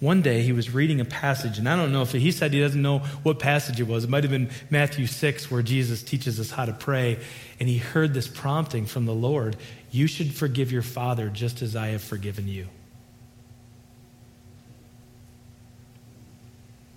one 0.00 0.20
day 0.20 0.42
he 0.42 0.52
was 0.52 0.74
reading 0.74 1.00
a 1.00 1.04
passage, 1.04 1.58
and 1.58 1.68
I 1.68 1.76
don't 1.76 1.92
know 1.92 2.02
if 2.02 2.10
he 2.10 2.32
said 2.32 2.52
he 2.52 2.60
doesn't 2.60 2.82
know 2.82 2.98
what 3.22 3.38
passage 3.38 3.80
it 3.80 3.86
was. 3.86 4.02
It 4.02 4.10
might 4.10 4.24
have 4.24 4.32
been 4.32 4.50
Matthew 4.68 5.06
6, 5.06 5.48
where 5.48 5.62
Jesus 5.62 6.02
teaches 6.02 6.40
us 6.40 6.50
how 6.50 6.64
to 6.64 6.72
pray. 6.72 7.20
And 7.60 7.68
he 7.68 7.78
heard 7.78 8.14
this 8.14 8.26
prompting 8.26 8.86
from 8.86 9.06
the 9.06 9.14
Lord 9.14 9.56
You 9.92 10.08
should 10.08 10.34
forgive 10.34 10.72
your 10.72 10.82
father 10.82 11.28
just 11.28 11.62
as 11.62 11.76
I 11.76 11.88
have 11.88 12.02
forgiven 12.02 12.48
you. 12.48 12.66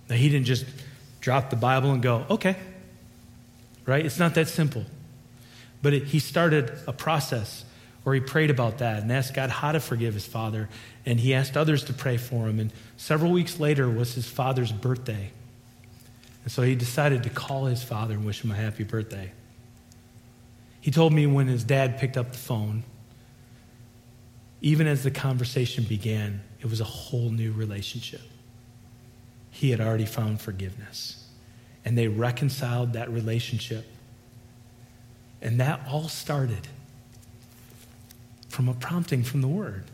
Now, 0.08 0.16
he 0.16 0.28
didn't 0.28 0.46
just 0.46 0.66
drop 1.20 1.50
the 1.50 1.56
Bible 1.56 1.92
and 1.92 2.02
go, 2.02 2.24
okay, 2.30 2.56
right? 3.86 4.04
It's 4.04 4.18
not 4.18 4.34
that 4.34 4.48
simple. 4.48 4.84
But 5.82 5.94
it, 5.94 6.04
he 6.04 6.18
started 6.18 6.72
a 6.86 6.92
process 6.92 7.64
where 8.02 8.14
he 8.14 8.20
prayed 8.20 8.50
about 8.50 8.78
that 8.78 9.02
and 9.02 9.12
asked 9.12 9.34
God 9.34 9.50
how 9.50 9.72
to 9.72 9.80
forgive 9.80 10.14
his 10.14 10.26
father. 10.26 10.68
And 11.04 11.20
he 11.20 11.34
asked 11.34 11.56
others 11.56 11.84
to 11.84 11.92
pray 11.92 12.16
for 12.16 12.46
him. 12.46 12.58
And 12.58 12.72
several 12.96 13.32
weeks 13.32 13.60
later 13.60 13.88
was 13.88 14.14
his 14.14 14.26
father's 14.26 14.72
birthday. 14.72 15.30
And 16.42 16.52
so 16.52 16.62
he 16.62 16.74
decided 16.74 17.24
to 17.24 17.30
call 17.30 17.66
his 17.66 17.82
father 17.82 18.14
and 18.14 18.24
wish 18.24 18.42
him 18.42 18.50
a 18.50 18.54
happy 18.54 18.84
birthday. 18.84 19.32
He 20.80 20.90
told 20.90 21.12
me 21.12 21.26
when 21.26 21.46
his 21.46 21.62
dad 21.62 21.98
picked 21.98 22.16
up 22.16 22.32
the 22.32 22.38
phone, 22.38 22.84
even 24.62 24.86
as 24.86 25.02
the 25.02 25.10
conversation 25.10 25.84
began, 25.84 26.40
it 26.60 26.66
was 26.66 26.80
a 26.80 26.84
whole 26.84 27.30
new 27.30 27.52
relationship 27.52 28.22
he 29.50 29.70
had 29.70 29.80
already 29.80 30.06
found 30.06 30.40
forgiveness. 30.40 31.26
And 31.84 31.96
they 31.96 32.08
reconciled 32.08 32.92
that 32.92 33.10
relationship. 33.10 33.86
And 35.42 35.60
that 35.60 35.80
all 35.88 36.08
started 36.08 36.68
from 38.48 38.68
a 38.68 38.74
prompting 38.74 39.22
from 39.22 39.40
the 39.40 39.48
Word. 39.48 39.84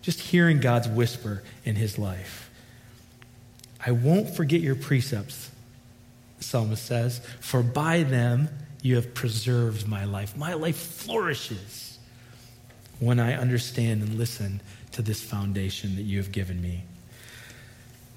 Just 0.00 0.20
hearing 0.20 0.60
God's 0.60 0.88
whisper 0.88 1.42
in 1.64 1.76
his 1.76 1.98
life. 1.98 2.50
I 3.84 3.90
won't 3.90 4.30
forget 4.30 4.60
your 4.60 4.74
precepts, 4.74 5.50
the 6.38 6.44
psalmist 6.44 6.84
says, 6.84 7.20
for 7.40 7.62
by 7.62 8.02
them 8.02 8.48
you 8.82 8.96
have 8.96 9.14
preserved 9.14 9.86
my 9.86 10.04
life. 10.04 10.36
My 10.36 10.54
life 10.54 10.76
flourishes 10.76 11.98
when 13.00 13.20
I 13.20 13.34
understand 13.34 14.02
and 14.02 14.18
listen 14.18 14.60
to 14.92 15.02
this 15.02 15.22
foundation 15.22 15.96
that 15.96 16.02
you 16.02 16.18
have 16.18 16.32
given 16.32 16.60
me. 16.60 16.84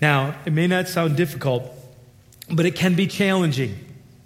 Now, 0.02 0.36
it 0.46 0.54
may 0.54 0.68
not 0.68 0.88
sound 0.88 1.16
difficult, 1.16 1.64
but 2.50 2.66
it 2.66 2.76
can 2.76 2.96
be 2.96 3.06
challenging. 3.06 3.78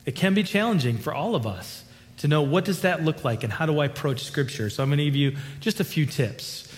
It 0.05 0.15
can 0.15 0.34
be 0.34 0.43
challenging 0.43 0.97
for 0.97 1.13
all 1.13 1.36
of 1.36 1.45
us 1.45 1.84
to 2.17 2.28
know 2.28 2.41
what 2.41 2.63
does 2.63 2.82
that 2.82 3.03
look 3.03 3.23
like 3.26 3.43
and 3.43 3.51
how 3.51 3.65
do 3.65 3.80
I 3.80 3.86
approach 3.86 4.23
scripture. 4.23 4.69
So 4.69 4.82
I'm 4.82 4.89
going 4.89 4.99
to 4.99 5.05
give 5.05 5.15
you 5.15 5.36
just 5.59 5.80
a 5.82 5.84
few 5.84 6.05
tips. 6.05 6.71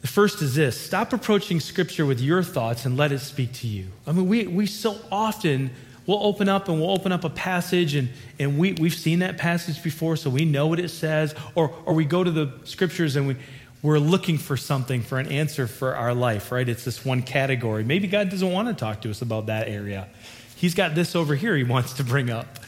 The 0.00 0.08
first 0.08 0.40
is 0.40 0.54
this 0.54 0.80
stop 0.80 1.12
approaching 1.12 1.60
scripture 1.60 2.06
with 2.06 2.20
your 2.20 2.42
thoughts 2.42 2.86
and 2.86 2.96
let 2.96 3.12
it 3.12 3.18
speak 3.18 3.52
to 3.54 3.66
you. 3.66 3.88
I 4.06 4.12
mean, 4.12 4.26
we, 4.28 4.46
we 4.46 4.64
so 4.64 4.96
often 5.12 5.70
we'll 6.06 6.24
open 6.24 6.48
up 6.48 6.68
and 6.68 6.80
we'll 6.80 6.90
open 6.90 7.12
up 7.12 7.24
a 7.24 7.30
passage 7.30 7.94
and, 7.94 8.08
and 8.38 8.58
we, 8.58 8.72
we've 8.72 8.94
seen 8.94 9.18
that 9.18 9.36
passage 9.36 9.82
before, 9.82 10.16
so 10.16 10.30
we 10.30 10.46
know 10.46 10.66
what 10.66 10.80
it 10.80 10.88
says, 10.88 11.34
or, 11.54 11.74
or 11.84 11.92
we 11.92 12.06
go 12.06 12.24
to 12.24 12.30
the 12.30 12.50
scriptures 12.64 13.16
and 13.16 13.28
we, 13.28 13.36
we're 13.82 13.98
looking 13.98 14.36
for 14.36 14.56
something, 14.56 15.02
for 15.02 15.18
an 15.18 15.28
answer 15.28 15.66
for 15.66 15.96
our 15.96 16.14
life, 16.14 16.52
right? 16.52 16.68
It's 16.68 16.84
this 16.84 17.04
one 17.04 17.22
category. 17.22 17.82
Maybe 17.82 18.08
God 18.08 18.28
doesn't 18.28 18.52
want 18.52 18.68
to 18.68 18.74
talk 18.74 19.00
to 19.02 19.10
us 19.10 19.22
about 19.22 19.46
that 19.46 19.68
area. 19.68 20.08
He's 20.56 20.74
got 20.74 20.94
this 20.94 21.16
over 21.16 21.34
here 21.34 21.56
he 21.56 21.64
wants 21.64 21.94
to 21.94 22.04
bring 22.04 22.28
up. 22.28 22.58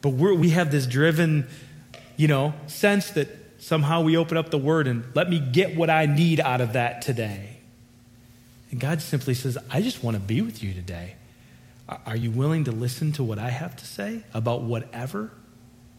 But 0.00 0.10
we 0.10 0.50
have 0.50 0.70
this 0.70 0.86
driven, 0.86 1.48
you 2.16 2.28
know, 2.28 2.54
sense 2.66 3.10
that 3.12 3.28
somehow 3.58 4.02
we 4.02 4.16
open 4.16 4.36
up 4.36 4.50
the 4.50 4.58
word 4.58 4.86
and 4.86 5.04
let 5.14 5.28
me 5.28 5.40
get 5.40 5.74
what 5.74 5.90
I 5.90 6.06
need 6.06 6.38
out 6.38 6.60
of 6.60 6.74
that 6.74 7.02
today. 7.02 7.56
And 8.70 8.78
God 8.78 9.00
simply 9.00 9.34
says, 9.34 9.58
I 9.70 9.80
just 9.80 10.04
want 10.04 10.16
to 10.16 10.20
be 10.20 10.42
with 10.42 10.62
you 10.62 10.74
today. 10.74 11.16
Are 11.88 12.16
you 12.16 12.30
willing 12.30 12.64
to 12.64 12.72
listen 12.72 13.12
to 13.12 13.24
what 13.24 13.38
I 13.38 13.50
have 13.50 13.76
to 13.76 13.86
say 13.86 14.22
about 14.32 14.62
whatever 14.62 15.32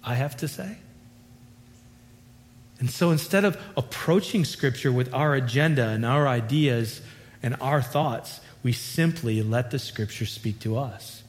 I 0.03 0.15
have 0.15 0.37
to 0.37 0.47
say? 0.47 0.77
And 2.79 2.89
so 2.89 3.11
instead 3.11 3.45
of 3.45 3.61
approaching 3.77 4.45
Scripture 4.45 4.91
with 4.91 5.13
our 5.13 5.33
agenda 5.33 5.87
and 5.87 6.05
our 6.05 6.27
ideas 6.27 7.01
and 7.41 7.55
our 7.61 7.81
thoughts, 7.81 8.41
we 8.63 8.73
simply 8.73 9.41
let 9.41 9.71
the 9.71 9.79
Scripture 9.79 10.25
speak 10.25 10.59
to 10.61 10.77
us. 10.77 11.23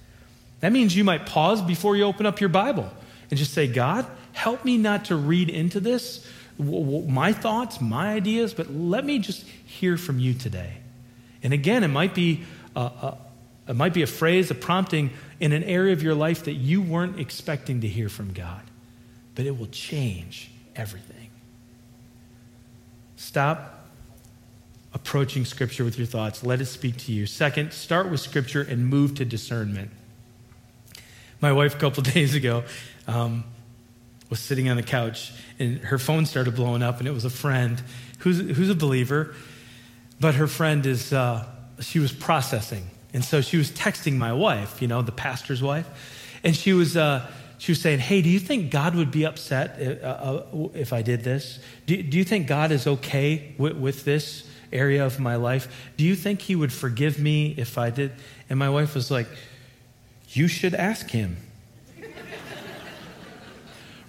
That 0.61 0.72
means 0.72 0.97
you 0.97 1.05
might 1.05 1.26
pause 1.26 1.62
before 1.62 1.97
you 1.97 2.05
open 2.05 2.26
up 2.26 2.40
your 2.40 2.49
Bible 2.49 2.90
and 3.30 3.38
just 3.38 3.53
say, 3.53 3.66
God, 3.66 4.07
help 4.32 4.64
me 4.64 4.78
not 4.78 5.07
to 5.07 5.16
read 5.16 5.51
into 5.51 5.80
this, 5.80 6.26
my 6.59 7.32
thoughts, 7.32 7.80
my 7.80 8.14
ideas, 8.14 8.55
but 8.55 8.72
let 8.72 9.05
me 9.05 9.18
just 9.18 9.44
hear 9.66 9.97
from 9.97 10.18
you 10.18 10.34
today. 10.34 10.78
And 11.42 11.53
again, 11.53 11.84
it 11.84 11.88
might 11.88 12.14
be 12.14 12.44
a, 12.74 12.80
a, 12.80 13.18
it 13.68 13.76
might 13.76 13.92
be 13.92 14.03
a 14.03 14.07
phrase, 14.07 14.51
a 14.51 14.55
prompting 14.55 15.11
in 15.38 15.53
an 15.53 15.64
area 15.64 15.92
of 15.92 16.03
your 16.03 16.14
life 16.14 16.44
that 16.44 16.55
you 16.55 16.80
weren't 16.80 17.20
expecting 17.20 17.82
to 17.82 17.88
hear 17.88 18.09
from 18.09 18.32
God, 18.32 18.62
but 19.34 19.44
it 19.44 19.59
will 19.59 19.66
change 19.66 20.51
everything. 20.74 21.25
Stop 23.16 23.86
approaching 24.92 25.44
Scripture 25.44 25.84
with 25.84 25.98
your 25.98 26.06
thoughts. 26.06 26.44
Let 26.44 26.60
it 26.60 26.66
speak 26.66 26.96
to 26.98 27.12
you. 27.12 27.26
Second, 27.26 27.72
start 27.72 28.10
with 28.10 28.20
Scripture 28.20 28.62
and 28.62 28.88
move 28.88 29.14
to 29.16 29.24
discernment. 29.24 29.90
My 31.40 31.52
wife, 31.52 31.74
a 31.74 31.78
couple 31.78 32.02
days 32.14 32.34
ago, 32.34 32.64
um, 33.06 33.44
was 34.30 34.40
sitting 34.40 34.68
on 34.68 34.76
the 34.76 34.82
couch 34.82 35.32
and 35.58 35.78
her 35.78 35.98
phone 35.98 36.26
started 36.26 36.54
blowing 36.54 36.82
up, 36.82 36.98
and 36.98 37.08
it 37.08 37.12
was 37.12 37.24
a 37.24 37.30
friend 37.30 37.82
who's, 38.18 38.38
who's 38.38 38.70
a 38.70 38.74
believer, 38.74 39.34
but 40.20 40.34
her 40.34 40.46
friend 40.46 40.84
is, 40.84 41.12
uh, 41.12 41.46
she 41.80 41.98
was 41.98 42.12
processing. 42.12 42.86
And 43.12 43.24
so 43.24 43.40
she 43.40 43.56
was 43.56 43.70
texting 43.70 44.16
my 44.16 44.32
wife, 44.32 44.82
you 44.82 44.88
know, 44.88 45.00
the 45.02 45.12
pastor's 45.12 45.62
wife, 45.62 45.86
and 46.44 46.54
she 46.54 46.72
was, 46.72 46.96
uh, 46.96 47.30
she 47.59 47.72
was 47.72 47.80
saying, 47.80 48.00
Hey, 48.00 48.22
do 48.22 48.28
you 48.28 48.38
think 48.38 48.70
God 48.70 48.94
would 48.94 49.11
be 49.11 49.24
upset 49.24 49.80
uh, 49.80 50.07
uh, 50.07 50.68
if 50.74 50.92
I 50.92 51.02
did 51.02 51.24
this? 51.24 51.59
Do, 51.86 52.02
do 52.02 52.18
you 52.18 52.24
think 52.24 52.46
God 52.46 52.72
is 52.72 52.86
okay 52.86 53.54
with, 53.59 53.76
with 53.76 54.04
this 54.04 54.48
area 54.72 55.04
of 55.04 55.18
my 55.18 55.36
life? 55.36 55.92
Do 55.96 56.04
you 56.04 56.14
think 56.14 56.42
He 56.42 56.57
would 56.57 56.72
forgive 56.72 57.18
me 57.18 57.54
if 57.57 57.78
I 57.78 57.90
did? 57.90 58.12
And 58.50 58.59
my 58.59 58.70
wife 58.70 58.94
was 58.94 59.11
like, 59.11 59.28
You 60.28 60.48
should 60.48 60.74
ask 60.74 61.11
Him. 61.11 61.38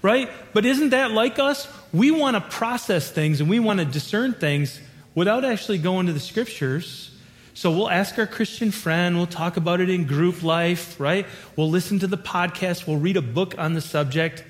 right? 0.02 0.30
But 0.54 0.66
isn't 0.66 0.90
that 0.90 1.12
like 1.12 1.40
us? 1.40 1.68
We 1.94 2.12
want 2.12 2.36
to 2.36 2.42
process 2.42 3.10
things 3.10 3.40
and 3.40 3.50
we 3.50 3.60
want 3.60 3.80
to 3.80 3.86
discern 3.86 4.34
things 4.34 4.82
without 5.16 5.46
actually 5.46 5.78
going 5.78 6.08
to 6.08 6.14
the 6.14 6.20
scriptures 6.20 7.17
so 7.58 7.72
we'll 7.72 7.90
ask 7.90 8.20
our 8.20 8.28
Christian 8.28 8.70
friend, 8.70 9.18
we'll 9.18 9.26
talk 9.26 9.58
about 9.58 9.82
it 9.82 9.90
in 9.90 10.06
group 10.06 10.44
life, 10.44 11.00
right? 11.00 11.26
We'll 11.56 11.72
listen 11.72 11.98
to 11.98 12.06
the 12.06 12.16
podcast, 12.16 12.86
we'll 12.86 13.00
read 13.00 13.18
a 13.18 13.22
book 13.24 13.56
on 13.58 13.74
the 13.74 13.82
subject 13.82 14.44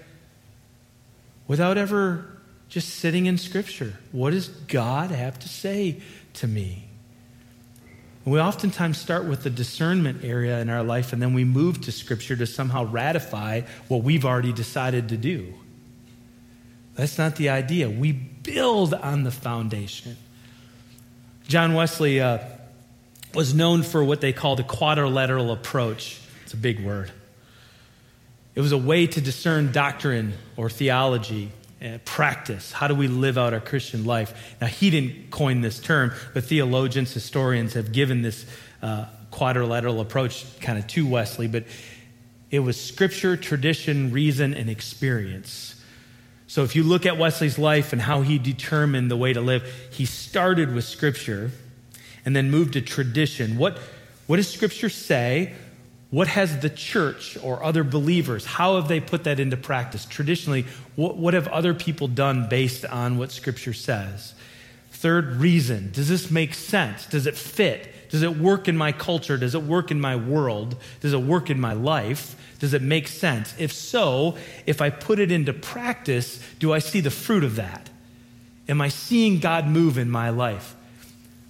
without 1.48 1.78
ever 1.78 2.38
just 2.68 2.96
sitting 2.96 3.26
in 3.26 3.38
Scripture. 3.38 3.94
What 4.12 4.32
does 4.32 4.50
God 4.50 5.12
have 5.12 5.40
to 5.40 5.48
say 5.48 6.02
to 6.34 6.48
me? 6.50 6.90
We 8.26 8.42
oftentimes 8.42 8.98
start 8.98 9.24
with 9.24 9.44
the 9.44 9.52
discernment 9.52 10.26
area 10.26 10.60
in 10.60 10.70
our 10.70 10.84
life 10.84 11.14
and 11.14 11.22
then 11.22 11.34
we 11.34 11.46
move 11.46 11.80
to 11.84 11.94
Scripture 11.94 12.36
to 12.36 12.46
somehow 12.46 12.84
ratify 12.84 13.62
what 13.88 14.04
we've 14.04 14.26
already 14.26 14.52
decided 14.52 15.08
to 15.08 15.16
do. 15.16 15.54
That's 16.96 17.18
not 17.18 17.38
the 17.38 17.48
idea. 17.48 17.90
We 17.90 18.12
build 18.12 18.94
on 18.94 19.24
the 19.24 19.32
foundation. 19.32 20.18
John 21.48 21.74
Wesley. 21.74 22.20
Uh, 22.20 22.40
was 23.34 23.54
known 23.54 23.84
for 23.84 24.04
what 24.04 24.22
they 24.22 24.34
call 24.34 24.56
the 24.56 24.64
quadrilateral 24.64 25.52
approach. 25.52 26.20
It's 26.44 26.54
a 26.54 26.58
big 26.58 26.84
word. 26.84 27.12
It 28.56 28.62
was 28.62 28.72
a 28.72 28.78
way 28.78 29.06
to 29.06 29.22
discern 29.22 29.72
doctrine 29.72 30.34
or 30.56 30.70
theology, 30.70 31.52
and 31.80 32.04
practice. 32.06 32.72
How 32.72 32.88
do 32.88 32.96
we 32.96 33.08
live 33.08 33.38
out 33.38 33.54
our 33.54 33.60
Christian 33.60 34.06
life? 34.06 34.56
Now, 34.60 34.68
he 34.68 34.90
didn't 34.90 35.30
coin 35.30 35.62
this 35.62 35.80
term, 35.80 36.12
but 36.34 36.44
theologians, 36.44 37.14
historians 37.14 37.74
have 37.74 37.92
given 37.92 38.24
this 38.24 38.46
uh, 38.82 39.06
quadrilateral 39.30 40.02
approach 40.02 40.46
kind 40.60 40.80
of 40.80 40.88
to 40.88 41.08
Wesley, 41.08 41.48
but 41.48 41.66
it 42.50 42.60
was 42.60 42.82
scripture, 42.82 43.38
tradition, 43.38 44.12
reason, 44.12 44.54
and 44.54 44.70
experience. 44.70 45.76
So 46.48 46.64
if 46.64 46.76
you 46.76 46.84
look 46.84 47.06
at 47.06 47.18
Wesley's 47.18 47.60
life 47.60 47.92
and 47.92 48.02
how 48.02 48.22
he 48.22 48.40
determined 48.40 49.12
the 49.12 49.18
way 49.18 49.34
to 49.34 49.42
live, 49.42 49.90
he 49.92 50.06
started 50.06 50.74
with 50.74 50.86
scripture 50.86 51.52
and 52.28 52.36
then 52.36 52.52
move 52.52 52.72
to 52.74 52.82
tradition. 52.82 53.58
What, 53.58 53.80
what 54.28 54.36
does 54.36 54.52
Scripture 54.52 54.90
say? 54.90 55.56
what 56.10 56.28
has 56.28 56.60
the 56.60 56.70
church 56.70 57.38
or 57.44 57.64
other 57.64 57.84
believers, 57.84 58.46
how 58.46 58.78
have 58.78 58.88
they 58.88 59.00
put 59.00 59.26
that 59.26 59.40
into 59.40 59.58
practice? 59.58 60.06
Traditionally, 60.06 60.66
what, 60.96 61.18
what 61.18 61.34
have 61.34 61.48
other 61.50 61.74
people 61.74 62.08
done 62.08 62.48
based 62.48 62.86
on 62.86 63.18
what 63.18 63.32
Scripture 63.32 63.74
says? 63.74 64.34
Third, 64.92 65.34
reason. 65.36 65.92
Does 65.92 66.08
this 66.08 66.32
make 66.32 66.54
sense? 66.54 67.06
Does 67.08 67.28
it 67.28 67.36
fit? 67.36 68.10
Does 68.10 68.24
it 68.24 68.38
work 68.38 68.70
in 68.70 68.78
my 68.78 68.94
culture? 68.94 69.38
Does 69.38 69.54
it 69.54 69.64
work 69.64 69.92
in 69.92 70.00
my 70.00 70.16
world? 70.16 70.78
Does 71.02 71.14
it 71.14 71.22
work 71.22 71.50
in 71.50 71.60
my 71.60 71.74
life? 71.74 72.36
Does 72.60 72.74
it 72.74 72.82
make 72.82 73.10
sense? 73.10 73.54
If 73.60 73.74
so, 73.74 74.38
if 74.66 74.82
I 74.82 74.90
put 74.90 75.20
it 75.20 75.30
into 75.30 75.52
practice, 75.52 76.42
do 76.60 76.72
I 76.72 76.80
see 76.80 77.02
the 77.02 77.12
fruit 77.12 77.44
of 77.44 77.58
that? 77.58 77.90
Am 78.70 78.82
I 78.82 78.88
seeing 78.88 79.40
God 79.40 79.68
move 79.68 79.98
in 79.98 80.10
my 80.10 80.30
life? 80.30 80.77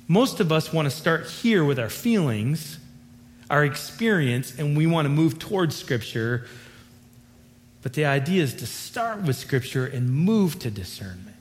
Most 0.07 0.39
of 0.39 0.51
us 0.51 0.71
want 0.71 0.85
to 0.85 0.89
start 0.89 1.27
here 1.27 1.63
with 1.65 1.79
our 1.79 1.89
feelings, 1.89 2.77
our 3.49 3.65
experience, 3.65 4.57
and 4.57 4.77
we 4.77 4.87
want 4.87 5.05
to 5.05 5.09
move 5.09 5.37
towards 5.37 5.75
Scripture. 5.75 6.47
But 7.81 7.93
the 7.93 8.05
idea 8.05 8.43
is 8.43 8.53
to 8.55 8.67
start 8.67 9.21
with 9.23 9.35
Scripture 9.35 9.85
and 9.85 10.09
move 10.09 10.59
to 10.59 10.71
discernment. 10.71 11.35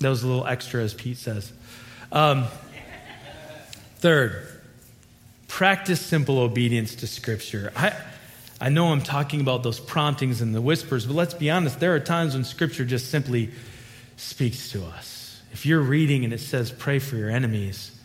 That 0.00 0.08
was 0.08 0.24
a 0.24 0.26
little 0.26 0.46
extra, 0.46 0.82
as 0.82 0.94
Pete 0.94 1.16
says. 1.16 1.52
Um, 2.10 2.46
third, 3.96 4.48
practice 5.46 6.00
simple 6.00 6.38
obedience 6.40 6.96
to 6.96 7.06
Scripture. 7.06 7.72
I, 7.76 7.96
I 8.60 8.68
know 8.68 8.88
I'm 8.88 9.02
talking 9.02 9.40
about 9.40 9.62
those 9.62 9.78
promptings 9.78 10.40
and 10.40 10.52
the 10.54 10.60
whispers, 10.60 11.06
but 11.06 11.14
let's 11.14 11.34
be 11.34 11.50
honest, 11.50 11.78
there 11.78 11.94
are 11.94 12.00
times 12.00 12.34
when 12.34 12.42
Scripture 12.42 12.84
just 12.84 13.10
simply 13.10 13.50
speaks 14.16 14.70
to 14.72 14.84
us. 14.84 15.11
If 15.52 15.66
you're 15.66 15.80
reading 15.80 16.24
and 16.24 16.32
it 16.32 16.40
says, 16.40 16.70
pray 16.70 16.98
for 16.98 17.16
your 17.16 17.30
enemies, 17.30 17.98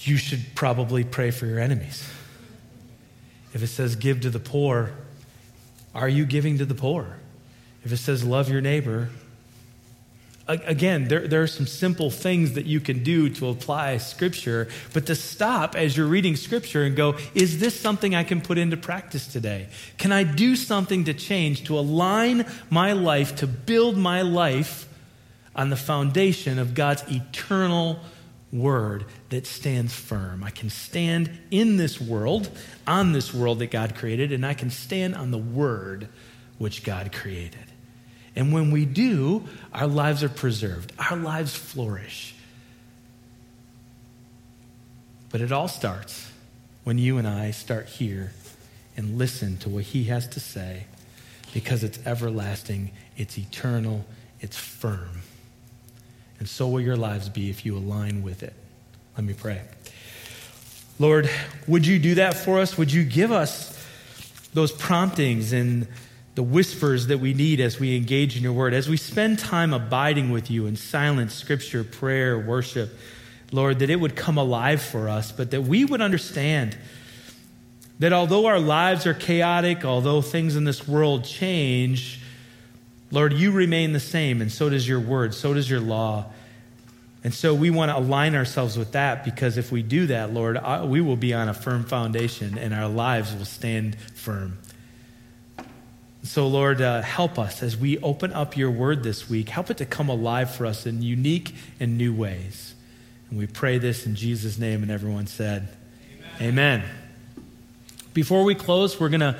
you 0.00 0.16
should 0.16 0.54
probably 0.54 1.04
pray 1.04 1.30
for 1.30 1.46
your 1.46 1.58
enemies. 1.58 2.08
If 3.54 3.62
it 3.62 3.68
says, 3.68 3.96
give 3.96 4.20
to 4.20 4.30
the 4.30 4.40
poor, 4.40 4.92
are 5.94 6.08
you 6.08 6.24
giving 6.24 6.58
to 6.58 6.64
the 6.64 6.74
poor? 6.74 7.16
If 7.84 7.92
it 7.92 7.96
says, 7.98 8.24
love 8.24 8.48
your 8.48 8.60
neighbor, 8.60 9.10
again, 10.46 11.08
there, 11.08 11.26
there 11.26 11.42
are 11.42 11.48
some 11.48 11.66
simple 11.66 12.10
things 12.10 12.52
that 12.54 12.66
you 12.66 12.80
can 12.80 13.02
do 13.02 13.28
to 13.30 13.48
apply 13.48 13.96
Scripture, 13.98 14.68
but 14.92 15.06
to 15.06 15.14
stop 15.14 15.74
as 15.74 15.96
you're 15.96 16.06
reading 16.06 16.36
Scripture 16.36 16.84
and 16.84 16.96
go, 16.96 17.16
is 17.34 17.60
this 17.60 17.78
something 17.78 18.14
I 18.14 18.24
can 18.24 18.40
put 18.40 18.58
into 18.58 18.76
practice 18.76 19.26
today? 19.26 19.68
Can 19.98 20.12
I 20.12 20.24
do 20.24 20.56
something 20.56 21.04
to 21.04 21.14
change, 21.14 21.64
to 21.64 21.78
align 21.78 22.46
my 22.70 22.92
life, 22.92 23.36
to 23.36 23.46
build 23.46 23.96
my 23.96 24.22
life 24.22 24.88
on 25.54 25.70
the 25.70 25.76
foundation 25.76 26.58
of 26.58 26.74
God's 26.74 27.02
eternal 27.10 28.00
word 28.52 29.04
that 29.30 29.46
stands 29.46 29.94
firm? 29.94 30.42
I 30.44 30.50
can 30.50 30.70
stand 30.70 31.30
in 31.50 31.76
this 31.76 32.00
world, 32.00 32.50
on 32.86 33.12
this 33.12 33.32
world 33.32 33.58
that 33.60 33.70
God 33.70 33.94
created, 33.94 34.32
and 34.32 34.44
I 34.44 34.54
can 34.54 34.70
stand 34.70 35.14
on 35.14 35.30
the 35.30 35.38
word 35.38 36.08
which 36.58 36.84
God 36.84 37.12
created. 37.12 37.64
And 38.34 38.52
when 38.52 38.70
we 38.70 38.84
do, 38.84 39.44
our 39.72 39.86
lives 39.86 40.22
are 40.22 40.28
preserved, 40.28 40.92
our 40.98 41.16
lives 41.16 41.54
flourish. 41.54 42.34
But 45.30 45.40
it 45.40 45.52
all 45.52 45.68
starts 45.68 46.30
when 46.84 46.98
you 46.98 47.18
and 47.18 47.26
I 47.26 47.50
start 47.50 47.86
here 47.86 48.32
and 48.96 49.18
listen 49.18 49.56
to 49.58 49.68
what 49.68 49.84
He 49.84 50.04
has 50.04 50.28
to 50.28 50.40
say 50.40 50.84
because 51.52 51.84
it's 51.84 51.98
everlasting, 52.06 52.90
it's 53.16 53.38
eternal, 53.38 54.04
it's 54.40 54.56
firm. 54.56 55.22
And 56.42 56.48
so 56.48 56.66
will 56.66 56.80
your 56.80 56.96
lives 56.96 57.28
be 57.28 57.50
if 57.50 57.64
you 57.64 57.76
align 57.76 58.24
with 58.24 58.42
it. 58.42 58.52
Let 59.16 59.24
me 59.24 59.32
pray. 59.32 59.60
Lord, 60.98 61.30
would 61.68 61.86
you 61.86 62.00
do 62.00 62.16
that 62.16 62.34
for 62.34 62.58
us? 62.58 62.76
Would 62.76 62.92
you 62.92 63.04
give 63.04 63.30
us 63.30 63.80
those 64.52 64.72
promptings 64.72 65.52
and 65.52 65.86
the 66.34 66.42
whispers 66.42 67.06
that 67.06 67.18
we 67.18 67.32
need 67.32 67.60
as 67.60 67.78
we 67.78 67.96
engage 67.96 68.36
in 68.36 68.42
your 68.42 68.54
word, 68.54 68.74
as 68.74 68.88
we 68.88 68.96
spend 68.96 69.38
time 69.38 69.72
abiding 69.72 70.32
with 70.32 70.50
you 70.50 70.66
in 70.66 70.74
silence, 70.74 71.32
scripture, 71.32 71.84
prayer, 71.84 72.36
worship, 72.36 72.92
Lord, 73.52 73.78
that 73.78 73.88
it 73.88 74.00
would 74.00 74.16
come 74.16 74.36
alive 74.36 74.82
for 74.82 75.08
us, 75.08 75.30
but 75.30 75.52
that 75.52 75.62
we 75.62 75.84
would 75.84 76.00
understand 76.00 76.76
that 78.00 78.12
although 78.12 78.46
our 78.46 78.58
lives 78.58 79.06
are 79.06 79.14
chaotic, 79.14 79.84
although 79.84 80.20
things 80.20 80.56
in 80.56 80.64
this 80.64 80.88
world 80.88 81.24
change, 81.24 82.18
Lord, 83.12 83.34
you 83.34 83.52
remain 83.52 83.92
the 83.92 84.00
same, 84.00 84.40
and 84.40 84.50
so 84.50 84.70
does 84.70 84.88
your 84.88 84.98
word, 84.98 85.34
so 85.34 85.52
does 85.52 85.68
your 85.68 85.80
law. 85.80 86.32
And 87.22 87.32
so 87.32 87.54
we 87.54 87.70
want 87.70 87.90
to 87.90 87.98
align 87.98 88.34
ourselves 88.34 88.76
with 88.76 88.92
that 88.92 89.22
because 89.22 89.56
if 89.56 89.70
we 89.70 89.82
do 89.82 90.06
that, 90.06 90.32
Lord, 90.32 90.58
we 90.86 91.00
will 91.00 91.16
be 91.16 91.32
on 91.34 91.48
a 91.48 91.54
firm 91.54 91.84
foundation 91.84 92.58
and 92.58 92.74
our 92.74 92.88
lives 92.88 93.32
will 93.32 93.44
stand 93.44 93.96
firm. 94.16 94.58
So, 96.24 96.48
Lord, 96.48 96.80
uh, 96.80 97.02
help 97.02 97.38
us 97.38 97.62
as 97.62 97.76
we 97.76 97.98
open 97.98 98.32
up 98.32 98.56
your 98.56 98.70
word 98.70 99.02
this 99.02 99.28
week. 99.28 99.50
Help 99.50 99.70
it 99.70 99.76
to 99.76 99.86
come 99.86 100.08
alive 100.08 100.52
for 100.52 100.66
us 100.66 100.86
in 100.86 101.02
unique 101.02 101.54
and 101.78 101.98
new 101.98 102.14
ways. 102.14 102.74
And 103.28 103.38
we 103.38 103.46
pray 103.46 103.78
this 103.78 104.06
in 104.06 104.14
Jesus' 104.14 104.58
name. 104.58 104.82
And 104.82 104.90
everyone 104.90 105.26
said, 105.26 105.68
Amen. 106.40 106.82
Amen. 106.82 106.84
Before 108.14 108.44
we 108.44 108.54
close, 108.54 108.98
we're 108.98 109.08
going 109.08 109.20
to 109.20 109.38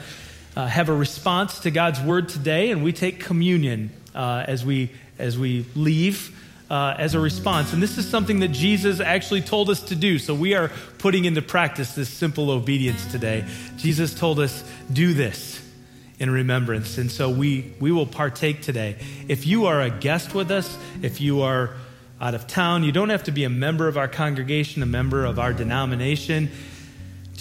uh, 0.56 0.66
have 0.66 0.88
a 0.88 0.94
response 0.94 1.60
to 1.60 1.70
God's 1.70 2.00
word 2.00 2.28
today, 2.28 2.70
and 2.70 2.84
we 2.84 2.92
take 2.92 3.20
communion 3.20 3.90
uh, 4.14 4.44
as, 4.46 4.64
we, 4.64 4.90
as 5.18 5.38
we 5.38 5.66
leave. 5.74 6.38
Uh, 6.70 6.96
as 6.98 7.14
a 7.14 7.20
response. 7.20 7.74
And 7.74 7.82
this 7.82 7.98
is 7.98 8.08
something 8.08 8.40
that 8.40 8.48
Jesus 8.48 8.98
actually 8.98 9.42
told 9.42 9.68
us 9.68 9.82
to 9.82 9.94
do. 9.94 10.18
So 10.18 10.34
we 10.34 10.54
are 10.54 10.70
putting 10.96 11.26
into 11.26 11.42
practice 11.42 11.94
this 11.94 12.08
simple 12.08 12.50
obedience 12.50 13.04
today. 13.12 13.44
Jesus 13.76 14.14
told 14.14 14.40
us, 14.40 14.64
do 14.90 15.12
this 15.12 15.62
in 16.18 16.30
remembrance. 16.30 16.96
And 16.96 17.10
so 17.10 17.28
we, 17.28 17.74
we 17.78 17.92
will 17.92 18.06
partake 18.06 18.62
today. 18.62 18.96
If 19.28 19.46
you 19.46 19.66
are 19.66 19.82
a 19.82 19.90
guest 19.90 20.34
with 20.34 20.50
us, 20.50 20.78
if 21.02 21.20
you 21.20 21.42
are 21.42 21.74
out 22.22 22.34
of 22.34 22.46
town, 22.46 22.84
you 22.84 22.92
don't 22.92 23.10
have 23.10 23.24
to 23.24 23.32
be 23.32 23.44
a 23.44 23.50
member 23.50 23.86
of 23.86 23.98
our 23.98 24.08
congregation, 24.08 24.82
a 24.82 24.86
member 24.86 25.26
of 25.26 25.38
our 25.38 25.52
denomination 25.52 26.50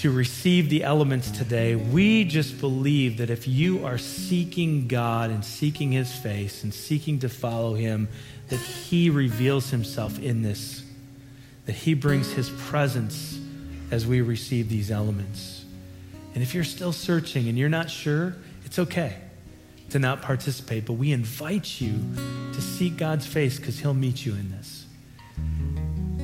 to 0.01 0.09
receive 0.09 0.67
the 0.69 0.83
elements 0.83 1.29
today. 1.29 1.75
We 1.75 2.23
just 2.23 2.59
believe 2.59 3.17
that 3.17 3.29
if 3.29 3.47
you 3.47 3.85
are 3.85 3.99
seeking 3.99 4.87
God 4.87 5.29
and 5.29 5.45
seeking 5.45 5.91
His 5.91 6.11
face 6.11 6.63
and 6.63 6.73
seeking 6.73 7.19
to 7.19 7.29
follow 7.29 7.75
Him, 7.75 8.09
that 8.47 8.57
He 8.57 9.11
reveals 9.11 9.69
Himself 9.69 10.17
in 10.17 10.41
this, 10.41 10.83
that 11.67 11.75
He 11.75 11.93
brings 11.93 12.31
His 12.31 12.49
presence 12.49 13.39
as 13.91 14.07
we 14.07 14.21
receive 14.21 14.69
these 14.69 14.89
elements. 14.89 15.65
And 16.33 16.41
if 16.41 16.55
you're 16.55 16.63
still 16.63 16.93
searching 16.93 17.47
and 17.47 17.55
you're 17.55 17.69
not 17.69 17.91
sure, 17.91 18.35
it's 18.65 18.79
okay 18.79 19.17
to 19.91 19.99
not 19.99 20.23
participate, 20.23 20.87
but 20.87 20.93
we 20.93 21.11
invite 21.11 21.79
you 21.79 21.93
to 22.53 22.59
seek 22.59 22.97
God's 22.97 23.27
face 23.27 23.59
because 23.59 23.77
He'll 23.77 23.93
meet 23.93 24.25
you 24.25 24.31
in 24.31 24.49
this. 24.49 24.80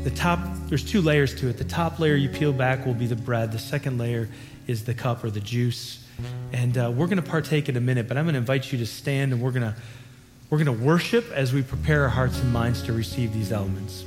The 0.07 0.15
top, 0.15 0.39
there's 0.69 0.85
two 0.85 1.01
layers 1.01 1.35
to 1.41 1.49
it. 1.49 1.57
The 1.57 1.65
top 1.65 1.99
layer 1.99 2.15
you 2.15 2.29
peel 2.29 2.53
back 2.53 2.85
will 2.85 2.93
be 2.93 3.07
the 3.07 3.15
bread, 3.17 3.51
the 3.51 3.59
second 3.59 3.97
layer 3.97 4.29
is 4.65 4.85
the 4.85 4.93
cup 4.93 5.21
or 5.21 5.29
the 5.29 5.41
juice. 5.41 6.01
And 6.53 6.77
uh, 6.77 6.93
we're 6.95 7.07
going 7.07 7.21
to 7.21 7.29
partake 7.29 7.67
in 7.67 7.75
a 7.75 7.81
minute, 7.81 8.07
but 8.07 8.15
I'm 8.15 8.23
going 8.23 8.35
to 8.35 8.39
invite 8.39 8.71
you 8.71 8.77
to 8.77 8.85
stand 8.85 9.33
and 9.33 9.41
we're 9.41 9.51
going 9.51 9.63
to 9.63 9.75
we're 10.49 10.63
going 10.63 10.77
to 10.77 10.85
worship 10.85 11.29
as 11.31 11.51
we 11.51 11.61
prepare 11.61 12.03
our 12.03 12.09
hearts 12.09 12.39
and 12.39 12.53
minds 12.53 12.83
to 12.83 12.93
receive 12.93 13.33
these 13.33 13.51
elements. 13.51 14.05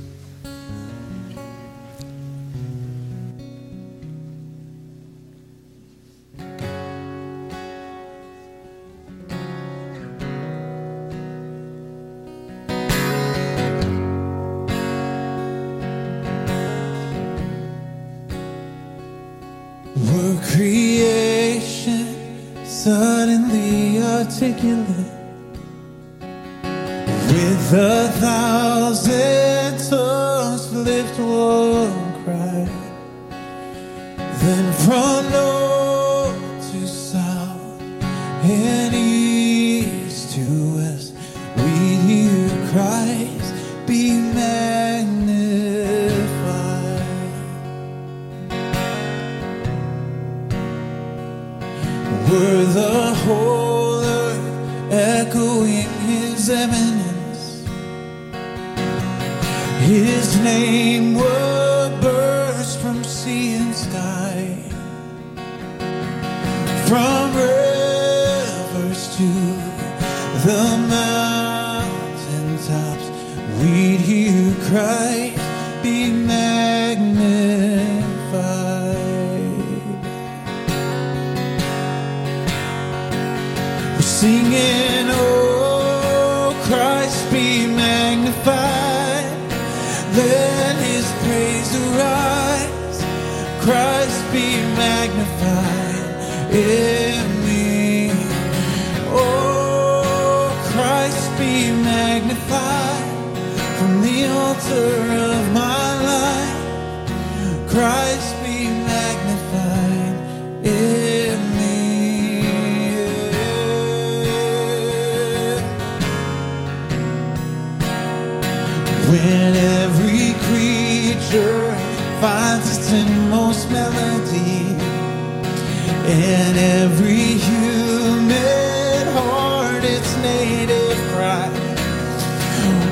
Every 126.61 127.39
human 127.49 129.07
heart 129.17 129.83
its 129.83 130.15
native 130.19 130.99
cry. 131.13 131.49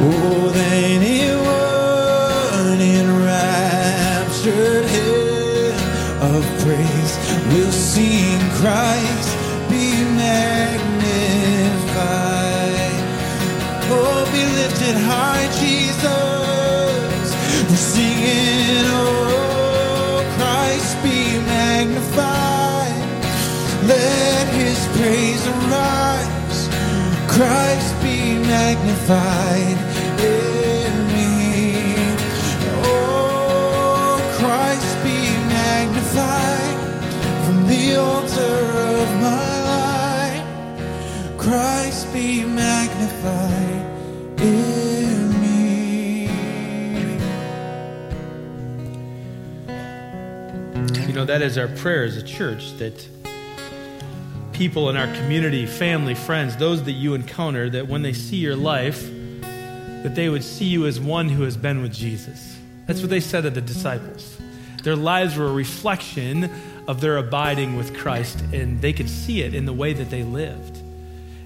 Oh, 0.01 0.51
then 0.55 1.03
anyone 1.03 2.81
enraptured 2.81 4.87
hymn 4.95 5.77
of 6.33 6.43
praise 6.62 7.14
will 7.53 7.73
sing 7.73 8.41
Christ 8.61 9.31
be 9.69 9.87
magnified. 10.25 10.97
Oh, 13.91 14.25
be 14.33 14.43
lifted 14.61 14.97
high, 14.97 15.47
Jesus. 15.61 15.68
Christ 27.39 27.95
be 28.03 28.34
magnified 28.34 29.78
in 30.20 30.93
me. 31.07 31.76
Oh, 32.82 34.18
Christ 34.41 34.97
be 35.05 35.20
magnified 35.47 36.78
from 37.47 37.59
the 37.68 37.95
altar 37.95 38.59
of 38.99 39.09
my 39.22 39.55
life. 39.70 41.39
Christ 41.39 42.12
be 42.12 42.43
magnified 42.45 43.86
in 44.41 45.30
me. 45.41 46.26
You 51.07 51.12
know, 51.12 51.24
that 51.24 51.43
is 51.43 51.57
our 51.57 51.68
prayer 51.68 52.03
as 52.03 52.16
a 52.16 52.22
church 52.24 52.76
that 52.78 53.07
people 54.59 54.91
in 54.91 54.97
our 54.97 55.07
community, 55.15 55.67
family, 55.67 56.17
friends, 56.17 56.57
those 56.57 56.83
that 56.83 56.93
you 56.93 57.15
encounter, 57.15 57.71
that 57.71 57.87
when 57.87 58.03
they 58.03 58.13
see 58.13 58.39
your 58.39 58.57
life, 58.57 59.09
that 60.03 60.17
they 60.17 60.29
would 60.29 60.43
see 60.43 60.65
you 60.65 60.85
as 60.85 60.99
one 60.99 61.29
who 61.29 61.45
has 61.45 61.57
been 61.57 61.81
with 61.81 61.93
Jesus. 61.93 62.59
That's 62.87 63.01
what 63.01 63.09
they 63.09 63.21
said 63.21 63.47
of 63.47 63.55
the 63.55 63.61
disciples. 63.61 64.37
Their 64.83 64.97
lives 64.97 65.37
were 65.37 65.47
a 65.47 65.53
reflection 65.53 66.51
of 66.89 67.01
their 67.01 67.19
abiding 67.19 67.77
with 67.77 67.97
Christ, 67.97 68.41
and 68.53 68.83
they 68.83 68.93
could 68.93 69.09
see 69.09 69.43
it 69.43 69.55
in 69.55 69.65
the 69.65 69.73
way 69.73 69.93
that 69.93 70.11
they 70.11 70.25
lived. 70.25 70.79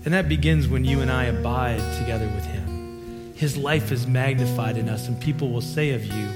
And 0.06 0.14
that 0.14 0.26
begins 0.26 0.66
when 0.66 0.86
you 0.86 1.02
and 1.02 1.12
I 1.12 1.24
abide 1.24 1.80
together 1.98 2.26
with 2.28 2.46
Him. 2.46 3.34
His 3.34 3.58
life 3.58 3.92
is 3.92 4.06
magnified 4.06 4.78
in 4.78 4.88
us, 4.88 5.06
and 5.06 5.20
people 5.20 5.50
will 5.50 5.60
say 5.60 5.90
of 5.90 6.02
you, 6.02 6.28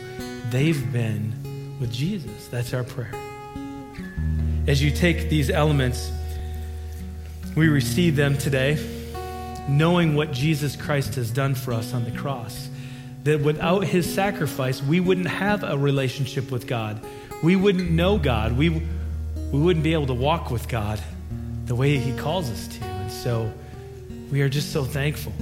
they've 0.51 0.93
been 0.93 1.79
with 1.81 1.91
Jesus. 1.91 2.49
That's 2.49 2.74
our 2.74 2.85
prayer. 2.85 3.14
As 4.66 4.83
you 4.83 4.91
take 4.91 5.31
these 5.31 5.49
elements, 5.49 6.11
we 7.57 7.68
receive 7.68 8.16
them 8.16 8.36
today, 8.36 8.78
knowing 9.66 10.14
what 10.14 10.30
Jesus 10.30 10.76
Christ 10.76 11.14
has 11.14 11.30
done 11.30 11.54
for 11.54 11.72
us 11.72 11.94
on 11.94 12.04
the 12.04 12.11
cross. 12.12 12.68
That 13.24 13.40
without 13.40 13.80
his 13.80 14.12
sacrifice, 14.12 14.82
we 14.82 15.00
wouldn't 15.00 15.26
have 15.26 15.64
a 15.64 15.76
relationship 15.76 16.52
with 16.52 16.66
God. 16.66 17.00
We 17.42 17.57
wouldn't 17.57 17.90
know 17.90 18.18
God. 18.18 18.57
We, 18.57 18.68
we 18.68 19.59
wouldn't 19.59 19.82
be 19.82 19.94
able 19.94 20.07
to 20.09 20.14
walk 20.14 20.50
with 20.50 20.68
God 20.68 21.00
the 21.64 21.74
way 21.74 21.96
he 21.96 22.16
calls 22.16 22.50
us 22.50 22.68
to. 22.68 22.84
And 22.84 23.11
so 23.11 23.52
we 24.30 24.42
are 24.42 24.48
just 24.50 24.70
so 24.70 24.84
thankful 24.84 25.32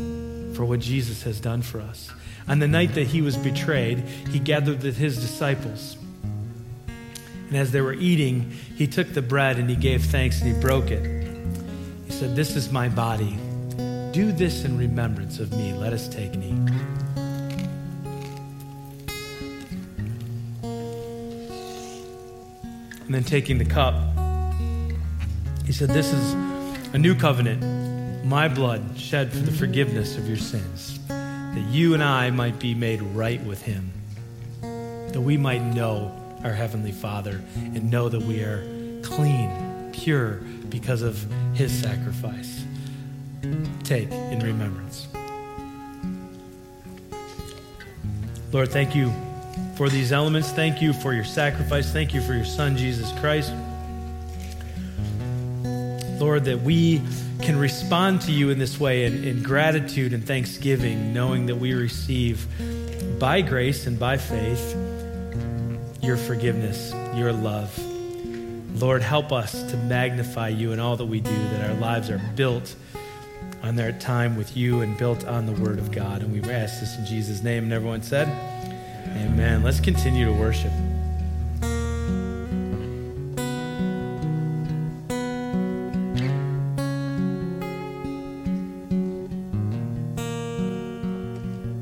for 0.55 0.65
what 0.65 0.79
Jesus 0.79 1.25
has 1.25 1.41
done 1.41 1.63
for 1.63 1.81
us. 1.81 2.11
On 2.47 2.61
the 2.61 2.69
night 2.69 2.95
that 2.95 3.09
he 3.09 3.23
was 3.23 3.37
betrayed, 3.37 3.99
he 4.31 4.39
gathered 4.39 4.83
with 4.83 4.97
his 4.97 5.21
disciples. 5.21 5.97
And 7.49 7.57
as 7.57 7.73
they 7.73 7.81
were 7.81 7.95
eating, 7.95 8.53
he 8.77 8.87
took 8.87 9.13
the 9.13 9.23
bread 9.23 9.59
and 9.59 9.69
he 9.69 9.77
gave 9.77 10.05
thanks 10.05 10.41
and 10.41 10.55
he 10.55 10.61
broke 10.61 10.91
it. 10.91 11.24
Said, 12.15 12.37
This 12.37 12.55
is 12.55 12.71
my 12.71 12.89
body. 12.89 13.37
Do 14.13 14.31
this 14.31 14.65
in 14.65 14.79
remembrance 14.79 15.41
of 15.41 15.51
me. 15.51 15.73
Let 15.73 15.93
us 15.93 16.09
take 16.09 16.33
and 16.35 16.45
eat. 16.45 16.75
And 23.05 23.13
then 23.13 23.25
taking 23.25 23.59
the 23.59 23.65
cup, 23.65 23.95
he 25.67 25.73
said, 25.73 25.89
This 25.89 26.13
is 26.13 26.35
a 26.95 26.99
new 26.99 27.17
covenant, 27.17 28.25
my 28.25 28.47
blood 28.47 28.97
shed 28.97 29.33
for 29.33 29.41
the 29.41 29.51
forgiveness 29.51 30.17
of 30.17 30.29
your 30.29 30.37
sins, 30.37 31.01
that 31.09 31.67
you 31.69 31.95
and 31.95 32.03
I 32.03 32.31
might 32.31 32.61
be 32.61 32.77
made 32.77 33.03
right 33.03 33.43
with 33.43 33.63
him, 33.63 33.93
that 34.61 35.21
we 35.21 35.37
might 35.37 35.63
know 35.75 36.13
our 36.45 36.53
Heavenly 36.53 36.93
Father 36.93 37.43
and 37.57 37.91
know 37.91 38.09
that 38.09 38.23
we 38.23 38.41
are 38.43 38.63
clean, 39.03 39.91
pure 39.93 40.35
because 40.69 41.03
of 41.03 41.27
his 41.55 41.73
sacrifice. 41.73 42.65
Take 43.83 44.11
in 44.11 44.41
remembrance. 44.41 45.09
Lord, 48.53 48.71
thank 48.71 48.95
you 48.95 49.13
for 49.77 49.89
these 49.89 50.13
elements. 50.13 50.51
Thank 50.53 50.81
you 50.81 50.93
for 50.93 51.13
your 51.13 51.25
sacrifice. 51.25 51.93
Thank 51.93 52.15
you 52.15 52.21
for 52.21 52.35
your 52.35 52.45
Son, 52.45 52.77
Jesus 52.77 53.13
Christ. 53.19 53.53
Lord, 56.21 56.45
that 56.45 56.61
we 56.63 57.03
can 57.43 57.59
respond 57.59 58.23
to 58.23 58.33
you 58.33 58.51
in 58.51 58.59
this 58.59 58.79
way 58.79 59.05
in, 59.05 59.25
in 59.25 59.43
gratitude 59.43 60.13
and 60.13 60.25
thanksgiving, 60.25 61.13
knowing 61.13 61.47
that 61.47 61.57
we 61.57 61.75
receive 61.75 62.47
by 63.19 63.41
grace 63.41 63.87
and 63.87 63.99
by 63.99 64.17
faith 64.17 64.77
your 66.01 66.17
forgiveness, 66.17 66.93
your 67.15 67.33
love. 67.33 67.94
Lord, 68.75 69.03
help 69.03 69.33
us 69.33 69.63
to 69.71 69.77
magnify 69.77 70.49
you 70.49 70.73
in 70.73 70.81
all 70.81 70.97
that 70.97 71.07
we 71.07 71.21
do, 71.21 71.31
that 71.31 71.71
our 71.71 71.77
lives 71.77 72.11
are 72.11 72.21
built 72.35 72.75
on 73.63 73.77
their 73.77 73.93
time 73.93 74.37
with 74.37 74.57
you 74.57 74.81
and 74.81 74.99
built 74.99 75.25
on 75.25 75.47
the 75.47 75.53
Word 75.53 75.79
of 75.79 75.93
God. 75.93 76.23
And 76.23 76.33
we 76.33 76.41
ask 76.51 76.81
this 76.81 76.99
in 76.99 77.07
Jesus' 77.07 77.43
name. 77.43 77.65
And 77.65 77.73
everyone 77.73 78.03
said, 78.03 78.29
Amen. 79.17 79.63
Let's 79.63 79.79
continue 79.81 80.27
to 80.27 80.33
worship. 80.33 80.73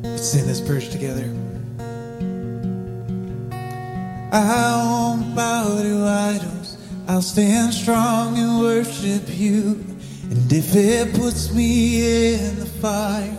Let's 0.05 0.29
sing 0.29 0.47
this 0.47 0.61
verse 0.61 0.91
together. 0.91 1.27
Won't 4.31 5.35
bow 5.35 5.79
idols. 6.07 6.52
I'll 7.09 7.23
stand 7.23 7.75
strong 7.75 8.39
and 8.39 8.61
worship 8.61 9.23
you. 9.27 9.85
And 10.31 10.53
if 10.53 10.75
it 10.77 11.13
puts 11.15 11.53
me 11.53 12.35
in 12.35 12.59
the 12.61 12.67
fire, 12.67 13.37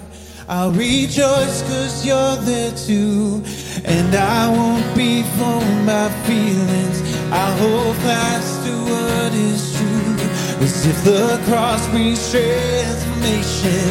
I'll 0.49 0.71
rejoice 0.71 1.61
cause 1.63 2.05
you're 2.05 2.35
there 2.43 2.71
too. 2.71 3.41
And 3.85 4.13
I 4.13 4.49
won't 4.49 4.95
be 4.95 5.23
thrown 5.35 5.85
by 5.85 6.09
feelings. 6.27 7.01
I'll 7.31 7.57
hold 7.57 7.95
fast 7.97 8.65
to 8.65 8.73
what 8.91 9.33
is 9.33 9.77
true. 9.77 10.17
Cause 10.59 10.85
if 10.85 11.03
the 11.05 11.41
cross 11.45 11.87
brings 11.89 12.19
transformation, 12.31 13.83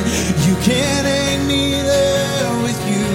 you 0.46 0.54
can't 0.62 1.06
hang 1.06 1.48
me 1.48 1.72
there 1.72 2.62
with 2.62 2.80
you. 2.92 3.08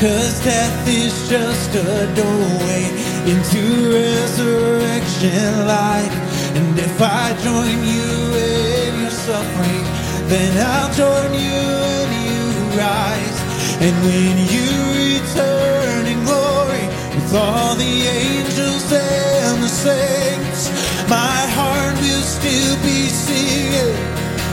Cause 0.00 0.44
death 0.44 0.88
is 0.88 1.28
just 1.28 1.74
a 1.76 2.12
doorway 2.16 3.01
into 3.26 3.62
resurrection 3.92 5.66
life. 5.66 6.16
And 6.56 6.78
if 6.78 7.00
I 7.00 7.34
join 7.42 7.78
you 7.94 8.10
in 8.36 9.00
your 9.02 9.10
suffering, 9.10 9.84
then 10.28 10.52
I'll 10.58 10.92
join 10.92 11.32
you 11.34 11.62
when 11.84 12.08
you 12.26 12.44
rise. 12.78 13.38
And 13.84 13.94
when 14.06 14.34
you 14.54 14.68
return 14.94 16.06
in 16.06 16.24
glory 16.24 16.86
with 17.14 17.34
all 17.34 17.74
the 17.74 17.94
angels 18.06 18.92
and 18.92 19.62
the 19.62 19.68
saints, 19.68 20.70
my 21.08 21.40
heart 21.56 21.96
will 21.98 22.22
still 22.22 22.76
be 22.82 23.08
singing, 23.08 23.96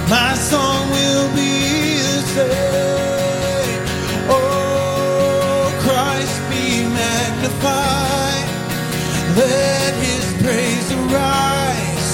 my 0.10 0.34
song 0.36 0.90
will 0.90 1.30
be 1.36 1.98
the 2.02 2.22
same. 2.38 3.82
Oh, 4.30 5.70
Christ 5.86 6.38
be 6.50 6.84
magnified, 6.86 8.19
let 9.40 9.94
his 10.08 10.26
praise 10.44 10.88
arise. 11.00 12.10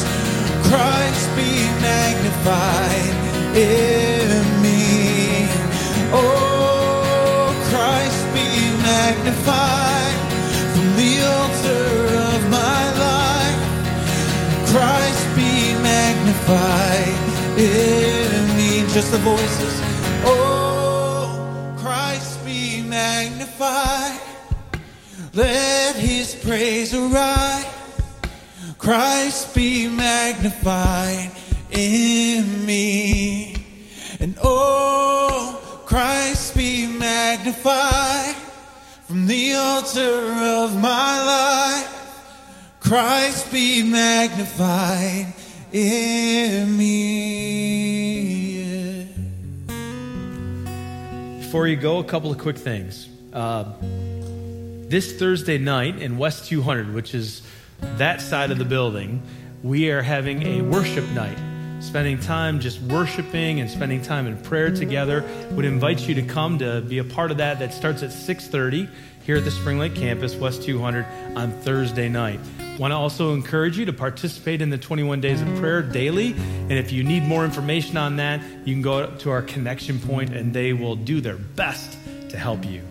Christ 0.69 1.27
be 1.39 1.51
magnified 1.81 3.15
in 3.57 4.27
me. 4.65 5.47
Oh, 6.13 7.49
Christ 7.69 8.23
be 8.37 8.49
magnified 8.93 10.17
from 10.73 10.87
the 11.01 11.13
altar 11.37 11.87
of 12.29 12.39
my 12.59 12.83
life. 13.07 13.61
Christ 14.71 15.25
be 15.39 15.53
magnified 15.93 17.17
in 17.57 18.57
me. 18.57 18.71
Just 18.93 19.09
the 19.11 19.21
voices. 19.33 19.75
Oh, 20.25 21.75
Christ 21.81 22.33
be 22.45 22.81
magnified. 22.81 24.21
Let 25.33 25.95
his 25.95 26.14
praise 26.45 26.93
arise. 26.93 27.65
Christ 28.77 29.55
be 29.55 29.87
magnified 29.87 31.31
in 31.71 32.63
me. 32.65 33.55
And 34.19 34.37
oh, 34.43 35.59
Christ 35.87 36.55
be 36.55 36.85
magnified 36.85 38.35
from 39.07 39.25
the 39.25 39.55
altar 39.55 40.33
of 40.61 40.79
my 40.79 41.23
life. 41.25 41.89
Christ 42.79 43.51
be 43.51 43.81
magnified 43.81 45.33
in 45.71 46.77
me. 46.77 47.55
Before 51.39 51.67
you 51.67 51.75
go, 51.75 51.97
a 51.97 52.03
couple 52.03 52.31
of 52.31 52.37
quick 52.37 52.57
things. 52.57 53.09
Uh, 53.33 53.73
this 54.87 55.17
Thursday 55.17 55.57
night 55.57 56.01
in 56.01 56.17
West 56.17 56.45
200, 56.47 56.93
which 56.93 57.13
is 57.13 57.41
that 57.97 58.21
side 58.21 58.51
of 58.51 58.57
the 58.57 58.65
building, 58.65 59.21
we 59.63 59.89
are 59.89 60.01
having 60.01 60.43
a 60.43 60.61
worship 60.61 61.07
night. 61.09 61.37
Spending 61.79 62.19
time 62.19 62.59
just 62.59 62.81
worshiping 62.81 63.59
and 63.59 63.69
spending 63.69 64.01
time 64.01 64.27
in 64.27 64.37
prayer 64.37 64.73
together. 64.73 65.23
Would 65.51 65.65
invite 65.65 66.07
you 66.07 66.15
to 66.15 66.21
come 66.21 66.57
to 66.59 66.81
be 66.81 66.99
a 66.99 67.03
part 67.03 67.31
of 67.31 67.37
that. 67.37 67.59
That 67.59 67.73
starts 67.73 68.01
at 68.01 68.11
6:30 68.11 68.87
here 69.25 69.37
at 69.37 69.43
the 69.43 69.51
Spring 69.51 69.77
Lake 69.77 69.93
campus, 69.93 70.35
West 70.35 70.63
200, 70.63 71.05
on 71.35 71.51
Thursday 71.51 72.07
night. 72.07 72.39
Want 72.79 72.91
to 72.91 72.95
also 72.95 73.33
encourage 73.33 73.77
you 73.77 73.85
to 73.85 73.93
participate 73.93 74.61
in 74.61 74.69
the 74.69 74.77
21 74.77 75.19
days 75.19 75.41
of 75.41 75.47
prayer 75.55 75.81
daily. 75.81 76.33
And 76.33 76.73
if 76.73 76.91
you 76.91 77.03
need 77.03 77.23
more 77.23 77.43
information 77.43 77.97
on 77.97 78.17
that, 78.17 78.41
you 78.65 78.73
can 78.73 78.81
go 78.81 79.07
to 79.07 79.31
our 79.31 79.41
connection 79.41 79.99
point 79.99 80.33
and 80.33 80.53
they 80.53 80.73
will 80.73 80.95
do 80.95 81.21
their 81.21 81.37
best 81.37 81.97
to 82.29 82.37
help 82.37 82.65
you. 82.65 82.81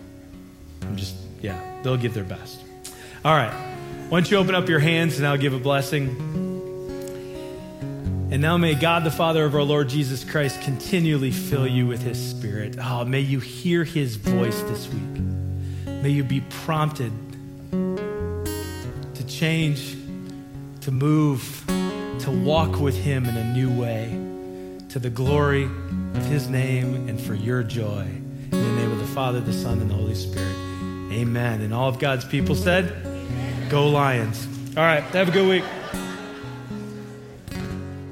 I'm 0.83 0.95
just, 0.95 1.15
yeah, 1.45 1.81
they'll 1.83 1.95
give 1.95 2.13
their 2.15 2.23
best. 2.23 2.59
All 3.23 3.35
right. 3.35 3.53
Why 4.09 4.19
don't 4.19 4.29
you 4.29 4.37
open 4.37 4.55
up 4.55 4.67
your 4.67 4.79
hands 4.79 5.17
and 5.17 5.27
I'll 5.27 5.37
give 5.37 5.53
a 5.53 5.59
blessing. 5.59 6.09
And 8.31 8.41
now 8.41 8.57
may 8.57 8.73
God, 8.73 9.03
the 9.03 9.11
Father 9.11 9.45
of 9.45 9.53
our 9.55 9.61
Lord 9.61 9.87
Jesus 9.87 10.23
Christ, 10.23 10.61
continually 10.61 11.29
fill 11.31 11.67
you 11.67 11.85
with 11.85 12.01
his 12.01 12.19
Spirit. 12.19 12.77
Oh, 12.81 13.05
may 13.05 13.19
you 13.19 13.39
hear 13.39 13.83
his 13.83 14.15
voice 14.15 14.59
this 14.63 14.87
week. 14.87 15.21
May 16.01 16.09
you 16.09 16.23
be 16.23 16.41
prompted 16.41 17.11
to 17.71 19.27
change, 19.27 19.95
to 20.81 20.91
move, 20.91 21.63
to 21.67 22.31
walk 22.31 22.79
with 22.79 22.95
him 22.95 23.25
in 23.25 23.37
a 23.37 23.53
new 23.53 23.69
way, 23.79 24.09
to 24.89 24.99
the 24.99 25.11
glory 25.11 25.65
of 25.65 26.25
his 26.25 26.49
name 26.49 27.07
and 27.07 27.21
for 27.21 27.35
your 27.35 27.61
joy. 27.61 28.01
In 28.01 28.51
the 28.51 28.81
name 28.81 28.91
of 28.91 28.99
the 28.99 29.07
Father, 29.07 29.39
the 29.39 29.53
Son, 29.53 29.79
and 29.81 29.89
the 29.89 29.95
Holy 29.95 30.15
Spirit. 30.15 30.64
Amen. 31.15 31.61
And 31.61 31.73
all 31.73 31.87
of 31.87 31.97
God's 31.97 32.25
people 32.25 32.55
said, 32.55 32.93
Go 33.69 33.87
Lions. 33.87 34.47
All 34.75 34.83
right. 34.83 35.01
Have 35.01 35.29
a 35.29 35.31
good 35.31 35.47
week. 35.47 35.63